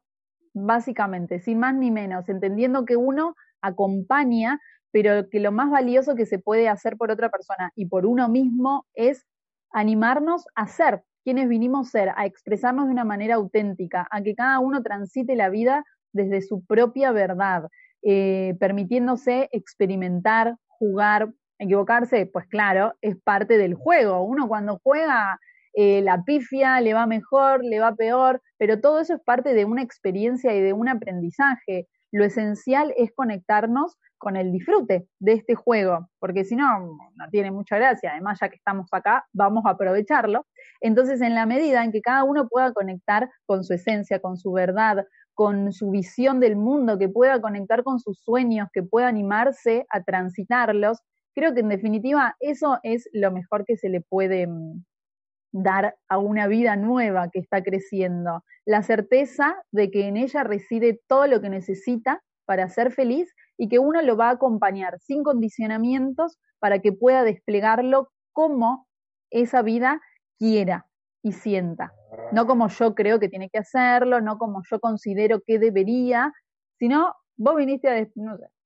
básicamente, 0.53 1.41
sin 1.41 1.59
más 1.59 1.75
ni 1.75 1.91
menos, 1.91 2.29
entendiendo 2.29 2.85
que 2.85 2.97
uno 2.97 3.35
acompaña, 3.61 4.61
pero 4.91 5.29
que 5.29 5.41
lo 5.41 5.53
más 5.53 5.71
valioso 5.71 6.15
que 6.15 6.27
se 6.27 6.39
puede 6.39 6.69
hacer 6.69 6.97
por 6.97 7.11
otra 7.11 7.31
persona 7.31 7.73
y 7.75 7.87
por 7.87 8.07
uno 8.07 8.29
mismo 8.29 8.87
es 8.95 9.27
animarnos 9.71 10.47
a 10.55 10.67
ser 10.67 11.03
quienes 11.25 11.49
vinimos 11.49 11.89
a 11.89 11.91
ser, 11.91 12.09
a 12.17 12.25
expresarnos 12.25 12.87
de 12.87 12.93
una 12.93 13.05
manera 13.05 13.35
auténtica, 13.35 14.09
a 14.11 14.23
que 14.23 14.35
cada 14.35 14.61
uno 14.61 14.83
transite 14.83 15.37
la 15.37 15.51
vida 15.51 15.85
desde 16.13 16.41
su 16.41 16.65
propia 16.65 17.13
verdad, 17.13 17.69
eh, 18.03 18.57
permitiéndose 18.59 19.51
experimentar, 19.53 20.57
jugar, 20.67 21.35
equivocarse, 21.59 22.25
pues 22.25 22.47
claro, 22.47 22.95
es 23.03 23.17
parte 23.17 23.59
del 23.59 23.75
juego. 23.75 24.23
Uno 24.23 24.49
cuando 24.49 24.81
juega 24.83 25.39
eh, 25.75 26.03
la 26.03 26.23
pifia, 26.25 26.81
le 26.81 26.95
va 26.95 27.07
mejor, 27.07 27.65
le 27.65 27.81
va 27.81 27.95
peor, 27.95 28.43
pero 28.59 28.81
todo 28.81 29.01
eso 29.01 29.15
es 29.15 29.21
parte 29.23 29.55
de 29.55 29.65
una 29.65 29.83
experiencia 29.83 30.55
y 30.55 30.61
de 30.61 30.73
un 30.73 30.89
aprendizaje. 30.89 31.89
Lo 32.11 32.25
esencial 32.25 32.95
es 32.97 33.13
conectarnos 33.15 33.97
con 34.19 34.37
el 34.37 34.53
disfrute 34.53 35.07
de 35.21 35.33
este 35.33 35.55
juego, 35.55 36.09
porque 36.19 36.45
si 36.45 36.57
no, 36.57 36.99
no 37.15 37.29
tiene 37.31 37.51
mucha 37.51 37.77
gracia. 37.77 38.13
Además, 38.13 38.39
ya 38.41 38.49
que 38.49 38.57
estamos 38.57 38.89
acá, 38.93 39.25
vamos 39.33 39.65
a 39.67 39.71
aprovecharlo. 39.71 40.47
Entonces, 40.81 41.21
en 41.21 41.35
la 41.35 41.47
medida 41.47 41.85
en 41.85 41.93
que 41.93 42.03
cada 42.03 42.25
uno 42.25 42.49
pueda 42.49 42.73
conectar 42.73 43.31
con 43.47 43.65
su 43.65 43.75
esencia, 43.75 44.21
con 44.21 44.37
su 44.37 44.53
verdad, 44.53 45.07
con 45.35 45.73
su 45.73 45.91
visión 45.91 46.41
del 46.41 46.57
mundo, 46.57 46.99
que 46.99 47.09
pueda 47.09 47.41
conectar 47.41 47.85
con 47.85 48.01
sus 48.01 48.21
sueños, 48.21 48.69
que 48.73 48.83
pueda 48.83 49.07
animarse 49.07 49.87
a 49.91 50.03
transitarlos, 50.03 50.99
creo 51.35 51.55
que 51.55 51.61
en 51.61 51.69
definitiva 51.69 52.35
eso 52.41 52.81
es 52.83 53.09
lo 53.13 53.31
mejor 53.31 53.65
que 53.65 53.77
se 53.77 53.89
le 53.89 54.01
puede 54.01 54.49
mm, 54.49 54.85
dar 55.53 55.97
a 56.09 56.19
una 56.19 56.47
vida 56.47 56.77
nueva 56.77 57.31
que 57.31 57.39
está 57.39 57.63
creciendo, 57.63 58.45
la 58.65 58.83
certeza 58.83 59.57
de 59.73 59.91
que 59.91 60.07
en 60.07 60.17
ella 60.17 60.45
reside 60.45 61.01
todo 61.07 61.27
lo 61.27 61.41
que 61.41 61.49
necesita 61.49 62.23
para 62.45 62.69
ser 62.69 62.93
feliz 62.93 63.35
y 63.57 63.69
que 63.69 63.79
uno 63.79 64.03
lo 64.03 64.17
va 64.17 64.29
a 64.29 64.33
acompañar 64.33 64.99
sin 65.01 65.23
condicionamientos 65.23 66.39
para 66.59 66.81
que 66.81 66.93
pueda 66.93 67.25
desplegarlo 67.25 68.11
como 68.33 68.87
esa 69.31 69.63
vida 69.63 70.01
quiera 70.39 70.87
y 71.23 71.33
sienta. 71.33 71.93
No 72.33 72.47
como 72.47 72.69
yo 72.69 72.95
creo 72.95 73.19
que 73.19 73.29
tiene 73.29 73.51
que 73.51 73.59
hacerlo, 73.59 74.21
no 74.21 74.39
como 74.39 74.63
yo 74.71 74.81
considero 74.81 75.41
que 75.47 75.59
debería, 75.59 76.33
sino 76.79 77.15
vos 77.37 77.57
viniste 77.57 77.89
a, 77.89 78.07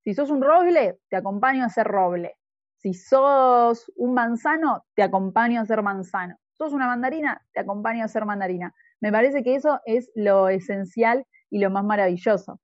si 0.05 0.15
sos 0.15 0.31
un 0.31 0.43
roble, 0.43 0.99
te 1.09 1.17
acompaño 1.17 1.65
a 1.65 1.69
ser 1.69 1.87
roble. 1.87 2.37
Si 2.77 2.95
sos 2.95 3.91
un 3.97 4.15
manzano, 4.15 4.85
te 4.95 5.03
acompaño 5.03 5.61
a 5.61 5.67
ser 5.67 5.83
manzano 5.83 6.37
sos 6.63 6.73
una 6.73 6.87
mandarina, 6.87 7.43
te 7.53 7.61
acompaño 7.61 8.05
a 8.05 8.09
ser 8.09 8.25
mandarina. 8.25 8.73
Me 9.01 9.11
parece 9.11 9.43
que 9.43 9.57
eso 9.57 9.81
es 9.85 10.11
lo 10.15 10.49
esencial 10.49 11.25
y 11.51 11.59
lo 11.59 11.71
más 11.71 11.85
maravilloso. 11.85 12.61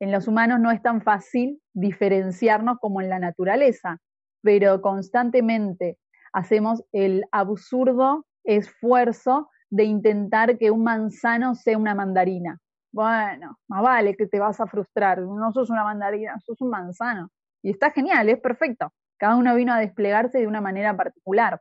En 0.00 0.10
los 0.10 0.26
humanos 0.26 0.58
no 0.60 0.70
es 0.70 0.80
tan 0.82 1.02
fácil 1.02 1.60
diferenciarnos 1.74 2.78
como 2.80 3.02
en 3.02 3.10
la 3.10 3.18
naturaleza, 3.18 3.98
pero 4.42 4.80
constantemente 4.80 5.98
hacemos 6.32 6.82
el 6.92 7.24
absurdo 7.30 8.26
esfuerzo 8.44 9.50
de 9.68 9.84
intentar 9.84 10.56
que 10.56 10.70
un 10.70 10.82
manzano 10.82 11.54
sea 11.54 11.76
una 11.76 11.94
mandarina. 11.94 12.58
Bueno, 12.92 13.58
más 13.68 13.82
vale 13.82 14.16
que 14.16 14.26
te 14.26 14.38
vas 14.38 14.60
a 14.60 14.66
frustrar, 14.66 15.20
no 15.20 15.52
sos 15.52 15.68
una 15.68 15.84
mandarina, 15.84 16.38
sos 16.40 16.60
un 16.62 16.70
manzano. 16.70 17.30
Y 17.62 17.70
está 17.70 17.90
genial, 17.90 18.30
es 18.30 18.40
perfecto. 18.40 18.92
Cada 19.18 19.36
uno 19.36 19.54
vino 19.54 19.74
a 19.74 19.78
desplegarse 19.78 20.38
de 20.38 20.46
una 20.46 20.60
manera 20.62 20.96
particular. 20.96 21.60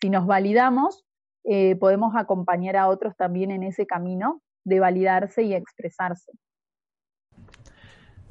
Si 0.00 0.08
nos 0.08 0.26
validamos, 0.26 1.04
eh, 1.44 1.76
podemos 1.76 2.14
acompañar 2.16 2.76
a 2.76 2.88
otros 2.88 3.16
también 3.16 3.50
en 3.50 3.62
ese 3.62 3.86
camino 3.86 4.42
de 4.64 4.80
validarse 4.80 5.42
y 5.42 5.54
expresarse. 5.54 6.32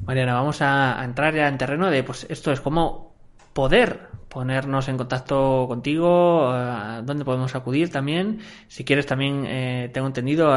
Mariana, 0.06 0.34
vamos 0.34 0.62
a, 0.62 1.04
entrar 1.04 1.34
ya 1.34 1.48
en 1.48 1.58
terreno 1.58 1.90
de, 1.90 2.04
pues 2.04 2.26
esto 2.30 2.52
es 2.52 2.62
como 2.62 3.16
poder 3.54 4.08
ponernos 4.30 4.88
en 4.88 4.98
contacto 4.98 5.66
contigo, 5.68 6.52
eh, 6.56 7.02
dónde 7.04 7.26
podemos 7.26 7.56
acudir 7.56 7.92
también. 7.92 8.40
Si 8.68 8.86
quieres 8.86 9.08
también, 9.08 9.46
eh, 9.48 9.90
tengo 9.94 10.08
entendido, 10.08 10.56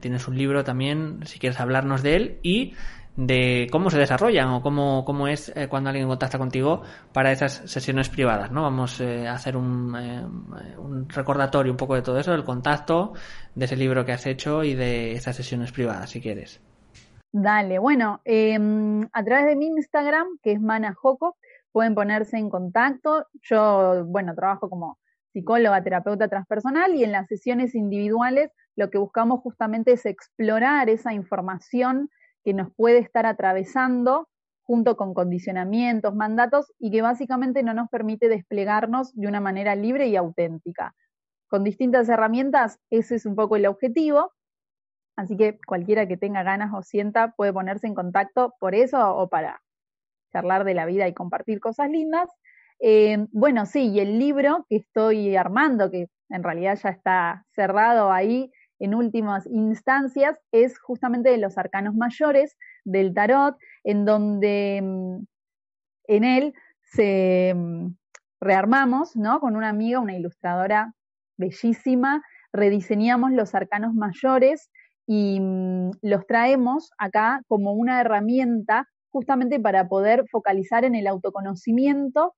tienes 0.00 0.26
un 0.26 0.36
libro 0.36 0.64
también, 0.64 1.20
si 1.26 1.38
quieres 1.38 1.60
hablarnos 1.60 2.02
de 2.02 2.16
él 2.16 2.40
y 2.42 2.74
de 3.16 3.66
cómo 3.72 3.90
se 3.90 3.98
desarrollan 3.98 4.48
o 4.50 4.62
cómo, 4.62 5.04
cómo 5.04 5.26
es 5.26 5.52
eh, 5.56 5.68
cuando 5.68 5.90
alguien 5.90 6.06
contacta 6.06 6.38
contigo 6.38 6.82
para 7.12 7.32
esas 7.32 7.62
sesiones 7.64 8.08
privadas, 8.08 8.50
¿no? 8.50 8.62
Vamos 8.62 9.00
eh, 9.00 9.26
a 9.26 9.32
hacer 9.32 9.56
un, 9.56 9.94
eh, 9.96 10.24
un, 10.78 11.08
recordatorio 11.08 11.72
un 11.72 11.78
poco 11.78 11.94
de 11.94 12.02
todo 12.02 12.18
eso, 12.18 12.32
del 12.32 12.44
contacto, 12.44 13.14
de 13.54 13.64
ese 13.64 13.76
libro 13.76 14.04
que 14.04 14.12
has 14.12 14.26
hecho 14.26 14.62
y 14.62 14.74
de 14.74 15.12
esas 15.12 15.34
sesiones 15.34 15.72
privadas, 15.72 16.10
si 16.10 16.20
quieres. 16.20 16.60
Dale, 17.32 17.78
bueno, 17.78 18.20
em, 18.24 19.08
a 19.12 19.24
través 19.24 19.46
de 19.46 19.56
mi 19.56 19.66
Instagram, 19.66 20.26
que 20.42 20.52
es 20.52 20.60
Manajoco, 20.60 21.36
pueden 21.72 21.94
ponerse 21.94 22.38
en 22.38 22.48
contacto. 22.48 23.26
Yo, 23.42 24.04
bueno, 24.06 24.34
trabajo 24.34 24.70
como 24.70 24.98
psicóloga, 25.32 25.82
terapeuta 25.82 26.28
transpersonal 26.28 26.94
y 26.94 27.04
en 27.04 27.12
las 27.12 27.26
sesiones 27.28 27.74
individuales 27.74 28.50
lo 28.74 28.88
que 28.88 28.96
buscamos 28.96 29.40
justamente 29.40 29.92
es 29.92 30.06
explorar 30.06 30.88
esa 30.88 31.12
información 31.12 32.08
que 32.46 32.54
nos 32.54 32.72
puede 32.76 32.98
estar 32.98 33.26
atravesando 33.26 34.28
junto 34.62 34.96
con 34.96 35.14
condicionamientos, 35.14 36.14
mandatos 36.14 36.72
y 36.78 36.92
que 36.92 37.02
básicamente 37.02 37.64
no 37.64 37.74
nos 37.74 37.88
permite 37.88 38.28
desplegarnos 38.28 39.12
de 39.16 39.26
una 39.26 39.40
manera 39.40 39.74
libre 39.74 40.06
y 40.06 40.14
auténtica. 40.14 40.94
Con 41.48 41.64
distintas 41.64 42.08
herramientas, 42.08 42.78
ese 42.88 43.16
es 43.16 43.26
un 43.26 43.34
poco 43.34 43.56
el 43.56 43.66
objetivo. 43.66 44.30
Así 45.16 45.36
que 45.36 45.58
cualquiera 45.66 46.06
que 46.06 46.16
tenga 46.16 46.44
ganas 46.44 46.72
o 46.72 46.82
sienta 46.82 47.32
puede 47.32 47.52
ponerse 47.52 47.88
en 47.88 47.96
contacto 47.96 48.54
por 48.60 48.76
eso 48.76 49.16
o 49.16 49.28
para 49.28 49.60
charlar 50.32 50.62
de 50.62 50.74
la 50.74 50.86
vida 50.86 51.08
y 51.08 51.14
compartir 51.14 51.58
cosas 51.58 51.90
lindas. 51.90 52.30
Eh, 52.78 53.26
bueno, 53.32 53.66
sí, 53.66 53.88
y 53.88 53.98
el 53.98 54.20
libro 54.20 54.66
que 54.68 54.76
estoy 54.76 55.34
armando, 55.34 55.90
que 55.90 56.06
en 56.28 56.44
realidad 56.44 56.78
ya 56.80 56.90
está 56.90 57.44
cerrado 57.56 58.12
ahí 58.12 58.52
en 58.78 58.94
últimas 58.94 59.46
instancias, 59.46 60.38
es 60.52 60.78
justamente 60.78 61.30
de 61.30 61.38
los 61.38 61.58
arcanos 61.58 61.94
mayores 61.94 62.56
del 62.84 63.14
tarot, 63.14 63.56
en 63.84 64.04
donde 64.04 64.80
mm, 64.82 65.24
en 66.08 66.24
él 66.24 66.54
se 66.82 67.54
mm, 67.54 67.94
rearmamos, 68.40 69.16
¿no? 69.16 69.40
Con 69.40 69.56
una 69.56 69.68
amiga, 69.68 70.00
una 70.00 70.16
ilustradora 70.16 70.94
bellísima, 71.36 72.22
rediseñamos 72.52 73.32
los 73.32 73.54
arcanos 73.54 73.94
mayores 73.94 74.70
y 75.06 75.40
mm, 75.40 75.90
los 76.02 76.26
traemos 76.26 76.90
acá 76.98 77.42
como 77.48 77.72
una 77.72 78.00
herramienta 78.00 78.88
justamente 79.10 79.58
para 79.60 79.88
poder 79.88 80.26
focalizar 80.30 80.84
en 80.84 80.94
el 80.94 81.06
autoconocimiento 81.06 82.34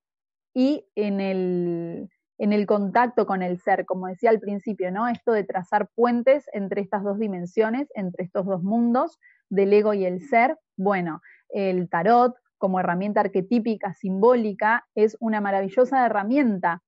y 0.53 0.85
en 0.95 1.19
el, 1.19 2.09
en 2.39 2.53
el 2.53 2.65
contacto 2.65 3.27
con 3.27 3.43
el 3.43 3.59
ser, 3.59 3.85
como 3.85 4.07
decía 4.07 4.31
al 4.31 4.39
principio, 4.39 4.91
¿no? 4.91 5.07
Esto 5.07 5.33
de 5.33 5.43
trazar 5.43 5.89
puentes 5.93 6.49
entre 6.53 6.81
estas 6.81 7.03
dos 7.03 7.19
dimensiones, 7.19 7.89
entre 7.93 8.23
estos 8.23 8.45
dos 8.45 8.63
mundos, 8.63 9.19
del 9.49 9.73
ego 9.73 9.93
y 9.93 10.05
el 10.05 10.21
ser. 10.21 10.57
Bueno, 10.77 11.21
el 11.49 11.89
tarot 11.89 12.35
como 12.57 12.79
herramienta 12.79 13.21
arquetípica, 13.21 13.93
simbólica, 13.93 14.87
es 14.95 15.17
una 15.19 15.41
maravillosa 15.41 16.05
herramienta 16.05 16.81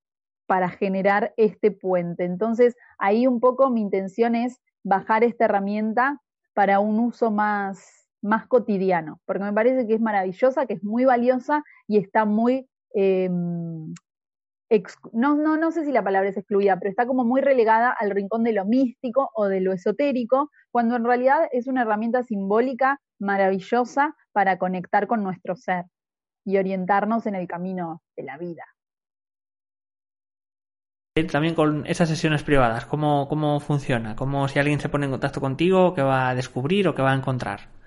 para 0.45 0.69
generar 0.69 1.33
este 1.37 1.71
puente. 1.71 2.25
Entonces, 2.25 2.75
ahí 2.97 3.27
un 3.27 3.39
poco 3.39 3.69
mi 3.69 3.81
intención 3.81 4.35
es 4.35 4.59
bajar 4.83 5.23
esta 5.23 5.45
herramienta 5.45 6.21
para 6.53 6.79
un 6.79 6.99
uso 6.99 7.31
más, 7.31 8.07
más 8.21 8.47
cotidiano, 8.47 9.19
porque 9.25 9.43
me 9.43 9.53
parece 9.53 9.87
que 9.87 9.95
es 9.95 10.01
maravillosa, 10.01 10.65
que 10.65 10.73
es 10.73 10.83
muy 10.83 11.05
valiosa 11.05 11.63
y 11.87 11.97
está 11.97 12.25
muy, 12.25 12.69
em, 12.93 13.93
no, 15.11 15.35
no, 15.35 15.57
no 15.57 15.71
sé 15.71 15.83
si 15.83 15.91
la 15.91 16.03
palabra 16.03 16.29
es 16.29 16.37
excluida, 16.37 16.77
pero 16.77 16.89
está 16.89 17.05
como 17.05 17.25
muy 17.25 17.41
relegada 17.41 17.91
al 17.91 18.11
rincón 18.11 18.43
de 18.43 18.53
lo 18.53 18.65
místico 18.65 19.29
o 19.35 19.47
de 19.47 19.59
lo 19.59 19.73
esotérico, 19.73 20.49
cuando 20.71 20.95
en 20.95 21.03
realidad 21.03 21.49
es 21.51 21.67
una 21.67 21.81
herramienta 21.81 22.23
simbólica 22.23 22.99
maravillosa 23.19 24.15
para 24.31 24.57
conectar 24.57 25.07
con 25.07 25.23
nuestro 25.23 25.55
ser 25.55 25.85
y 26.45 26.57
orientarnos 26.57 27.25
en 27.25 27.35
el 27.35 27.47
camino 27.47 28.01
de 28.15 28.23
la 28.23 28.37
vida. 28.37 28.63
También 31.29 31.55
con 31.55 31.85
esas 31.85 32.07
sesiones 32.07 32.41
privadas, 32.41 32.85
¿cómo, 32.85 33.27
cómo 33.27 33.59
funciona? 33.59 34.15
¿Cómo 34.15 34.47
si 34.47 34.59
alguien 34.59 34.79
se 34.79 34.87
pone 34.87 35.05
en 35.05 35.11
contacto 35.11 35.41
contigo, 35.41 35.93
qué 35.93 36.01
va 36.01 36.29
a 36.29 36.35
descubrir 36.35 36.87
o 36.87 36.95
qué 36.95 37.01
va 37.01 37.11
a 37.11 37.15
encontrar? 37.15 37.80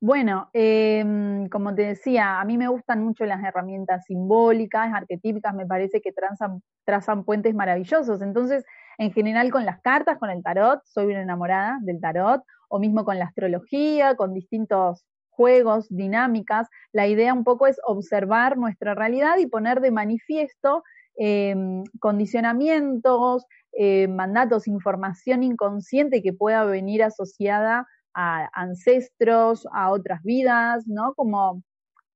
Bueno, 0.00 0.50
em, 0.52 1.48
como 1.48 1.74
te 1.74 1.82
decía, 1.82 2.38
a 2.40 2.44
mí 2.44 2.58
me 2.58 2.68
gustan 2.68 3.02
mucho 3.02 3.24
las 3.24 3.42
herramientas 3.42 4.04
simbólicas, 4.04 4.92
arquetípicas, 4.92 5.54
me 5.54 5.66
parece 5.66 6.02
que 6.02 6.12
trazan, 6.12 7.24
puentes 7.24 7.54
maravillosos. 7.54 8.20
Entonces, 8.20 8.64
en 8.98 9.12
general 9.12 9.50
con 9.50 9.64
las 9.64 9.80
cartas, 9.80 10.18
con 10.18 10.28
el 10.30 10.42
tarot, 10.42 10.80
soy 10.84 11.06
una 11.06 11.22
enamorada 11.22 11.78
del 11.82 12.00
tarot, 12.00 12.42
o 12.68 12.78
mismo 12.78 13.04
con 13.04 13.18
la 13.18 13.24
astrología, 13.26 14.16
con 14.16 14.34
distintos 14.34 15.06
juegos, 15.30 15.86
dinámicas. 15.88 16.68
La 16.92 17.06
idea 17.06 17.32
un 17.32 17.44
poco 17.44 17.66
es 17.66 17.78
observar 17.86 18.58
nuestra 18.58 18.94
realidad 18.94 19.38
y 19.38 19.46
poner 19.46 19.80
de 19.80 19.90
manifiesto 19.92 20.82
em, 21.16 21.84
condicionamientos, 22.00 23.46
eh, 23.72 24.08
mandatos, 24.08 24.66
información 24.68 25.42
inconsciente 25.42 26.22
que 26.22 26.32
pueda 26.34 26.64
venir 26.64 27.02
asociada 27.02 27.86
a 28.16 28.48
ancestros, 28.54 29.68
a 29.72 29.90
otras 29.90 30.22
vidas, 30.22 30.88
¿no? 30.88 31.14
Como 31.14 31.62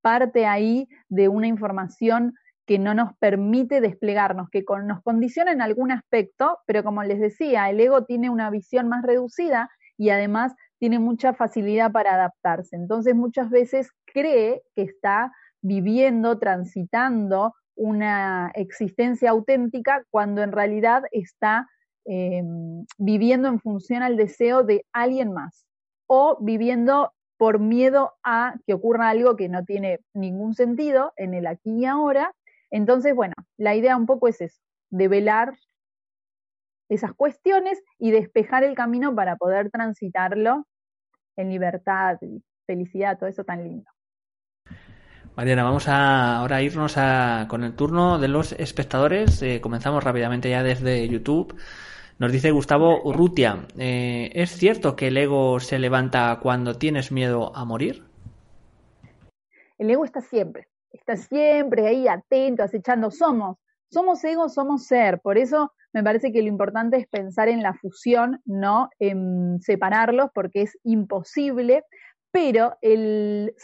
parte 0.00 0.46
ahí 0.46 0.88
de 1.10 1.28
una 1.28 1.46
información 1.46 2.34
que 2.66 2.78
no 2.78 2.94
nos 2.94 3.14
permite 3.18 3.82
desplegarnos, 3.82 4.48
que 4.48 4.64
nos 4.84 5.02
condiciona 5.02 5.52
en 5.52 5.60
algún 5.60 5.92
aspecto, 5.92 6.58
pero 6.66 6.82
como 6.82 7.02
les 7.02 7.20
decía, 7.20 7.68
el 7.68 7.78
ego 7.80 8.04
tiene 8.04 8.30
una 8.30 8.48
visión 8.48 8.88
más 8.88 9.02
reducida 9.02 9.68
y 9.98 10.08
además 10.08 10.54
tiene 10.78 10.98
mucha 10.98 11.34
facilidad 11.34 11.92
para 11.92 12.14
adaptarse. 12.14 12.76
Entonces 12.76 13.14
muchas 13.14 13.50
veces 13.50 13.90
cree 14.06 14.62
que 14.74 14.82
está 14.82 15.32
viviendo, 15.60 16.38
transitando 16.38 17.54
una 17.74 18.50
existencia 18.54 19.30
auténtica 19.30 20.02
cuando 20.10 20.42
en 20.42 20.52
realidad 20.52 21.02
está 21.12 21.68
em, 22.06 22.86
viviendo 22.96 23.48
en 23.48 23.60
función 23.60 24.02
al 24.02 24.16
deseo 24.16 24.62
de 24.62 24.86
alguien 24.92 25.34
más 25.34 25.66
o 26.12 26.36
viviendo 26.40 27.12
por 27.36 27.60
miedo 27.60 28.14
a 28.24 28.56
que 28.66 28.74
ocurra 28.74 29.10
algo 29.10 29.36
que 29.36 29.48
no 29.48 29.64
tiene 29.64 30.00
ningún 30.12 30.54
sentido 30.54 31.12
en 31.16 31.34
el 31.34 31.46
aquí 31.46 31.70
y 31.70 31.84
ahora. 31.84 32.34
Entonces, 32.72 33.14
bueno, 33.14 33.34
la 33.56 33.76
idea 33.76 33.96
un 33.96 34.06
poco 34.06 34.26
es 34.26 34.40
eso, 34.40 34.60
develar 34.90 35.56
esas 36.88 37.12
cuestiones 37.12 37.80
y 37.96 38.10
despejar 38.10 38.64
el 38.64 38.74
camino 38.74 39.14
para 39.14 39.36
poder 39.36 39.70
transitarlo 39.70 40.66
en 41.36 41.50
libertad 41.50 42.18
y 42.22 42.42
felicidad, 42.66 43.16
todo 43.16 43.28
eso 43.28 43.44
tan 43.44 43.62
lindo. 43.62 43.88
Mariana, 45.36 45.62
vamos 45.62 45.86
a 45.86 46.38
ahora 46.38 46.60
irnos 46.60 46.98
a, 46.98 47.46
con 47.48 47.62
el 47.62 47.76
turno 47.76 48.18
de 48.18 48.26
los 48.26 48.50
espectadores. 48.50 49.40
Eh, 49.42 49.60
comenzamos 49.60 50.02
rápidamente 50.02 50.50
ya 50.50 50.64
desde 50.64 51.08
YouTube. 51.08 51.56
Nos 52.20 52.32
dice 52.32 52.50
Gustavo 52.50 53.00
Urrutia, 53.02 53.66
eh, 53.78 54.30
¿es 54.34 54.50
cierto 54.50 54.94
que 54.94 55.08
el 55.08 55.16
ego 55.16 55.58
se 55.58 55.78
levanta 55.78 56.38
cuando 56.42 56.74
tienes 56.74 57.10
miedo 57.10 57.56
a 57.56 57.64
morir? 57.64 58.04
El 59.78 59.90
ego 59.90 60.04
está 60.04 60.20
siempre, 60.20 60.68
está 60.92 61.16
siempre 61.16 61.86
ahí 61.86 62.08
atento, 62.08 62.62
acechando. 62.62 63.10
Somos, 63.10 63.56
somos 63.90 64.22
ego, 64.22 64.50
somos 64.50 64.84
ser. 64.84 65.20
Por 65.20 65.38
eso 65.38 65.72
me 65.94 66.04
parece 66.04 66.30
que 66.30 66.42
lo 66.42 66.48
importante 66.48 66.98
es 66.98 67.08
pensar 67.08 67.48
en 67.48 67.62
la 67.62 67.72
fusión, 67.72 68.42
no 68.44 68.90
en 68.98 69.58
separarlos, 69.62 70.28
porque 70.34 70.60
es 70.60 70.76
imposible, 70.84 71.84
pero 72.30 72.76
el, 72.82 73.54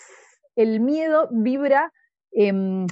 miedo 0.56 1.28
vibra, 1.30 1.92
el 2.30 2.86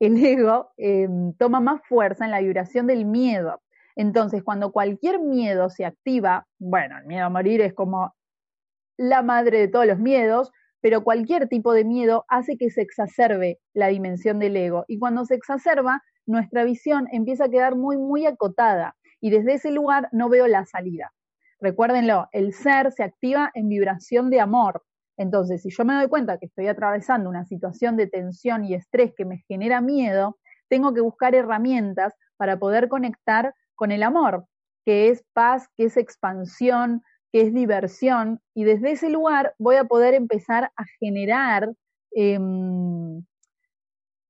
ego 0.00 0.72
em, 0.76 1.34
toma 1.34 1.60
más 1.60 1.82
fuerza 1.88 2.24
en 2.24 2.32
la 2.32 2.40
vibración 2.40 2.88
del 2.88 3.04
miedo. 3.04 3.60
Entonces, 3.98 4.44
cuando 4.44 4.70
cualquier 4.70 5.18
miedo 5.18 5.70
se 5.70 5.84
activa, 5.84 6.46
bueno, 6.60 6.96
el 6.98 7.06
miedo 7.06 7.26
a 7.26 7.30
morir 7.30 7.60
es 7.62 7.74
como 7.74 8.14
la 8.96 9.22
madre 9.22 9.58
de 9.58 9.66
todos 9.66 9.86
los 9.86 9.98
miedos, 9.98 10.52
pero 10.80 11.02
cualquier 11.02 11.48
tipo 11.48 11.72
de 11.72 11.84
miedo 11.84 12.24
hace 12.28 12.56
que 12.56 12.70
se 12.70 12.80
exacerbe 12.80 13.58
la 13.74 13.88
dimensión 13.88 14.38
del 14.38 14.56
ego. 14.56 14.84
Y 14.86 15.00
cuando 15.00 15.24
se 15.24 15.34
exacerba, 15.34 16.00
nuestra 16.26 16.62
visión 16.62 17.08
empieza 17.10 17.46
a 17.46 17.48
quedar 17.48 17.74
muy, 17.74 17.96
muy 17.96 18.24
acotada. 18.24 18.94
Y 19.20 19.30
desde 19.30 19.54
ese 19.54 19.72
lugar 19.72 20.08
no 20.12 20.28
veo 20.28 20.46
la 20.46 20.64
salida. 20.64 21.12
Recuérdenlo, 21.58 22.28
el 22.30 22.52
ser 22.52 22.92
se 22.92 23.02
activa 23.02 23.50
en 23.54 23.68
vibración 23.68 24.30
de 24.30 24.38
amor. 24.38 24.84
Entonces, 25.16 25.62
si 25.62 25.70
yo 25.70 25.84
me 25.84 25.94
doy 25.94 26.06
cuenta 26.06 26.38
que 26.38 26.46
estoy 26.46 26.68
atravesando 26.68 27.28
una 27.28 27.44
situación 27.46 27.96
de 27.96 28.06
tensión 28.06 28.64
y 28.64 28.74
estrés 28.74 29.12
que 29.16 29.24
me 29.24 29.38
genera 29.48 29.80
miedo, 29.80 30.38
tengo 30.68 30.94
que 30.94 31.00
buscar 31.00 31.34
herramientas 31.34 32.14
para 32.36 32.60
poder 32.60 32.88
conectar 32.88 33.52
con 33.78 33.92
el 33.92 34.02
amor, 34.02 34.44
que 34.84 35.08
es 35.08 35.24
paz, 35.32 35.68
que 35.76 35.84
es 35.84 35.96
expansión, 35.96 37.02
que 37.32 37.42
es 37.42 37.54
diversión, 37.54 38.40
y 38.54 38.64
desde 38.64 38.90
ese 38.92 39.08
lugar 39.08 39.54
voy 39.58 39.76
a 39.76 39.84
poder 39.84 40.14
empezar 40.14 40.72
a 40.76 40.84
generar 40.98 41.70
em, 42.10 43.22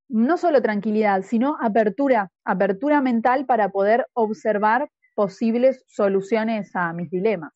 no 0.09 0.37
solo 0.37 0.61
tranquilidad, 0.61 1.23
sino 1.23 1.57
apertura, 1.61 2.31
apertura 2.45 3.01
mental 3.01 3.47
para 3.47 3.71
poder 3.71 4.07
observar 4.13 4.91
posibles 5.15 5.83
soluciones 5.87 6.77
a 6.77 6.93
mis 6.93 7.11
dilemas. 7.11 7.55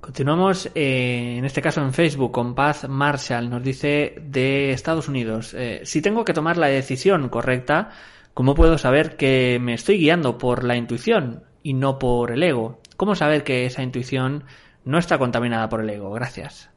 Continuamos, 0.00 0.70
eh, 0.74 1.36
en 1.38 1.44
este 1.44 1.62
caso 1.62 1.80
en 1.80 1.92
Facebook, 1.92 2.32
con 2.32 2.54
Paz 2.54 2.88
Marshall, 2.88 3.48
nos 3.48 3.62
dice 3.62 4.14
de 4.20 4.70
Estados 4.70 5.08
Unidos, 5.08 5.54
eh, 5.54 5.80
si 5.84 6.02
tengo 6.02 6.24
que 6.24 6.34
tomar 6.34 6.58
la 6.58 6.68
decisión 6.68 7.28
correcta, 7.28 7.90
¿Cómo 8.36 8.54
puedo 8.54 8.76
saber 8.76 9.16
que 9.16 9.56
me 9.62 9.72
estoy 9.72 9.96
guiando 9.96 10.36
por 10.36 10.62
la 10.62 10.76
intuición 10.76 11.44
y 11.62 11.72
no 11.72 11.98
por 11.98 12.32
el 12.32 12.42
ego? 12.42 12.80
¿Cómo 12.98 13.14
saber 13.14 13.44
que 13.44 13.64
esa 13.64 13.82
intuición 13.82 14.44
no 14.84 14.98
está 14.98 15.18
contaminada 15.18 15.70
por 15.70 15.80
el 15.80 15.88
ego? 15.88 16.10
Gracias. 16.10 16.70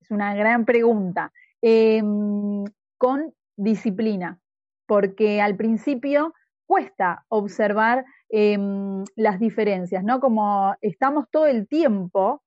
Es 0.00 0.10
una 0.10 0.34
gran 0.34 0.64
pregunta. 0.64 1.30
Em, 1.60 2.64
con 2.96 3.34
disciplina, 3.54 4.40
porque 4.86 5.42
al 5.42 5.56
principio 5.56 6.32
cuesta 6.64 7.26
observar 7.28 8.06
em, 8.30 9.04
las 9.14 9.38
diferencias, 9.38 10.04
¿no? 10.04 10.20
Como 10.20 10.74
estamos 10.80 11.26
todo 11.30 11.44
el 11.44 11.68
tiempo 11.68 12.42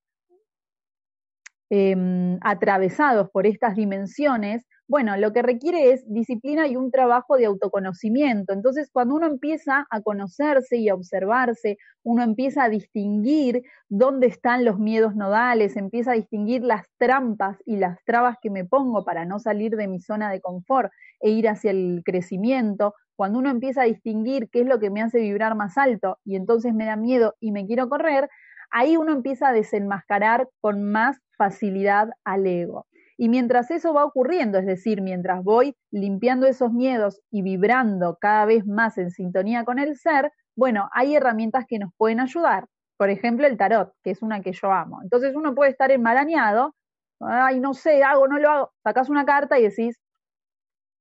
em, 1.69 2.37
atravesados 2.41 3.29
por 3.31 3.45
estas 3.47 3.75
dimensiones, 3.75 4.65
bueno, 4.87 5.15
lo 5.17 5.31
que 5.33 5.43
requiere 5.43 5.91
es 5.91 6.03
disciplina 6.11 6.67
y 6.67 6.75
un 6.75 6.89
trabajo 6.89 7.37
de 7.37 7.45
autoconocimiento. 7.45 8.53
Entonces, 8.53 8.89
cuando 8.91 9.15
uno 9.15 9.27
empieza 9.27 9.85
a 9.91 10.01
conocerse 10.01 10.77
y 10.77 10.89
a 10.89 10.95
observarse, 10.95 11.77
uno 12.03 12.23
empieza 12.23 12.63
a 12.63 12.69
distinguir 12.69 13.61
dónde 13.87 14.25
están 14.27 14.65
los 14.65 14.79
miedos 14.79 15.15
nodales, 15.15 15.77
empieza 15.77 16.11
a 16.11 16.15
distinguir 16.15 16.63
las 16.63 16.87
trampas 16.97 17.57
y 17.65 17.77
las 17.77 18.03
trabas 18.03 18.37
que 18.41 18.49
me 18.49 18.65
pongo 18.65 19.05
para 19.05 19.25
no 19.25 19.37
salir 19.37 19.75
de 19.75 19.87
mi 19.87 19.99
zona 19.99 20.31
de 20.31 20.41
confort 20.41 20.91
e 21.19 21.29
ir 21.29 21.47
hacia 21.47 21.69
el 21.71 22.01
crecimiento, 22.03 22.95
cuando 23.15 23.39
uno 23.39 23.49
empieza 23.49 23.81
a 23.81 23.85
distinguir 23.85 24.49
qué 24.49 24.61
es 24.61 24.65
lo 24.65 24.79
que 24.79 24.89
me 24.89 25.01
hace 25.01 25.19
vibrar 25.19 25.53
más 25.55 25.77
alto 25.77 26.17
y 26.23 26.35
entonces 26.35 26.73
me 26.73 26.85
da 26.85 26.95
miedo 26.95 27.35
y 27.39 27.51
me 27.51 27.65
quiero 27.65 27.89
correr, 27.89 28.29
ahí 28.71 28.97
uno 28.97 29.11
empieza 29.11 29.49
a 29.49 29.53
desenmascarar 29.53 30.49
con 30.61 30.91
más 30.91 31.19
facilidad 31.37 32.09
al 32.23 32.45
ego. 32.45 32.85
Y 33.17 33.27
mientras 33.29 33.69
eso 33.69 33.93
va 33.93 34.05
ocurriendo, 34.05 34.57
es 34.59 34.65
decir, 34.65 35.01
mientras 35.01 35.43
voy 35.43 35.75
limpiando 35.91 36.47
esos 36.47 36.71
miedos 36.71 37.21
y 37.29 37.41
vibrando 37.41 38.17
cada 38.19 38.45
vez 38.45 38.65
más 38.65 38.97
en 38.97 39.11
sintonía 39.11 39.65
con 39.65 39.77
el 39.77 39.97
ser, 39.97 40.31
bueno, 40.55 40.89
hay 40.93 41.15
herramientas 41.15 41.65
que 41.67 41.79
nos 41.79 41.91
pueden 41.97 42.19
ayudar. 42.21 42.65
Por 42.97 43.09
ejemplo, 43.09 43.45
el 43.47 43.57
tarot, 43.57 43.93
que 44.03 44.11
es 44.11 44.21
una 44.21 44.41
que 44.41 44.53
yo 44.53 44.71
amo. 44.71 45.01
Entonces 45.03 45.35
uno 45.35 45.53
puede 45.55 45.71
estar 45.71 45.91
enmarañado, 45.91 46.75
ay, 47.19 47.59
no 47.59 47.73
sé, 47.73 48.03
hago, 48.03 48.27
no 48.27 48.39
lo 48.39 48.49
hago. 48.49 48.71
Sacas 48.83 49.09
una 49.09 49.25
carta 49.25 49.59
y 49.59 49.63
decís, 49.63 49.99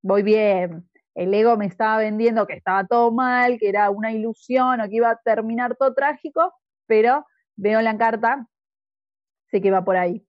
voy 0.03 0.23
bien. 0.23 0.89
El 1.15 1.35
ego 1.35 1.57
me 1.57 1.67
estaba 1.67 1.99
vendiendo 1.99 2.47
que 2.47 2.55
estaba 2.55 2.87
todo 2.87 3.13
mal, 3.13 3.59
que 3.59 3.69
era 3.69 3.91
una 3.91 4.13
ilusión 4.13 4.81
o 4.81 4.89
que 4.89 4.97
iba 4.97 5.11
a 5.11 5.21
terminar 5.25 5.77
todo 5.77 5.95
trágico, 5.95 6.53
pero 6.87 7.25
veo 7.59 7.83
la 7.83 7.99
carta, 7.99 8.47
sé 9.51 9.61
que 9.61 9.71
va 9.71 9.85
por 9.85 9.97
ahí. 9.97 10.25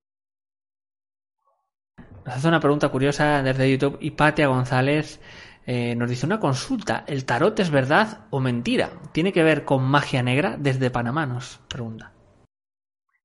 Nos 2.26 2.36
hace 2.36 2.48
una 2.48 2.60
pregunta 2.60 2.90
curiosa 2.90 3.42
desde 3.42 3.72
YouTube 3.72 3.98
y 4.02 4.12
Patia 4.12 4.48
González 4.48 5.22
eh, 5.66 5.96
nos 5.96 6.10
dice 6.10 6.26
una 6.26 6.40
consulta. 6.40 7.06
¿El 7.08 7.26
tarot 7.26 7.58
es 7.60 7.70
verdad 7.70 8.26
o 8.32 8.40
mentira? 8.40 8.90
¿Tiene 9.14 9.32
que 9.32 9.44
ver 9.44 9.64
con 9.64 9.84
magia 9.84 10.24
negra? 10.24 10.58
Desde 10.58 10.92
Panamá 10.92 11.26
nos 11.26 11.60
pregunta. 11.70 12.12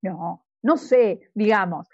No, 0.01 0.45
no 0.61 0.77
sé, 0.77 1.31
digamos. 1.33 1.87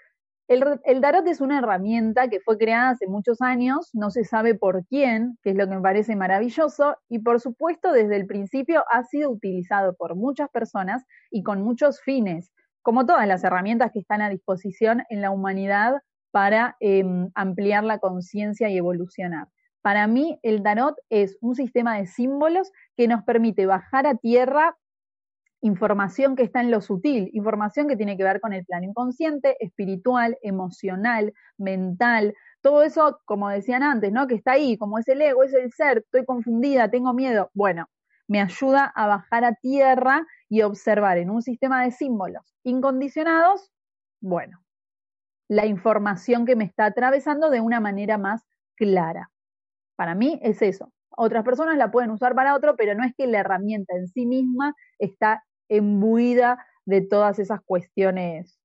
El, 0.52 0.62
el, 0.84 1.28
es 1.28 1.40
una 1.40 1.60
herramienta 1.60 2.28
que 2.28 2.38
fue 2.40 2.58
creada 2.58 2.90
hace 2.90 3.06
muchos 3.06 3.40
años, 3.40 3.88
no 3.94 4.10
se 4.10 4.22
sabe 4.22 4.54
por 4.54 4.84
quién, 4.84 5.38
que 5.42 5.50
es 5.50 5.56
lo 5.56 5.66
que 5.66 5.76
me 5.76 5.80
parece 5.80 6.14
maravilloso, 6.14 6.98
y 7.08 7.20
por 7.20 7.40
supuesto 7.40 7.90
desde 7.90 8.16
el 8.16 8.26
principio 8.26 8.84
ha 8.92 9.02
sido 9.04 9.30
utilizado 9.30 9.94
por 9.94 10.14
muchas 10.14 10.50
personas 10.50 11.04
y 11.30 11.42
con 11.42 11.62
muchos 11.62 12.02
fines, 12.02 12.52
como 12.82 13.06
todas 13.06 13.26
las 13.26 13.42
herramientas 13.44 13.92
que 13.92 14.00
están 14.00 14.20
a 14.20 14.28
disposición 14.28 15.04
en 15.08 15.22
la 15.22 15.30
humanidad 15.30 15.94
para 16.32 16.76
em, 16.80 17.30
ampliar 17.34 17.84
la 17.84 17.98
conciencia 17.98 18.68
y 18.68 18.76
evolucionar. 18.76 19.48
Para 19.80 20.06
mí, 20.06 20.38
el 20.42 20.62
tarot 20.62 20.96
es 21.08 21.38
un 21.40 21.54
sistema 21.54 21.96
de 21.96 22.06
símbolos 22.06 22.70
que 22.94 23.08
nos 23.08 23.24
permite 23.24 23.64
bajar 23.64 24.06
a 24.06 24.16
tierra 24.16 24.76
información 25.62 26.36
que 26.36 26.42
está 26.42 26.60
en 26.60 26.70
lo 26.70 26.80
sutil, 26.80 27.30
información 27.32 27.88
que 27.88 27.96
tiene 27.96 28.16
que 28.16 28.24
ver 28.24 28.40
con 28.40 28.52
el 28.52 28.64
plano 28.64 28.84
inconsciente, 28.84 29.56
espiritual, 29.64 30.36
emocional, 30.42 31.32
mental, 31.56 32.34
todo 32.60 32.82
eso, 32.82 33.20
como 33.24 33.48
decían 33.48 33.82
antes, 33.82 34.12
¿no? 34.12 34.26
Que 34.26 34.34
está 34.34 34.52
ahí, 34.52 34.76
como 34.76 34.98
es 34.98 35.08
el 35.08 35.22
ego, 35.22 35.44
es 35.44 35.54
el 35.54 35.72
ser, 35.72 35.98
estoy 35.98 36.24
confundida, 36.24 36.90
tengo 36.90 37.14
miedo. 37.14 37.50
Bueno, 37.54 37.88
me 38.28 38.40
ayuda 38.40 38.92
a 38.94 39.06
bajar 39.06 39.44
a 39.44 39.54
tierra 39.54 40.26
y 40.48 40.62
observar 40.62 41.18
en 41.18 41.30
un 41.30 41.42
sistema 41.42 41.82
de 41.84 41.92
símbolos 41.92 42.54
incondicionados, 42.64 43.70
bueno, 44.20 44.62
la 45.48 45.66
información 45.66 46.44
que 46.44 46.56
me 46.56 46.64
está 46.64 46.86
atravesando 46.86 47.50
de 47.50 47.60
una 47.60 47.80
manera 47.80 48.18
más 48.18 48.42
clara. 48.76 49.30
Para 49.96 50.14
mí 50.14 50.40
es 50.42 50.62
eso. 50.62 50.92
Otras 51.16 51.44
personas 51.44 51.76
la 51.76 51.90
pueden 51.90 52.10
usar 52.10 52.34
para 52.34 52.54
otro, 52.54 52.74
pero 52.76 52.94
no 52.94 53.04
es 53.04 53.14
que 53.14 53.26
la 53.26 53.40
herramienta 53.40 53.94
en 53.94 54.08
sí 54.08 54.26
misma 54.26 54.74
está 54.98 55.44
embuida 55.76 56.64
de 56.84 57.02
todas 57.02 57.38
esas 57.38 57.60
cuestiones 57.62 58.58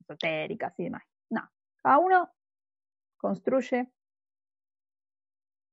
esotéricas 0.00 0.74
y 0.78 0.84
demás. 0.84 1.02
No, 1.30 1.48
cada 1.82 1.98
uno 1.98 2.30
construye 3.16 3.88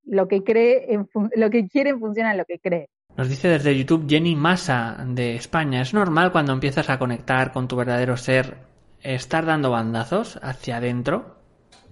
lo 0.04 0.28
que 0.28 0.44
cree, 0.44 0.94
en 0.94 1.10
lo 1.36 1.50
que 1.50 1.68
quiere 1.68 1.92
en 1.92 2.00
función 2.00 2.28
a 2.28 2.36
lo 2.36 2.46
que 2.46 2.60
cree. 2.60 2.90
Nos 3.16 3.30
dice 3.30 3.48
desde 3.48 3.78
YouTube 3.78 4.08
Jenny 4.08 4.36
Massa 4.36 5.04
de 5.08 5.36
España, 5.36 5.82
¿es 5.82 5.94
normal 5.94 6.32
cuando 6.32 6.54
empiezas 6.54 6.90
a 6.90 7.00
conectar 7.00 7.52
con 7.52 7.68
tu 7.68 7.76
verdadero 7.76 8.16
ser 8.16 8.68
estar 9.02 9.46
dando 9.46 9.72
bandazos 9.72 10.40
hacia 10.42 10.78
adentro, 10.78 11.38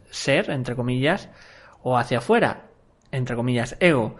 ser, 0.09 0.49
entre 0.49 0.75
comillas, 0.75 1.29
o 1.81 1.97
hacia 1.97 2.19
afuera, 2.19 2.69
entre 3.11 3.35
comillas, 3.35 3.77
ego. 3.79 4.15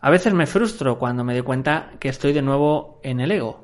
A 0.00 0.10
veces 0.10 0.34
me 0.34 0.46
frustro 0.46 0.98
cuando 0.98 1.24
me 1.24 1.32
doy 1.32 1.42
cuenta 1.42 1.92
que 1.98 2.08
estoy 2.08 2.32
de 2.32 2.42
nuevo 2.42 3.00
en 3.02 3.20
el 3.20 3.32
ego. 3.32 3.63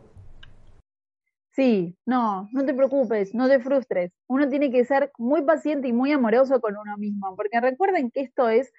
Sí, 1.60 1.94
no, 2.06 2.48
no 2.52 2.64
te 2.64 2.72
preocupes, 2.72 3.34
no 3.34 3.46
te 3.46 3.60
frustres. 3.60 4.12
Uno 4.28 4.48
tiene 4.48 4.70
que 4.70 4.82
ser 4.86 5.12
muy 5.18 5.42
paciente 5.42 5.88
y 5.88 5.92
muy 5.92 6.10
amoroso 6.10 6.58
con 6.58 6.74
uno 6.74 6.96
mismo, 6.96 7.36
porque 7.36 7.60
recuerden 7.60 8.10
que 8.10 8.22
esto 8.22 8.48
es 8.48 8.72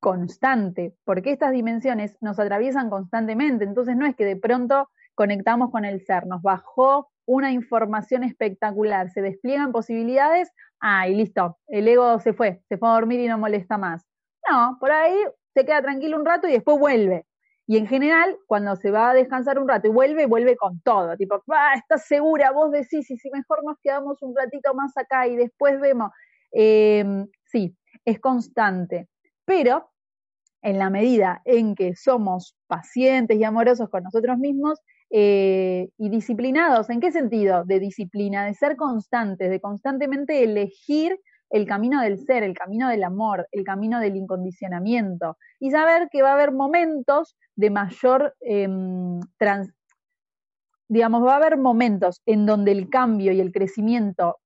constante, 0.00 0.94
porque 1.04 1.30
estas 1.30 1.52
dimensiones 1.52 2.16
nos 2.22 2.38
atraviesan 2.40 2.88
constantemente, 2.88 3.64
entonces 3.64 3.96
no 3.96 4.06
es 4.06 4.16
que 4.16 4.24
de 4.24 4.36
pronto 4.36 4.88
conectamos 5.14 5.70
con 5.70 5.84
el 5.84 6.00
ser, 6.06 6.26
nos 6.26 6.40
bajó 6.40 7.10
una 7.26 7.52
información 7.52 8.24
espectacular, 8.24 9.10
se 9.10 9.20
despliegan 9.20 9.70
posibilidades, 9.70 10.50
ah, 10.80 11.06
listo, 11.06 11.58
el 11.68 11.86
ego 11.86 12.18
se 12.20 12.32
fue, 12.32 12.62
se 12.66 12.78
fue 12.78 12.88
a 12.88 12.92
dormir 12.92 13.20
y 13.20 13.28
no 13.28 13.36
molesta 13.36 13.76
más. 13.76 14.06
No, 14.50 14.78
por 14.80 14.90
ahí 14.90 15.14
se 15.52 15.66
queda 15.66 15.82
tranquilo 15.82 16.16
un 16.16 16.24
rato 16.24 16.48
y 16.48 16.52
después 16.52 16.78
vuelve. 16.78 17.26
Y 17.66 17.76
en 17.76 17.86
general, 17.86 18.36
cuando 18.46 18.76
se 18.76 18.90
va 18.90 19.10
a 19.10 19.14
descansar 19.14 19.58
un 19.58 19.68
rato 19.68 19.86
y 19.88 19.90
vuelve, 19.90 20.26
vuelve 20.26 20.56
con 20.56 20.80
todo. 20.80 21.16
Tipo, 21.16 21.42
ah, 21.52 21.74
estás 21.76 22.06
segura, 22.06 22.50
vos 22.52 22.70
decís, 22.72 23.10
y 23.10 23.16
si 23.16 23.30
mejor 23.30 23.64
nos 23.64 23.76
quedamos 23.82 24.20
un 24.22 24.34
ratito 24.36 24.74
más 24.74 24.96
acá 24.96 25.26
y 25.28 25.36
después 25.36 25.80
vemos. 25.80 26.10
Em, 26.50 27.28
sí, 27.44 27.76
es 28.04 28.20
constante. 28.20 29.08
Pero 29.44 29.90
en 30.62 30.78
la 30.78 30.90
medida 30.90 31.42
en 31.44 31.74
que 31.74 31.94
somos 31.96 32.56
pacientes 32.66 33.38
y 33.38 33.44
amorosos 33.44 33.88
con 33.90 34.04
nosotros 34.04 34.38
mismos, 34.38 34.80
eh, 35.14 35.90
y 35.98 36.08
disciplinados. 36.08 36.88
¿En 36.88 36.98
qué 36.98 37.12
sentido? 37.12 37.64
De 37.66 37.78
disciplina, 37.80 38.46
de 38.46 38.54
ser 38.54 38.76
constantes, 38.76 39.50
de 39.50 39.60
constantemente 39.60 40.42
elegir 40.42 41.20
el 41.52 41.66
camino 41.66 42.00
del 42.00 42.18
ser, 42.18 42.42
el 42.42 42.54
camino 42.54 42.88
del 42.88 43.04
amor, 43.04 43.46
el 43.52 43.62
camino 43.62 44.00
del 44.00 44.16
incondicionamiento 44.16 45.36
y 45.60 45.70
saber 45.70 46.08
que 46.10 46.22
va 46.22 46.30
a 46.30 46.34
haber 46.34 46.50
momentos 46.50 47.36
de 47.54 47.70
mayor 47.70 48.34
em, 48.40 49.20
digamos, 50.88 51.24
va 51.24 51.34
a 51.34 51.36
haber 51.36 51.58
momentos 51.58 52.20
en 52.26 52.46
donde 52.46 52.72
el 52.72 52.88
cambio 52.88 53.32
y 53.32 53.40
el 53.40 53.52
crecimiento 53.52 54.38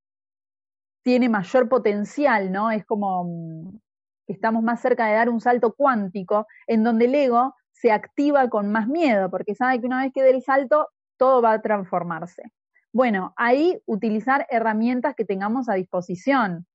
tiene 1.02 1.28
mayor 1.28 1.68
potencial, 1.68 2.50
¿no? 2.50 2.72
Es 2.72 2.84
como 2.84 3.24
mm, 3.24 3.78
estamos 4.26 4.62
más 4.64 4.80
cerca 4.80 5.06
de 5.06 5.14
dar 5.14 5.28
un 5.28 5.40
salto 5.40 5.74
cuántico, 5.74 6.46
en 6.66 6.82
donde 6.82 7.04
el 7.04 7.14
ego 7.14 7.54
se 7.70 7.92
activa 7.92 8.48
con 8.48 8.72
más 8.72 8.88
miedo, 8.88 9.30
porque 9.30 9.54
sabe 9.54 9.80
que 9.80 9.86
una 9.86 10.02
vez 10.02 10.12
que 10.12 10.22
dé 10.22 10.30
el 10.30 10.42
salto, 10.42 10.88
todo 11.16 11.40
va 11.42 11.52
a 11.52 11.62
transformarse. 11.62 12.42
Bueno, 12.92 13.34
ahí 13.36 13.78
utilizar 13.86 14.46
herramientas 14.50 15.14
que 15.14 15.24
tengamos 15.24 15.68
a 15.68 15.74
disposición. 15.74 16.66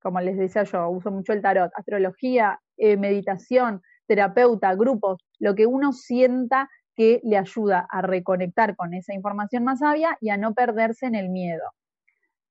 Como 0.00 0.20
les 0.20 0.36
decía 0.36 0.64
yo, 0.64 0.88
uso 0.88 1.10
mucho 1.10 1.32
el 1.32 1.42
tarot, 1.42 1.70
astrología, 1.74 2.60
eh, 2.76 2.96
meditación, 2.96 3.82
terapeuta, 4.06 4.74
grupos, 4.74 5.18
lo 5.38 5.54
que 5.54 5.66
uno 5.66 5.92
sienta 5.92 6.68
que 6.94 7.20
le 7.22 7.36
ayuda 7.36 7.86
a 7.90 8.02
reconectar 8.02 8.74
con 8.74 8.94
esa 8.94 9.14
información 9.14 9.64
más 9.64 9.80
sabia 9.80 10.16
y 10.20 10.30
a 10.30 10.36
no 10.36 10.54
perderse 10.54 11.06
en 11.06 11.14
el 11.14 11.28
miedo. 11.28 11.62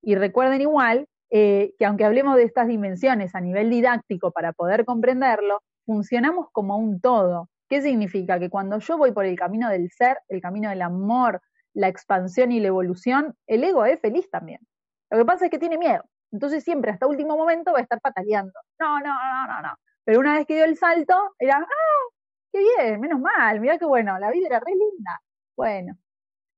Y 0.02 0.16
recuerden 0.16 0.62
igual 0.62 1.08
eh, 1.30 1.74
que 1.78 1.86
aunque 1.86 2.06
hablemos 2.06 2.38
de 2.38 2.44
estas 2.44 2.68
dimensiones 2.68 3.36
a 3.36 3.42
nivel 3.42 3.70
didáctico 3.70 4.32
para 4.32 4.54
poder 4.54 4.86
comprenderlo, 4.86 5.62
funcionamos 5.86 6.48
como 6.52 6.78
un 6.78 7.02
todo. 7.02 7.50
¿Qué 7.68 7.82
significa? 7.82 8.40
Que 8.40 8.50
cuando 8.50 8.80
yo 8.80 8.98
voy 8.98 9.12
por 9.12 9.26
el 9.26 9.38
camino 9.38 9.70
del 9.70 9.90
ser, 9.92 10.20
el 10.30 10.42
camino 10.42 10.70
del 10.70 10.82
amor, 10.82 11.42
la 11.74 11.90
expansión 11.90 12.52
y 12.52 12.60
la 12.60 12.68
evolución, 12.68 13.36
el 13.48 13.64
ego 13.64 13.86
es 13.86 14.00
feliz 14.00 14.30
también. 14.30 14.62
Lo 15.10 15.18
que 15.18 15.26
pasa 15.26 15.46
es 15.46 15.52
que 15.52 15.60
tiene 15.60 15.78
miedo. 15.78 16.04
Entonces 16.32 16.64
siempre 16.64 16.92
hasta 16.92 17.08
último 17.08 17.38
momento 17.38 17.72
va 17.74 17.80
a 17.80 17.84
estar 17.84 18.02
pataleando. 18.02 18.60
No, 18.80 19.00
no, 19.00 19.06
no, 19.06 19.48
no, 19.48 19.62
no. 19.62 19.76
Pero 20.04 20.20
una 20.20 20.36
vez 20.36 20.46
que 20.46 20.56
dio 20.56 20.66
el 20.66 20.78
salto, 20.78 21.36
era, 21.40 21.58
ah, 21.58 22.14
qué 22.52 22.60
bien, 22.60 23.00
menos 23.00 23.20
mal, 23.20 23.60
mira 23.60 23.78
qué 23.78 23.86
bueno, 23.86 24.18
la 24.20 24.32
vida 24.32 24.48
era 24.48 24.60
re 24.60 24.72
linda. 24.72 25.22
Bueno, 25.56 25.98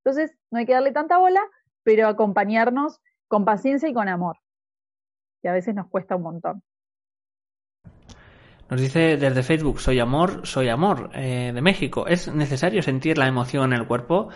entonces 0.04 0.38
no 0.52 0.60
hay 0.60 0.66
que 0.66 0.74
darle 0.74 0.92
tanta 0.92 1.18
bola, 1.18 1.42
pero 1.84 2.08
acompañarnos 2.08 3.00
con 3.28 3.46
paciencia 3.46 3.90
y 3.90 3.94
con 3.94 4.08
amor, 4.08 4.38
que 5.42 5.50
a 5.50 5.54
veces 5.54 5.76
nos 5.76 5.88
cuesta 5.88 6.16
un 6.16 6.24
montón. 6.24 6.64
Nos 8.70 8.80
dice 8.80 9.18
desde 9.18 9.42
Facebook, 9.42 9.80
soy 9.80 10.00
amor, 10.00 10.46
soy 10.46 10.70
amor, 10.70 11.10
eh, 11.16 11.52
de 11.54 11.62
México. 11.62 12.06
¿Es 12.06 12.32
necesario 12.32 12.84
sentir 12.84 13.18
la 13.18 13.28
emoción 13.28 13.74
en 13.74 13.80
el 13.80 13.88
cuerpo 13.88 14.30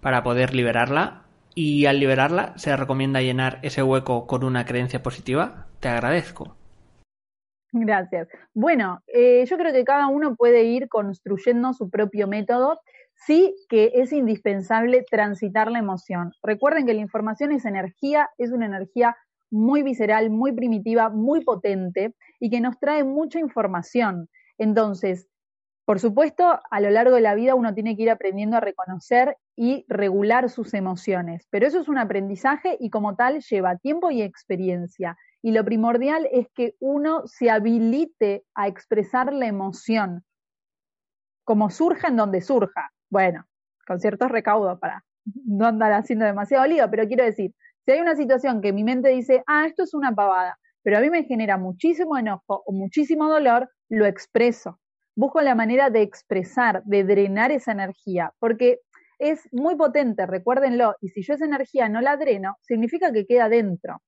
para 0.00 0.22
poder 0.22 0.54
liberarla? 0.54 1.24
Y 1.54 1.86
al 1.86 2.00
liberarla 2.00 2.54
se 2.56 2.76
recomienda 2.76 3.20
llenar 3.20 3.58
ese 3.62 3.82
hueco 3.82 4.26
con 4.26 4.44
una 4.44 4.64
creencia 4.64 5.02
positiva. 5.02 5.66
Te 5.80 5.88
agradezco. 5.88 6.56
Gracias. 7.72 8.28
Bueno, 8.52 9.00
eh, 9.06 9.44
yo 9.46 9.56
creo 9.56 9.72
que 9.72 9.84
cada 9.84 10.08
uno 10.08 10.34
puede 10.34 10.64
ir 10.64 10.88
construyendo 10.88 11.72
su 11.72 11.88
propio 11.88 12.26
método. 12.26 12.80
Sí 13.14 13.54
que 13.68 13.92
es 13.94 14.12
indispensable 14.12 15.04
transitar 15.08 15.70
la 15.70 15.78
emoción. 15.78 16.32
Recuerden 16.42 16.86
que 16.86 16.94
la 16.94 17.00
información 17.00 17.52
es 17.52 17.64
energía, 17.64 18.30
es 18.38 18.50
una 18.50 18.66
energía 18.66 19.16
muy 19.50 19.82
visceral, 19.82 20.30
muy 20.30 20.52
primitiva, 20.52 21.10
muy 21.10 21.44
potente 21.44 22.14
y 22.38 22.50
que 22.50 22.60
nos 22.60 22.78
trae 22.78 23.04
mucha 23.04 23.38
información. 23.38 24.28
Entonces, 24.58 25.28
por 25.90 25.98
supuesto, 25.98 26.60
a 26.70 26.80
lo 26.80 26.88
largo 26.88 27.16
de 27.16 27.20
la 27.20 27.34
vida 27.34 27.56
uno 27.56 27.74
tiene 27.74 27.96
que 27.96 28.04
ir 28.04 28.10
aprendiendo 28.10 28.56
a 28.56 28.60
reconocer 28.60 29.36
y 29.56 29.84
regular 29.88 30.48
sus 30.48 30.72
emociones, 30.72 31.48
pero 31.50 31.66
eso 31.66 31.80
es 31.80 31.88
un 31.88 31.98
aprendizaje 31.98 32.76
y 32.78 32.90
como 32.90 33.16
tal 33.16 33.40
lleva 33.40 33.76
tiempo 33.76 34.12
y 34.12 34.22
experiencia. 34.22 35.16
Y 35.42 35.50
lo 35.50 35.64
primordial 35.64 36.28
es 36.30 36.46
que 36.54 36.76
uno 36.78 37.26
se 37.26 37.50
habilite 37.50 38.44
a 38.54 38.68
expresar 38.68 39.32
la 39.32 39.48
emoción, 39.48 40.22
como 41.42 41.70
surja 41.70 42.06
en 42.06 42.18
donde 42.18 42.40
surja. 42.40 42.92
Bueno, 43.08 43.44
con 43.84 43.98
ciertos 43.98 44.30
recaudos 44.30 44.78
para 44.78 45.04
no 45.44 45.66
andar 45.66 45.92
haciendo 45.92 46.24
demasiado 46.24 46.68
lío, 46.68 46.88
pero 46.88 47.08
quiero 47.08 47.24
decir, 47.24 47.52
si 47.84 47.90
hay 47.90 48.00
una 48.00 48.14
situación 48.14 48.60
que 48.60 48.72
mi 48.72 48.84
mente 48.84 49.08
dice, 49.08 49.42
ah, 49.48 49.66
esto 49.66 49.82
es 49.82 49.92
una 49.92 50.14
pavada, 50.14 50.56
pero 50.84 50.98
a 50.98 51.00
mí 51.00 51.10
me 51.10 51.24
genera 51.24 51.58
muchísimo 51.58 52.16
enojo 52.16 52.62
o 52.64 52.70
muchísimo 52.70 53.28
dolor, 53.28 53.68
lo 53.88 54.06
expreso. 54.06 54.78
Busco 55.16 55.40
la 55.40 55.54
manera 55.54 55.90
de 55.90 56.02
expresar, 56.02 56.82
de 56.84 57.04
drenar 57.04 57.50
esa 57.52 57.72
energía, 57.72 58.32
porque 58.38 58.80
es 59.18 59.48
muy 59.52 59.76
potente, 59.76 60.26
recuérdenlo, 60.26 60.94
y 61.00 61.08
si 61.08 61.22
yo 61.22 61.34
esa 61.34 61.44
energía 61.44 61.88
no 61.88 62.00
la 62.00 62.16
dreno, 62.16 62.56
significa 62.62 63.12
que 63.12 63.26
queda 63.26 63.48
dentro. 63.48 64.00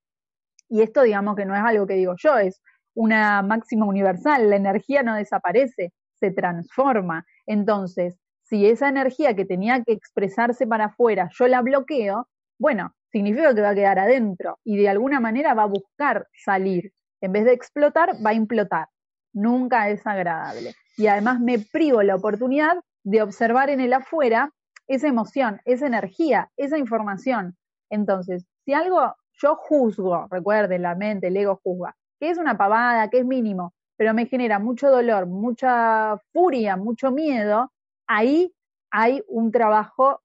Y 0.68 0.82
esto 0.82 1.02
digamos 1.02 1.36
que 1.36 1.44
no 1.44 1.54
es 1.54 1.62
algo 1.62 1.86
que 1.86 1.94
digo 1.94 2.14
yo, 2.16 2.38
es 2.38 2.62
una 2.94 3.42
máxima 3.42 3.86
universal, 3.86 4.48
la 4.48 4.56
energía 4.56 5.02
no 5.02 5.14
desaparece, 5.14 5.92
se 6.14 6.30
transforma. 6.30 7.26
Entonces, 7.46 8.18
si 8.42 8.66
esa 8.66 8.88
energía 8.88 9.34
que 9.34 9.44
tenía 9.44 9.82
que 9.82 9.92
expresarse 9.92 10.66
para 10.66 10.86
afuera 10.86 11.28
yo 11.38 11.46
la 11.48 11.62
bloqueo, 11.62 12.28
bueno, 12.58 12.94
significa 13.10 13.54
que 13.54 13.60
va 13.60 13.70
a 13.70 13.74
quedar 13.74 13.98
adentro 13.98 14.58
y 14.64 14.76
de 14.78 14.88
alguna 14.88 15.20
manera 15.20 15.54
va 15.54 15.64
a 15.64 15.66
buscar 15.66 16.26
salir. 16.32 16.92
En 17.20 17.32
vez 17.32 17.44
de 17.44 17.52
explotar, 17.52 18.14
va 18.24 18.30
a 18.30 18.34
implotar. 18.34 18.88
Nunca 19.34 19.90
es 19.90 20.06
agradable. 20.06 20.74
Y 20.96 21.06
además 21.06 21.40
me 21.40 21.58
privo 21.58 22.02
la 22.02 22.16
oportunidad 22.16 22.76
de 23.04 23.22
observar 23.22 23.70
en 23.70 23.80
el 23.80 23.92
afuera 23.92 24.52
esa 24.86 25.08
emoción, 25.08 25.60
esa 25.64 25.86
energía, 25.86 26.50
esa 26.56 26.78
información. 26.78 27.56
Entonces, 27.90 28.44
si 28.64 28.74
algo 28.74 29.14
yo 29.40 29.56
juzgo, 29.56 30.26
recuerden, 30.30 30.82
la 30.82 30.94
mente, 30.94 31.28
el 31.28 31.36
ego 31.36 31.60
juzga, 31.62 31.96
que 32.20 32.30
es 32.30 32.38
una 32.38 32.56
pavada, 32.56 33.08
que 33.08 33.18
es 33.18 33.24
mínimo, 33.24 33.74
pero 33.96 34.14
me 34.14 34.26
genera 34.26 34.58
mucho 34.58 34.90
dolor, 34.90 35.26
mucha 35.26 36.16
furia, 36.32 36.76
mucho 36.76 37.10
miedo, 37.10 37.72
ahí 38.06 38.52
hay 38.90 39.22
un 39.28 39.50
trabajo 39.50 40.20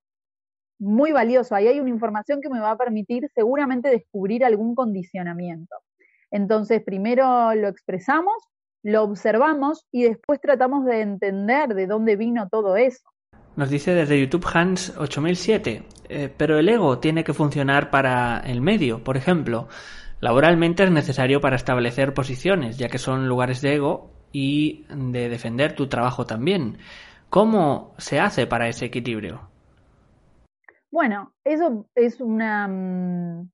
muy 0.80 1.11
valioso. 1.11 1.55
Ahí 1.55 1.68
hay 1.68 1.80
una 1.80 1.89
información 1.89 2.41
que 2.41 2.49
me 2.49 2.59
va 2.59 2.72
a 2.72 2.78
permitir 2.78 3.30
seguramente 3.34 3.89
descubrir 3.89 4.45
algún 4.45 4.76
condicionamiento. 4.76 5.76
Entonces, 6.32 6.84
primero 6.84 7.55
lo 7.55 7.68
expresamos, 7.68 8.36
lo 8.88 9.04
observamos 9.04 9.86
y 9.92 10.04
después 10.04 10.40
tratamos 10.40 10.86
de 10.86 11.02
entender 11.02 11.76
de 11.76 11.88
dónde 11.88 12.16
vino 12.16 12.48
todo 12.48 12.78
eso. 12.78 13.04
Nos 13.58 13.70
dice 13.70 13.94
desde 13.94 14.18
YouTube 14.18 14.48
Hans 14.54 14.96
8007, 14.98 15.84
eh, 16.08 16.34
pero 16.38 16.58
el 16.58 16.70
ego 16.70 16.98
tiene 17.00 17.26
que 17.26 17.34
funcionar 17.34 17.90
para 17.90 18.40
el 18.40 18.62
medio, 18.62 19.04
por 19.04 19.18
ejemplo. 19.18 19.68
Laboralmente 20.22 20.86
es 20.86 20.92
necesario 20.92 21.42
para 21.42 21.58
establecer 21.58 22.14
posiciones, 22.14 22.78
ya 22.78 22.88
que 22.88 22.98
son 22.98 23.28
lugares 23.28 23.60
de 23.62 23.76
ego 23.76 24.10
y 24.32 24.86
de 24.90 25.28
defender 25.28 25.74
tu 25.76 25.88
trabajo 25.88 26.26
también. 26.26 26.78
¿Cómo 27.30 27.94
se 27.98 28.22
hace 28.22 28.48
para 28.48 28.70
ese 28.70 28.86
equilibrio? 28.86 29.50
Bueno, 30.92 31.34
eso 31.44 31.90
es 31.94 32.22
una, 32.22 32.70
mm, 32.70 33.50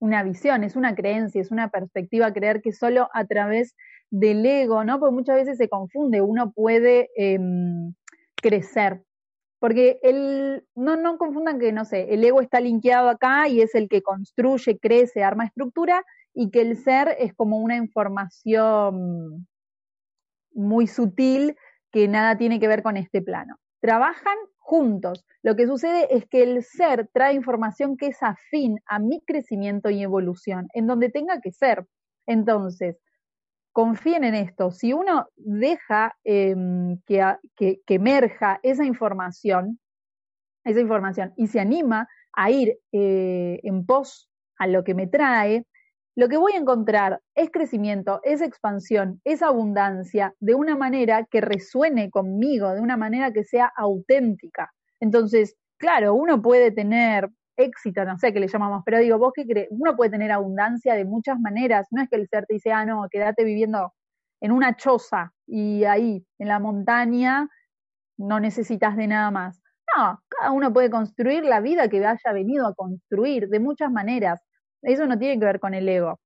una 0.00 0.22
visión, 0.22 0.64
es 0.64 0.76
una 0.76 0.94
creencia, 0.94 1.40
es 1.40 1.50
una 1.50 1.70
perspectiva, 1.70 2.30
creer 2.34 2.60
que 2.60 2.72
solo 2.72 3.08
a 3.14 3.24
través 3.24 3.74
del 4.10 4.44
ego, 4.44 4.84
¿no? 4.84 4.98
Porque 4.98 5.14
muchas 5.14 5.36
veces 5.36 5.56
se 5.56 5.68
confunde, 5.68 6.20
uno 6.20 6.52
puede 6.52 7.10
em, 7.16 7.94
crecer. 8.36 9.04
Porque 9.58 9.98
el, 10.02 10.64
no, 10.74 10.96
no 10.96 11.18
confundan 11.18 11.58
que, 11.58 11.72
no 11.72 11.84
sé, 11.84 12.12
el 12.14 12.24
ego 12.24 12.40
está 12.40 12.60
linkeado 12.60 13.08
acá 13.10 13.46
y 13.48 13.60
es 13.60 13.74
el 13.74 13.88
que 13.88 14.02
construye, 14.02 14.78
crece, 14.78 15.22
arma 15.22 15.44
estructura, 15.44 16.04
y 16.32 16.50
que 16.50 16.62
el 16.62 16.76
ser 16.76 17.16
es 17.18 17.34
como 17.34 17.58
una 17.58 17.76
información 17.76 19.46
muy 20.52 20.86
sutil 20.86 21.56
que 21.92 22.08
nada 22.08 22.36
tiene 22.36 22.60
que 22.60 22.68
ver 22.68 22.82
con 22.82 22.96
este 22.96 23.22
plano. 23.22 23.56
Trabajan 23.80 24.36
juntos. 24.58 25.24
Lo 25.42 25.56
que 25.56 25.66
sucede 25.66 26.14
es 26.14 26.26
que 26.26 26.42
el 26.42 26.62
ser 26.62 27.08
trae 27.12 27.34
información 27.34 27.96
que 27.96 28.06
es 28.08 28.22
afín 28.22 28.80
a 28.86 28.98
mi 28.98 29.20
crecimiento 29.22 29.90
y 29.90 30.02
evolución, 30.02 30.68
en 30.74 30.86
donde 30.86 31.10
tenga 31.10 31.40
que 31.40 31.50
ser. 31.50 31.86
Entonces, 32.26 32.96
confíen 33.72 34.24
en 34.24 34.34
esto. 34.34 34.70
Si 34.70 34.92
uno 34.92 35.28
deja 35.36 36.16
em, 36.24 36.98
que, 37.06 37.36
que, 37.56 37.94
emerja 37.94 38.60
esa 38.62 38.84
información, 38.84 39.78
esa 40.64 40.80
información, 40.80 41.32
y 41.36 41.46
se 41.46 41.60
anima 41.60 42.08
a 42.32 42.50
ir 42.50 42.78
eh, 42.92 43.60
en 43.62 43.86
pos 43.86 44.28
a 44.58 44.66
lo 44.66 44.84
que 44.84 44.94
me 44.94 45.06
trae, 45.06 45.64
lo 46.16 46.28
que 46.28 46.36
voy 46.36 46.52
a 46.52 46.58
encontrar 46.58 47.20
es 47.34 47.50
crecimiento, 47.50 48.20
es 48.24 48.42
expansión, 48.42 49.20
es 49.24 49.42
abundancia, 49.42 50.34
de 50.40 50.54
una 50.54 50.76
manera 50.76 51.24
que 51.30 51.40
resuene 51.40 52.10
conmigo, 52.10 52.70
de 52.74 52.80
una 52.80 52.96
manera 52.96 53.32
que 53.32 53.44
sea 53.44 53.72
auténtica. 53.76 54.70
Entonces, 54.98 55.56
claro, 55.78 56.14
uno 56.14 56.42
puede 56.42 56.72
tener 56.72 57.30
éxito, 57.60 58.04
no 58.04 58.18
sé 58.18 58.32
qué 58.32 58.40
le 58.40 58.48
llamamos, 58.48 58.82
pero 58.84 58.98
digo, 58.98 59.18
vos 59.18 59.32
qué 59.34 59.46
crees, 59.46 59.68
uno 59.70 59.96
puede 59.96 60.10
tener 60.10 60.32
abundancia 60.32 60.94
de 60.94 61.04
muchas 61.04 61.38
maneras, 61.38 61.86
no 61.90 62.02
es 62.02 62.08
que 62.08 62.16
el 62.16 62.28
ser 62.28 62.46
te 62.46 62.54
dice, 62.54 62.72
ah, 62.72 62.84
no, 62.84 63.06
quédate 63.10 63.44
viviendo 63.44 63.92
en 64.40 64.52
una 64.52 64.76
choza 64.76 65.32
y 65.46 65.84
ahí, 65.84 66.24
en 66.38 66.48
la 66.48 66.58
montaña, 66.58 67.48
no 68.16 68.40
necesitas 68.40 68.96
de 68.96 69.06
nada 69.06 69.30
más. 69.30 69.60
No, 69.96 70.20
cada 70.28 70.52
uno 70.52 70.72
puede 70.72 70.90
construir 70.90 71.44
la 71.44 71.60
vida 71.60 71.88
que 71.88 72.04
haya 72.04 72.32
venido 72.32 72.66
a 72.66 72.74
construir 72.74 73.48
de 73.48 73.60
muchas 73.60 73.90
maneras. 73.90 74.40
Eso 74.82 75.06
no 75.06 75.18
tiene 75.18 75.38
que 75.38 75.46
ver 75.46 75.60
con 75.60 75.74
el 75.74 75.88
ego 75.88 76.20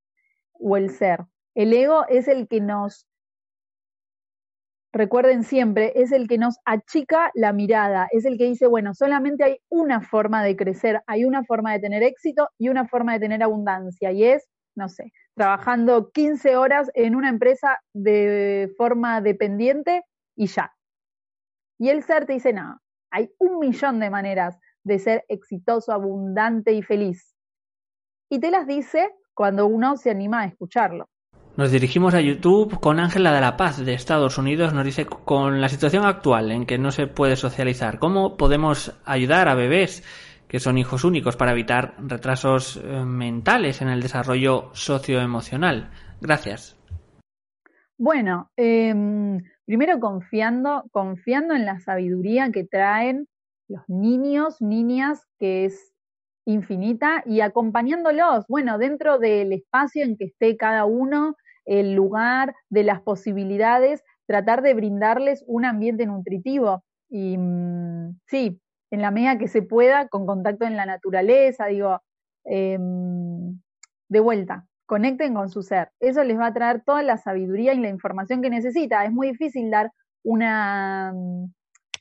o 0.53 0.77
el 0.77 0.91
ser. 0.91 1.25
El 1.55 1.73
ego 1.73 2.05
es 2.09 2.29
el 2.29 2.49
que 2.49 2.61
nos, 2.61 3.07
recuerden 4.95 5.45
siempre, 5.45 5.93
es 5.97 6.13
el 6.13 6.27
que 6.27 6.39
nos 6.39 6.59
achica 6.65 7.31
la 7.35 7.53
mirada, 7.53 8.09
es 8.11 8.25
el 8.25 8.39
que 8.39 8.47
dice, 8.47 8.67
bueno, 8.67 8.95
solamente 8.95 9.45
hay 9.45 9.59
una 9.69 10.01
forma 10.01 10.43
de 10.43 10.57
crecer, 10.57 11.03
hay 11.07 11.25
una 11.25 11.45
forma 11.45 11.73
de 11.73 11.81
tener 11.81 12.03
éxito 12.03 12.49
y 12.59 12.71
una 12.71 12.87
forma 12.89 13.13
de 13.13 13.21
tener 13.21 13.43
abundancia, 13.43 14.13
y 14.13 14.25
es, 14.25 14.49
no 14.75 14.89
sé, 14.89 15.13
trabajando 15.35 16.11
15 16.11 16.57
horas 16.57 16.91
en 16.95 17.15
una 17.15 17.29
empresa 17.29 17.79
de 17.93 18.73
forma 18.79 19.21
dependiente 19.21 20.03
y 20.37 20.47
ya. 20.47 20.73
Y 21.79 21.91
el 21.91 22.03
ser 22.03 22.25
te 22.25 22.35
dice, 22.35 22.53
no, 22.53 22.81
hay 23.11 23.31
un 23.39 23.59
millón 23.59 24.01
de 24.01 24.11
maneras 24.11 24.57
de 24.85 24.99
ser 24.99 25.25
exitoso, 25.29 25.93
abundante 25.93 26.73
y 26.73 26.83
feliz 26.83 27.35
y 28.35 28.41
te 28.41 28.51
las 28.51 28.67
dice 28.67 29.15
cuando 29.33 29.67
uno 29.67 29.97
se 29.97 30.11
anima 30.11 30.41
a 30.41 30.47
escucharlo. 30.47 31.09
Nos 31.57 31.71
dirigimos 31.71 32.15
a 32.15 32.21
YouTube 32.21 32.81
con 32.81 32.99
Ángela 32.99 33.33
de 33.33 33.41
la 33.41 33.57
Paz 33.57 33.79
de 33.79 33.95
Estados 33.95 34.39
Unidos. 34.39 34.75
Nos 34.75 34.85
dice, 34.85 35.07
con 35.07 35.61
la 35.61 35.69
situación 35.69 36.05
actual 36.05 36.51
en 36.51 36.67
que 36.67 36.79
no 36.79 36.91
se 36.91 37.07
puede 37.07 37.37
socializar, 37.37 38.01
¿cómo 38.01 38.37
podemos 38.37 39.01
ayudar 39.05 39.47
a 39.47 39.55
bebés 39.55 40.03
que 40.49 40.59
son 40.59 40.79
hijos 40.79 41.05
únicos 41.05 41.37
para 41.37 41.53
evitar 41.53 41.95
retrasos 41.99 42.77
eh, 42.83 43.05
mentales 43.05 43.83
en 43.83 43.89
el 43.89 44.03
desarrollo 44.03 44.71
socioemocional? 44.73 45.93
Gracias. 46.21 46.77
Bueno, 47.97 48.51
em, 48.57 49.41
primero 49.65 50.01
confiando, 50.01 50.83
confiando 50.91 51.55
en 51.55 51.67
la 51.67 51.79
sabiduría 51.79 52.51
que 52.51 52.65
traen 52.65 53.29
los 53.69 53.89
niños, 53.89 54.61
niñas, 54.61 55.25
que 55.39 55.67
es 55.67 55.95
infinita 56.47 57.23
y 57.25 57.41
acompañándolos, 57.43 58.45
bueno, 58.49 58.77
dentro 58.77 59.19
del 59.19 59.53
espacio 59.53 60.03
en 60.03 60.17
que 60.17 60.25
esté 60.25 60.57
cada 60.57 60.85
uno, 60.85 61.37
el 61.65 61.95
lugar, 61.95 62.55
de 62.69 62.85
las 62.85 63.01
posibilidades, 63.01 64.03
tratar 64.27 64.63
de 64.63 64.75
brindarles 64.75 65.45
un 65.47 65.65
ambiente 65.65 66.07
nutritivo. 66.07 66.85
Y 67.09 67.37
mm, 67.39 68.19
sí, 68.27 68.61
en 68.91 69.03
la 69.03 69.11
medida 69.11 69.39
que 69.39 69.49
se 69.49 69.63
pueda, 69.63 70.09
con 70.09 70.27
contacto 70.27 70.65
en 70.65 70.77
la 70.77 70.87
naturaleza, 70.87 71.67
digo, 71.67 72.01
em, 72.45 73.61
de 74.09 74.21
vuelta, 74.21 74.67
conecten 74.87 75.35
con 75.35 75.49
su 75.49 75.63
ser. 75.63 75.91
Eso 76.01 76.23
les 76.25 76.39
va 76.39 76.47
a 76.47 76.55
traer 76.55 76.83
toda 76.85 77.03
la 77.03 77.17
sabiduría 77.17 77.75
y 77.75 77.81
la 77.81 77.89
información 77.89 78.43
que 78.43 78.51
necesita. 78.51 79.05
Es 79.05 79.13
muy 79.13 79.29
difícil 79.29 79.71
dar 79.71 79.91
una 80.23 81.13
mm, 81.15 81.47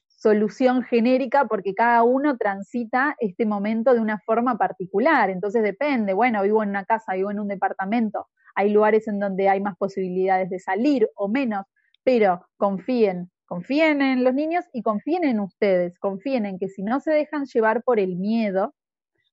solución 0.07 0.84
genérica 0.84 1.45
porque 1.45 1.74
cada 1.74 2.03
uno 2.03 2.38
transita 2.38 3.16
este 3.20 3.45
momento 3.45 3.93
de 3.93 3.99
una 3.99 4.20
forma 4.20 4.57
particular. 4.57 5.30
Entonces 5.30 5.64
depende, 5.64 6.14
bueno, 6.14 6.41
vivo 6.43 6.64
en 6.64 6.70
una 6.70 6.86
casa, 6.86 7.14
vivo 7.14 7.32
en 7.32 7.39
un 7.39 7.47
departamento, 7.49 8.28
hay 8.56 8.70
lugares 8.70 9.08
en 9.08 9.20
donde 9.20 9.49
hay 9.49 9.62
más 9.62 9.78
posibilidades 9.78 10.49
de 10.49 10.60
salir 10.60 11.10
o 11.16 11.28
menos, 11.28 11.66
pero 12.04 12.45
confíen, 12.58 13.32
confíen 13.45 14.01
en 14.01 14.24
los 14.24 14.34
niños 14.34 14.66
y 14.74 14.82
confíen 14.82 15.24
en 15.24 15.39
ustedes, 15.39 15.99
confíen 15.99 16.45
en 16.45 16.60
que 16.60 16.70
si 16.70 16.84
no 16.84 16.99
se 16.99 17.12
dejan 17.12 17.45
llevar 17.45 17.84
por 17.84 17.99
el 17.99 18.16
miedo, 18.18 18.74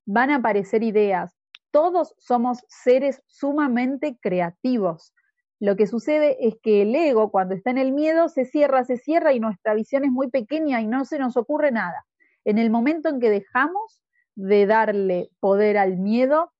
van 0.06 0.30
a 0.30 0.36
aparecer 0.36 0.82
ideas. 0.82 1.36
Todos 1.70 2.14
somos 2.18 2.64
seres 2.68 3.22
sumamente 3.26 4.18
creativos. 4.20 5.12
Lo 5.60 5.76
que 5.76 5.86
sucede 5.86 6.36
es 6.40 6.54
que 6.62 6.82
el 6.82 6.94
ego, 6.94 7.30
cuando 7.30 7.54
está 7.54 7.70
en 7.70 7.78
el 7.78 7.92
miedo, 7.92 8.28
se 8.28 8.44
cierra, 8.44 8.84
se 8.84 8.96
cierra 8.96 9.34
y 9.34 9.40
nuestra 9.40 9.74
visión 9.74 10.04
es 10.04 10.10
muy 10.10 10.30
pequeña 10.30 10.80
y 10.80 10.86
no 10.86 11.04
se 11.04 11.18
nos 11.18 11.36
ocurre 11.36 11.70
nada. 11.70 12.06
En 12.44 12.58
el 12.58 12.70
momento 12.70 13.10
en 13.10 13.20
que 13.20 13.28
dejamos 13.28 14.02
de 14.34 14.66
darle 14.66 15.30
poder 15.38 15.76
al 15.76 15.98
miedo 15.98 16.52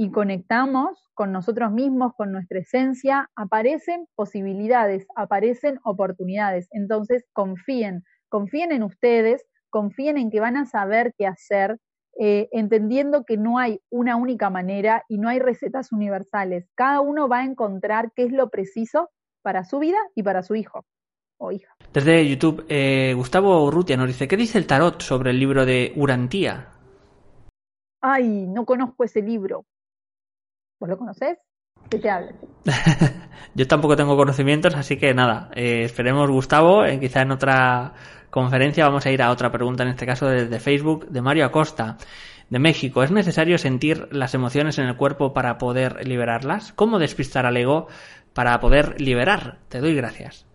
y 0.00 0.12
conectamos 0.12 1.10
con 1.12 1.32
nosotros 1.32 1.72
mismos, 1.72 2.12
con 2.16 2.30
nuestra 2.30 2.60
esencia, 2.60 3.28
aparecen 3.34 4.06
posibilidades, 4.14 5.08
aparecen 5.16 5.80
oportunidades. 5.82 6.68
Entonces, 6.70 7.24
confíen, 7.32 8.04
confíen 8.28 8.70
en 8.70 8.84
ustedes, 8.84 9.44
confíen 9.70 10.16
en 10.16 10.30
que 10.30 10.38
van 10.38 10.56
a 10.56 10.66
saber 10.66 11.14
qué 11.18 11.26
hacer, 11.26 11.78
eh, 12.16 12.48
entendiendo 12.52 13.24
que 13.24 13.36
no 13.36 13.58
hay 13.58 13.80
una 13.90 14.14
única 14.14 14.50
manera 14.50 15.02
y 15.08 15.18
no 15.18 15.28
hay 15.28 15.40
recetas 15.40 15.90
universales. 15.90 16.70
Cada 16.76 17.00
uno 17.00 17.28
va 17.28 17.38
a 17.38 17.44
encontrar 17.44 18.12
qué 18.14 18.22
es 18.22 18.30
lo 18.30 18.50
preciso 18.50 19.10
para 19.42 19.64
su 19.64 19.80
vida 19.80 19.98
y 20.14 20.22
para 20.22 20.44
su 20.44 20.54
hijo 20.54 20.84
o 21.38 21.50
hija. 21.50 21.74
Desde 21.92 22.24
YouTube, 22.28 22.64
eh, 22.68 23.14
Gustavo 23.16 23.64
Urrutia 23.64 23.96
nos 23.96 24.06
dice, 24.06 24.28
¿qué 24.28 24.36
dice 24.36 24.58
el 24.58 24.68
tarot 24.68 25.02
sobre 25.02 25.30
el 25.30 25.40
libro 25.40 25.66
de 25.66 25.92
Urantía? 25.96 26.68
Ay, 28.00 28.46
no 28.46 28.64
conozco 28.64 29.02
ese 29.02 29.22
libro. 29.22 29.64
¿Vos 30.78 30.88
lo 30.88 30.96
conocés? 30.96 31.38
¿Qué 31.90 31.98
te 31.98 32.10
habla? 32.10 32.32
Yo 33.54 33.66
tampoco 33.66 33.96
tengo 33.96 34.16
conocimientos, 34.16 34.74
así 34.74 34.98
que 34.98 35.14
nada, 35.14 35.50
eh, 35.54 35.84
esperemos 35.84 36.30
Gustavo, 36.30 36.84
quizá 37.00 37.22
en 37.22 37.32
otra 37.32 37.94
conferencia 38.30 38.86
vamos 38.86 39.06
a 39.06 39.10
ir 39.10 39.22
a 39.22 39.30
otra 39.30 39.50
pregunta, 39.50 39.82
en 39.82 39.90
este 39.90 40.06
caso 40.06 40.26
desde 40.26 40.60
Facebook, 40.60 41.08
de 41.08 41.22
Mario 41.22 41.46
Acosta, 41.46 41.96
de 42.50 42.58
México. 42.58 43.02
¿Es 43.02 43.10
necesario 43.10 43.58
sentir 43.58 44.08
las 44.12 44.34
emociones 44.34 44.78
en 44.78 44.86
el 44.86 44.96
cuerpo 44.96 45.32
para 45.32 45.58
poder 45.58 46.06
liberarlas? 46.06 46.72
¿Cómo 46.72 46.98
despistar 46.98 47.46
al 47.46 47.56
ego 47.56 47.88
para 48.34 48.58
poder 48.60 49.00
liberar? 49.00 49.58
Te 49.68 49.80
doy 49.80 49.94
gracias. 49.94 50.46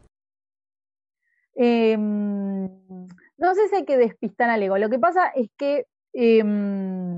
Em, 1.56 2.66
no 3.38 3.54
sé 3.54 3.68
si 3.70 3.76
hay 3.76 3.86
que 3.86 3.98
despistar 3.98 4.50
al 4.50 4.64
ego. 4.64 4.78
Lo 4.78 4.90
que 4.90 5.00
pasa 5.00 5.32
es 5.36 5.50
que 5.58 5.86
em, 6.14 7.13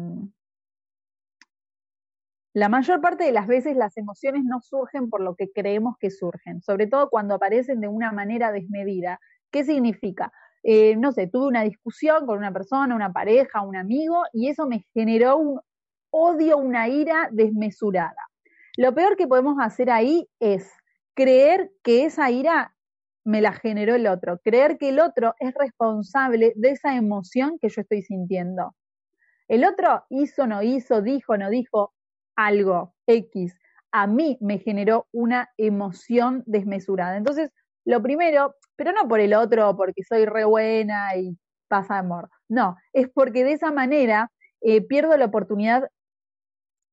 la 2.56 2.70
mayor 2.70 3.01
parte 3.01 3.26
de 3.26 3.34
las 3.34 3.47
veces 3.47 3.76
las 3.76 3.97
emociones 3.97 4.45
no 4.45 4.62
surgen 4.62 5.10
por 5.10 5.20
lo 5.20 5.36
que 5.36 5.51
creemos 5.51 5.97
que 5.99 6.10
surgen, 6.10 6.62
sobre 6.62 6.88
todo 6.88 7.10
cuando 7.10 7.36
aparecen 7.36 7.82
de 7.82 7.89
una 7.89 8.14
manera 8.14 8.53
desmedida. 8.53 9.20
¿Qué 9.51 9.66
significa? 9.66 10.32
Eh, 10.64 10.95
no 10.95 11.12
sé, 11.12 11.28
tuve 11.28 11.47
una 11.47 11.64
discusión 11.64 12.26
con 12.26 12.38
una 12.38 12.53
persona, 12.53 12.95
una 12.95 13.12
pareja, 13.12 13.62
un 13.62 13.76
amigo, 13.76 14.24
y 14.32 14.47
eso 14.47 14.68
me 14.68 14.86
generó 14.93 15.36
un 15.36 15.60
odio, 16.12 16.58
una 16.58 16.88
ira 16.88 17.28
desmesurada. 17.30 18.30
Lo 18.78 18.95
peor 18.95 19.18
que 19.18 19.28
podemos 19.28 19.58
hacer 19.60 19.89
ahí 19.89 20.30
es 20.39 20.72
creer 21.14 21.74
que 21.84 22.06
esa 22.06 22.32
ira 22.32 22.74
me 23.26 23.41
la 23.41 23.51
generó 23.51 23.95
el 23.95 24.08
otro, 24.08 24.39
creer 24.41 24.78
que 24.78 24.88
el 24.89 25.01
otro 25.01 25.36
es 25.41 25.53
responsable 25.56 26.53
de 26.56 26.70
esa 26.70 26.95
emoción 26.95 27.60
que 27.60 27.68
yo 27.68 27.82
estoy 27.82 28.01
sintiendo. 28.01 28.74
El 29.49 29.66
otro 29.66 30.06
hizo, 30.10 30.47
no 30.47 30.64
hizo, 30.64 31.01
dijo, 31.01 31.38
no 31.38 31.49
dijo 31.49 31.95
algo 32.36 32.94
X. 33.08 33.58
A 33.92 34.08
mí 34.08 34.38
me 34.42 34.60
generó 34.60 35.08
una 35.12 35.50
emoción 35.58 36.44
desmesurada. 36.46 37.18
Entonces, 37.18 37.52
lo 37.86 38.02
primero, 38.02 38.56
pero 38.76 38.92
no 38.92 39.08
por 39.08 39.20
el 39.20 39.34
otro, 39.34 39.76
porque 39.78 40.04
soy 40.04 40.26
re 40.26 40.44
buena 40.44 41.16
y 41.16 41.38
pasa 41.68 41.98
amor. 41.98 42.30
No, 42.50 42.76
es 42.94 43.10
porque 43.10 43.44
de 43.44 43.54
esa 43.54 43.72
manera 43.72 44.32
eh, 44.62 44.82
pierdo 44.82 45.16
la 45.18 45.26
oportunidad 45.26 45.90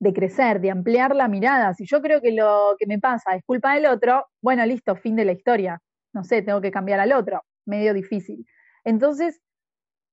de 0.00 0.12
crecer, 0.12 0.60
de 0.60 0.70
ampliar 0.70 1.14
la 1.14 1.28
mirada. 1.28 1.74
Si 1.74 1.86
yo 1.86 2.02
creo 2.02 2.20
que 2.20 2.32
lo 2.32 2.74
que 2.78 2.86
me 2.86 2.98
pasa 2.98 3.36
es 3.36 3.44
culpa 3.44 3.74
del 3.74 3.86
otro, 3.86 4.26
bueno, 4.42 4.66
listo, 4.66 4.96
fin 4.96 5.16
de 5.16 5.24
la 5.24 5.32
historia. 5.32 5.80
No 6.12 6.24
sé, 6.24 6.42
tengo 6.42 6.60
que 6.60 6.72
cambiar 6.72 7.00
al 7.00 7.12
otro. 7.12 7.42
Medio 7.66 7.94
difícil. 7.94 8.44
Entonces, 8.84 9.40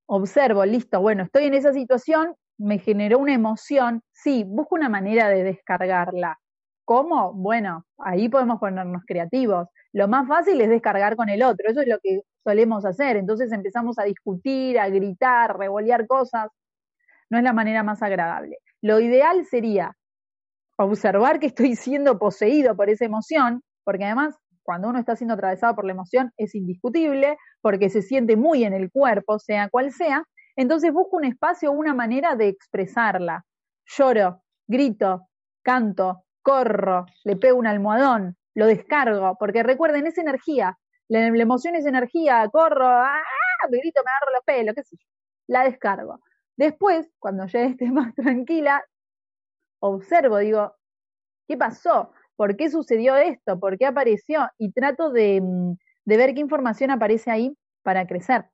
observo, 0.07 0.65
listo, 0.65 1.01
bueno, 1.01 1.23
estoy 1.23 1.45
en 1.45 1.55
esa 1.55 1.73
situación, 1.73 2.35
me 2.59 2.77
generó 2.79 3.19
una 3.19 3.33
emoción, 3.33 4.03
sí, 4.11 4.43
busco 4.45 4.75
una 4.75 4.89
manera 4.89 5.29
de 5.29 5.43
descargarla. 5.43 6.37
¿Cómo? 6.85 7.33
Bueno, 7.33 7.85
ahí 7.97 8.29
podemos 8.29 8.59
ponernos 8.59 9.03
creativos. 9.07 9.67
Lo 9.93 10.07
más 10.07 10.27
fácil 10.27 10.59
es 10.61 10.69
descargar 10.69 11.15
con 11.15 11.29
el 11.29 11.41
otro, 11.41 11.69
eso 11.69 11.81
es 11.81 11.87
lo 11.87 11.99
que 12.03 12.21
solemos 12.43 12.85
hacer. 12.85 13.15
Entonces 13.17 13.51
empezamos 13.51 13.97
a 13.97 14.03
discutir, 14.03 14.79
a 14.79 14.89
gritar, 14.89 15.57
revolear 15.57 16.05
cosas. 16.07 16.49
No 17.29 17.37
es 17.37 17.43
la 17.43 17.53
manera 17.53 17.83
más 17.83 18.01
agradable. 18.03 18.57
Lo 18.81 18.99
ideal 18.99 19.45
sería 19.45 19.95
observar 20.77 21.39
que 21.39 21.47
estoy 21.47 21.75
siendo 21.75 22.19
poseído 22.19 22.75
por 22.75 22.89
esa 22.89 23.05
emoción, 23.05 23.61
porque 23.83 24.05
además 24.05 24.35
cuando 24.63 24.89
uno 24.89 24.99
está 24.99 25.15
siendo 25.15 25.33
atravesado 25.33 25.75
por 25.75 25.85
la 25.85 25.93
emoción 25.93 26.31
es 26.37 26.55
indiscutible, 26.55 27.37
porque 27.61 27.89
se 27.89 28.01
siente 28.01 28.35
muy 28.35 28.63
en 28.63 28.73
el 28.73 28.91
cuerpo, 28.91 29.39
sea 29.39 29.69
cual 29.69 29.91
sea, 29.91 30.25
entonces 30.59 30.91
busco 30.91 31.15
un 31.15 31.23
espacio, 31.23 31.71
una 31.71 31.93
manera 31.93 32.35
de 32.35 32.49
expresarla. 32.49 33.45
Lloro, 33.85 34.43
grito, 34.67 35.29
canto, 35.61 36.25
corro, 36.41 37.05
le 37.23 37.37
pego 37.37 37.57
un 37.57 37.65
almohadón, 37.65 38.35
lo 38.55 38.67
descargo, 38.67 39.37
porque 39.39 39.63
recuerden, 39.63 40.05
es 40.05 40.17
energía, 40.17 40.77
la, 41.07 41.27
emoción 41.27 41.75
es 41.75 41.85
energía, 41.85 42.45
corro, 42.51 42.87
¡ah! 42.87 43.23
me 43.71 43.77
grito, 43.77 44.01
me 44.03 44.11
agarro 44.11 44.33
los 44.33 44.43
pelos, 44.43 44.75
qué 44.75 44.83
sé 44.83 44.97
yo, 44.97 45.07
la 45.47 45.63
descargo. 45.63 46.19
Después, 46.57 47.09
cuando 47.19 47.45
ya 47.47 47.61
esté 47.61 47.89
más 47.91 48.13
tranquila, 48.13 48.83
observo, 49.79 50.39
digo, 50.39 50.75
¿qué 51.47 51.55
pasó? 51.55 52.11
¿Por 52.35 52.57
qué 52.57 52.69
sucedió 52.69 53.15
esto? 53.15 53.61
¿Por 53.61 53.77
qué 53.77 53.85
apareció? 53.85 54.49
Y 54.57 54.73
trato 54.73 55.09
de, 55.09 55.39
mm, 55.41 55.77
de 56.03 56.17
ver 56.17 56.33
qué 56.33 56.41
información 56.41 56.91
aparece 56.91 57.31
ahí 57.31 57.57
para 57.81 58.05
crecer. 58.07 58.45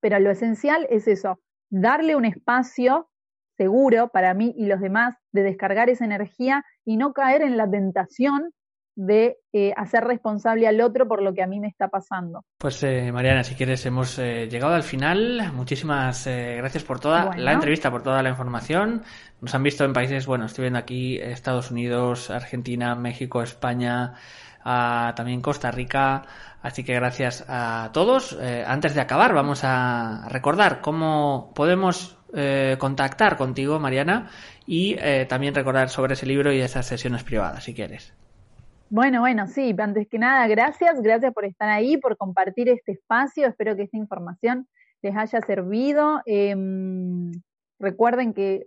Pero 0.00 0.18
lo 0.20 0.30
esencial 0.30 0.86
es 0.90 1.08
eso, 1.08 1.40
darle 1.70 2.16
un 2.16 2.24
espacio 2.24 3.08
seguro 3.56 4.08
para 4.08 4.34
mí 4.34 4.54
y 4.56 4.66
los 4.66 4.80
demás 4.80 5.16
de 5.32 5.42
descargar 5.42 5.90
esa 5.90 6.04
energía 6.04 6.64
y 6.84 6.96
no 6.96 7.12
caer 7.12 7.42
en 7.42 7.56
la 7.56 7.68
tentación 7.68 8.52
de 8.98 9.36
eh, 9.52 9.72
hacer 9.76 10.02
responsable 10.02 10.66
al 10.66 10.80
otro 10.80 11.06
por 11.06 11.22
lo 11.22 11.32
que 11.32 11.40
a 11.40 11.46
mí 11.46 11.60
me 11.60 11.68
está 11.68 11.86
pasando. 11.86 12.44
Pues 12.58 12.82
eh, 12.82 13.12
Mariana, 13.12 13.44
si 13.44 13.54
quieres, 13.54 13.86
hemos 13.86 14.18
eh, 14.18 14.48
llegado 14.50 14.74
al 14.74 14.82
final. 14.82 15.52
Muchísimas 15.54 16.26
gracias 16.26 16.82
por 16.82 16.98
toda 16.98 17.36
la 17.36 17.52
entrevista, 17.52 17.92
por 17.92 18.02
toda 18.02 18.24
la 18.24 18.30
información. 18.30 19.02
Nos 19.40 19.54
han 19.54 19.62
visto 19.62 19.84
en 19.84 19.92
países, 19.92 20.26
bueno, 20.26 20.46
estoy 20.46 20.64
viendo 20.64 20.80
aquí 20.80 21.16
Estados 21.16 21.70
Unidos, 21.70 22.30
Argentina, 22.30 22.96
México, 22.96 23.40
España, 23.40 24.14
también 24.62 25.40
Costa 25.40 25.70
Rica. 25.70 26.24
Así 26.60 26.84
que 26.84 26.94
gracias 26.94 27.44
a 27.48 27.90
todos. 27.92 28.38
antes 28.66 28.94
de 28.94 29.00
acabar, 29.00 29.32
vamos 29.34 29.62
a 29.64 30.28
recordar 30.28 30.80
cómo 30.80 31.52
podemos 31.54 32.18
contactar 32.78 33.36
contigo, 33.36 33.78
Mariana, 33.78 34.28
y 34.66 34.96
también 35.28 35.54
recordar 35.54 35.88
sobre 35.88 36.14
ese 36.14 36.26
libro 36.26 36.52
y 36.52 36.60
esas 36.60 36.86
sesiones 36.86 37.22
privadas, 37.22 37.64
si 37.64 37.74
quieres. 37.74 38.12
Bueno, 38.90 39.20
bueno, 39.20 39.46
sí, 39.46 39.74
antes 39.78 40.08
que 40.08 40.18
nada, 40.18 40.46
gracias, 40.48 41.02
gracias 41.02 41.34
por 41.34 41.44
estar 41.44 41.68
ahí, 41.68 41.98
por 41.98 42.16
compartir 42.16 42.70
este 42.70 42.92
espacio, 42.92 43.46
espero 43.46 43.76
que 43.76 43.82
esta 43.82 43.98
información 43.98 44.66
les 45.02 45.14
haya 45.14 45.42
servido. 45.42 46.22
Em, 46.24 47.32
recuerden 47.78 48.32
que, 48.32 48.66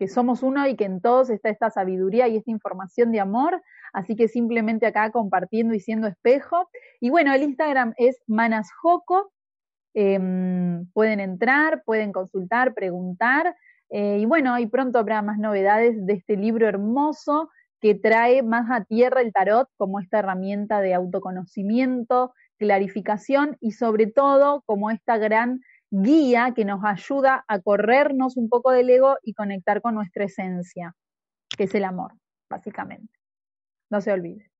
que 0.00 0.08
somos 0.08 0.42
uno 0.42 0.66
y 0.66 0.76
que 0.76 0.86
en 0.86 1.02
todos 1.02 1.28
está 1.28 1.50
esta 1.50 1.68
sabiduría 1.68 2.26
y 2.26 2.38
esta 2.38 2.50
información 2.50 3.12
de 3.12 3.20
amor, 3.20 3.62
así 3.92 4.16
que 4.16 4.28
simplemente 4.28 4.86
acá 4.86 5.10
compartiendo 5.10 5.74
y 5.74 5.80
siendo 5.80 6.06
espejo. 6.06 6.70
Y 7.00 7.10
bueno, 7.10 7.34
el 7.34 7.42
Instagram 7.42 7.92
es 7.98 8.16
manasjoco, 8.26 9.30
em, 9.92 10.86
pueden 10.94 11.20
entrar, 11.20 11.82
pueden 11.84 12.12
consultar, 12.12 12.72
preguntar. 12.72 13.54
Eh, 13.90 14.20
y 14.20 14.24
bueno, 14.24 14.58
y 14.58 14.66
pronto 14.66 14.98
habrá 14.98 15.20
más 15.20 15.38
novedades 15.38 15.94
de 16.06 16.14
este 16.14 16.38
libro 16.38 16.66
hermoso 16.66 17.50
que 17.78 17.94
trae 17.94 18.42
más 18.42 18.70
a 18.70 18.84
tierra 18.84 19.20
el 19.20 19.34
tarot 19.34 19.68
como 19.76 20.00
esta 20.00 20.20
herramienta 20.20 20.80
de 20.80 20.94
autoconocimiento, 20.94 22.32
clarificación 22.56 23.58
y 23.60 23.72
sobre 23.72 24.06
todo 24.06 24.62
como 24.64 24.90
esta 24.90 25.18
gran 25.18 25.60
guía 25.90 26.52
que 26.54 26.64
nos 26.64 26.84
ayuda 26.84 27.44
a 27.46 27.58
corrernos 27.60 28.36
un 28.36 28.48
poco 28.48 28.70
del 28.70 28.90
ego 28.90 29.16
y 29.22 29.34
conectar 29.34 29.82
con 29.82 29.94
nuestra 29.94 30.24
esencia, 30.24 30.94
que 31.56 31.64
es 31.64 31.74
el 31.74 31.84
amor, 31.84 32.12
básicamente. 32.48 33.12
No 33.90 34.00
se 34.00 34.12
olvide. 34.12 34.50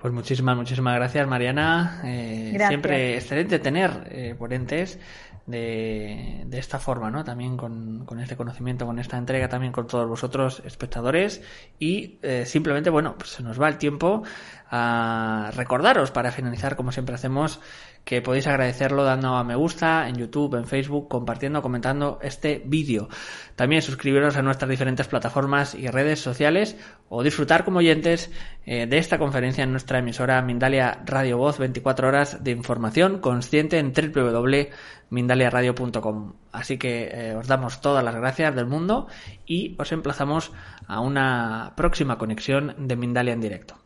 Pues 0.00 0.12
muchísimas, 0.12 0.56
muchísimas 0.56 0.94
gracias, 0.96 1.26
Mariana. 1.26 2.00
Eh, 2.04 2.56
siempre 2.68 3.16
excelente 3.16 3.58
tener 3.58 4.08
eh, 4.10 4.34
ponentes 4.38 4.98
de, 5.46 6.42
de, 6.46 6.58
esta 6.58 6.78
forma, 6.78 7.10
¿no? 7.10 7.24
También 7.24 7.56
con, 7.56 8.04
con, 8.04 8.20
este 8.20 8.36
conocimiento, 8.36 8.84
con 8.84 8.98
esta 8.98 9.16
entrega, 9.16 9.48
también 9.48 9.72
con 9.72 9.86
todos 9.86 10.08
vosotros, 10.08 10.62
espectadores. 10.64 11.42
Y 11.78 12.18
eh, 12.22 12.44
simplemente, 12.46 12.90
bueno, 12.90 13.16
pues 13.16 13.30
se 13.30 13.42
nos 13.42 13.60
va 13.60 13.68
el 13.68 13.78
tiempo 13.78 14.22
a 14.70 15.50
recordaros 15.54 16.10
para 16.10 16.30
finalizar, 16.30 16.76
como 16.76 16.92
siempre 16.92 17.14
hacemos, 17.14 17.60
que 18.06 18.22
podéis 18.22 18.46
agradecerlo 18.46 19.02
dando 19.02 19.34
a 19.34 19.42
me 19.42 19.56
gusta 19.56 20.08
en 20.08 20.14
YouTube, 20.14 20.54
en 20.54 20.64
Facebook, 20.64 21.08
compartiendo, 21.08 21.60
comentando 21.60 22.20
este 22.22 22.62
vídeo. 22.64 23.08
También 23.56 23.82
suscribiros 23.82 24.36
a 24.36 24.42
nuestras 24.42 24.70
diferentes 24.70 25.08
plataformas 25.08 25.74
y 25.74 25.88
redes 25.88 26.20
sociales 26.20 26.76
o 27.08 27.24
disfrutar 27.24 27.64
como 27.64 27.78
oyentes 27.78 28.30
eh, 28.64 28.86
de 28.86 28.98
esta 28.98 29.18
conferencia 29.18 29.64
en 29.64 29.72
nuestra 29.72 29.98
emisora 29.98 30.40
Mindalia 30.40 31.02
Radio 31.04 31.38
Voz 31.38 31.58
24 31.58 32.06
horas 32.06 32.44
de 32.44 32.52
información 32.52 33.18
consciente 33.18 33.80
en 33.80 33.92
www.mindaliaradio.com. 33.92 36.34
Así 36.52 36.78
que 36.78 37.10
eh, 37.12 37.34
os 37.34 37.48
damos 37.48 37.80
todas 37.80 38.04
las 38.04 38.14
gracias 38.14 38.54
del 38.54 38.66
mundo 38.66 39.08
y 39.46 39.74
os 39.80 39.90
emplazamos 39.90 40.52
a 40.86 41.00
una 41.00 41.72
próxima 41.76 42.18
conexión 42.18 42.76
de 42.78 42.94
Mindalia 42.94 43.32
en 43.32 43.40
directo. 43.40 43.85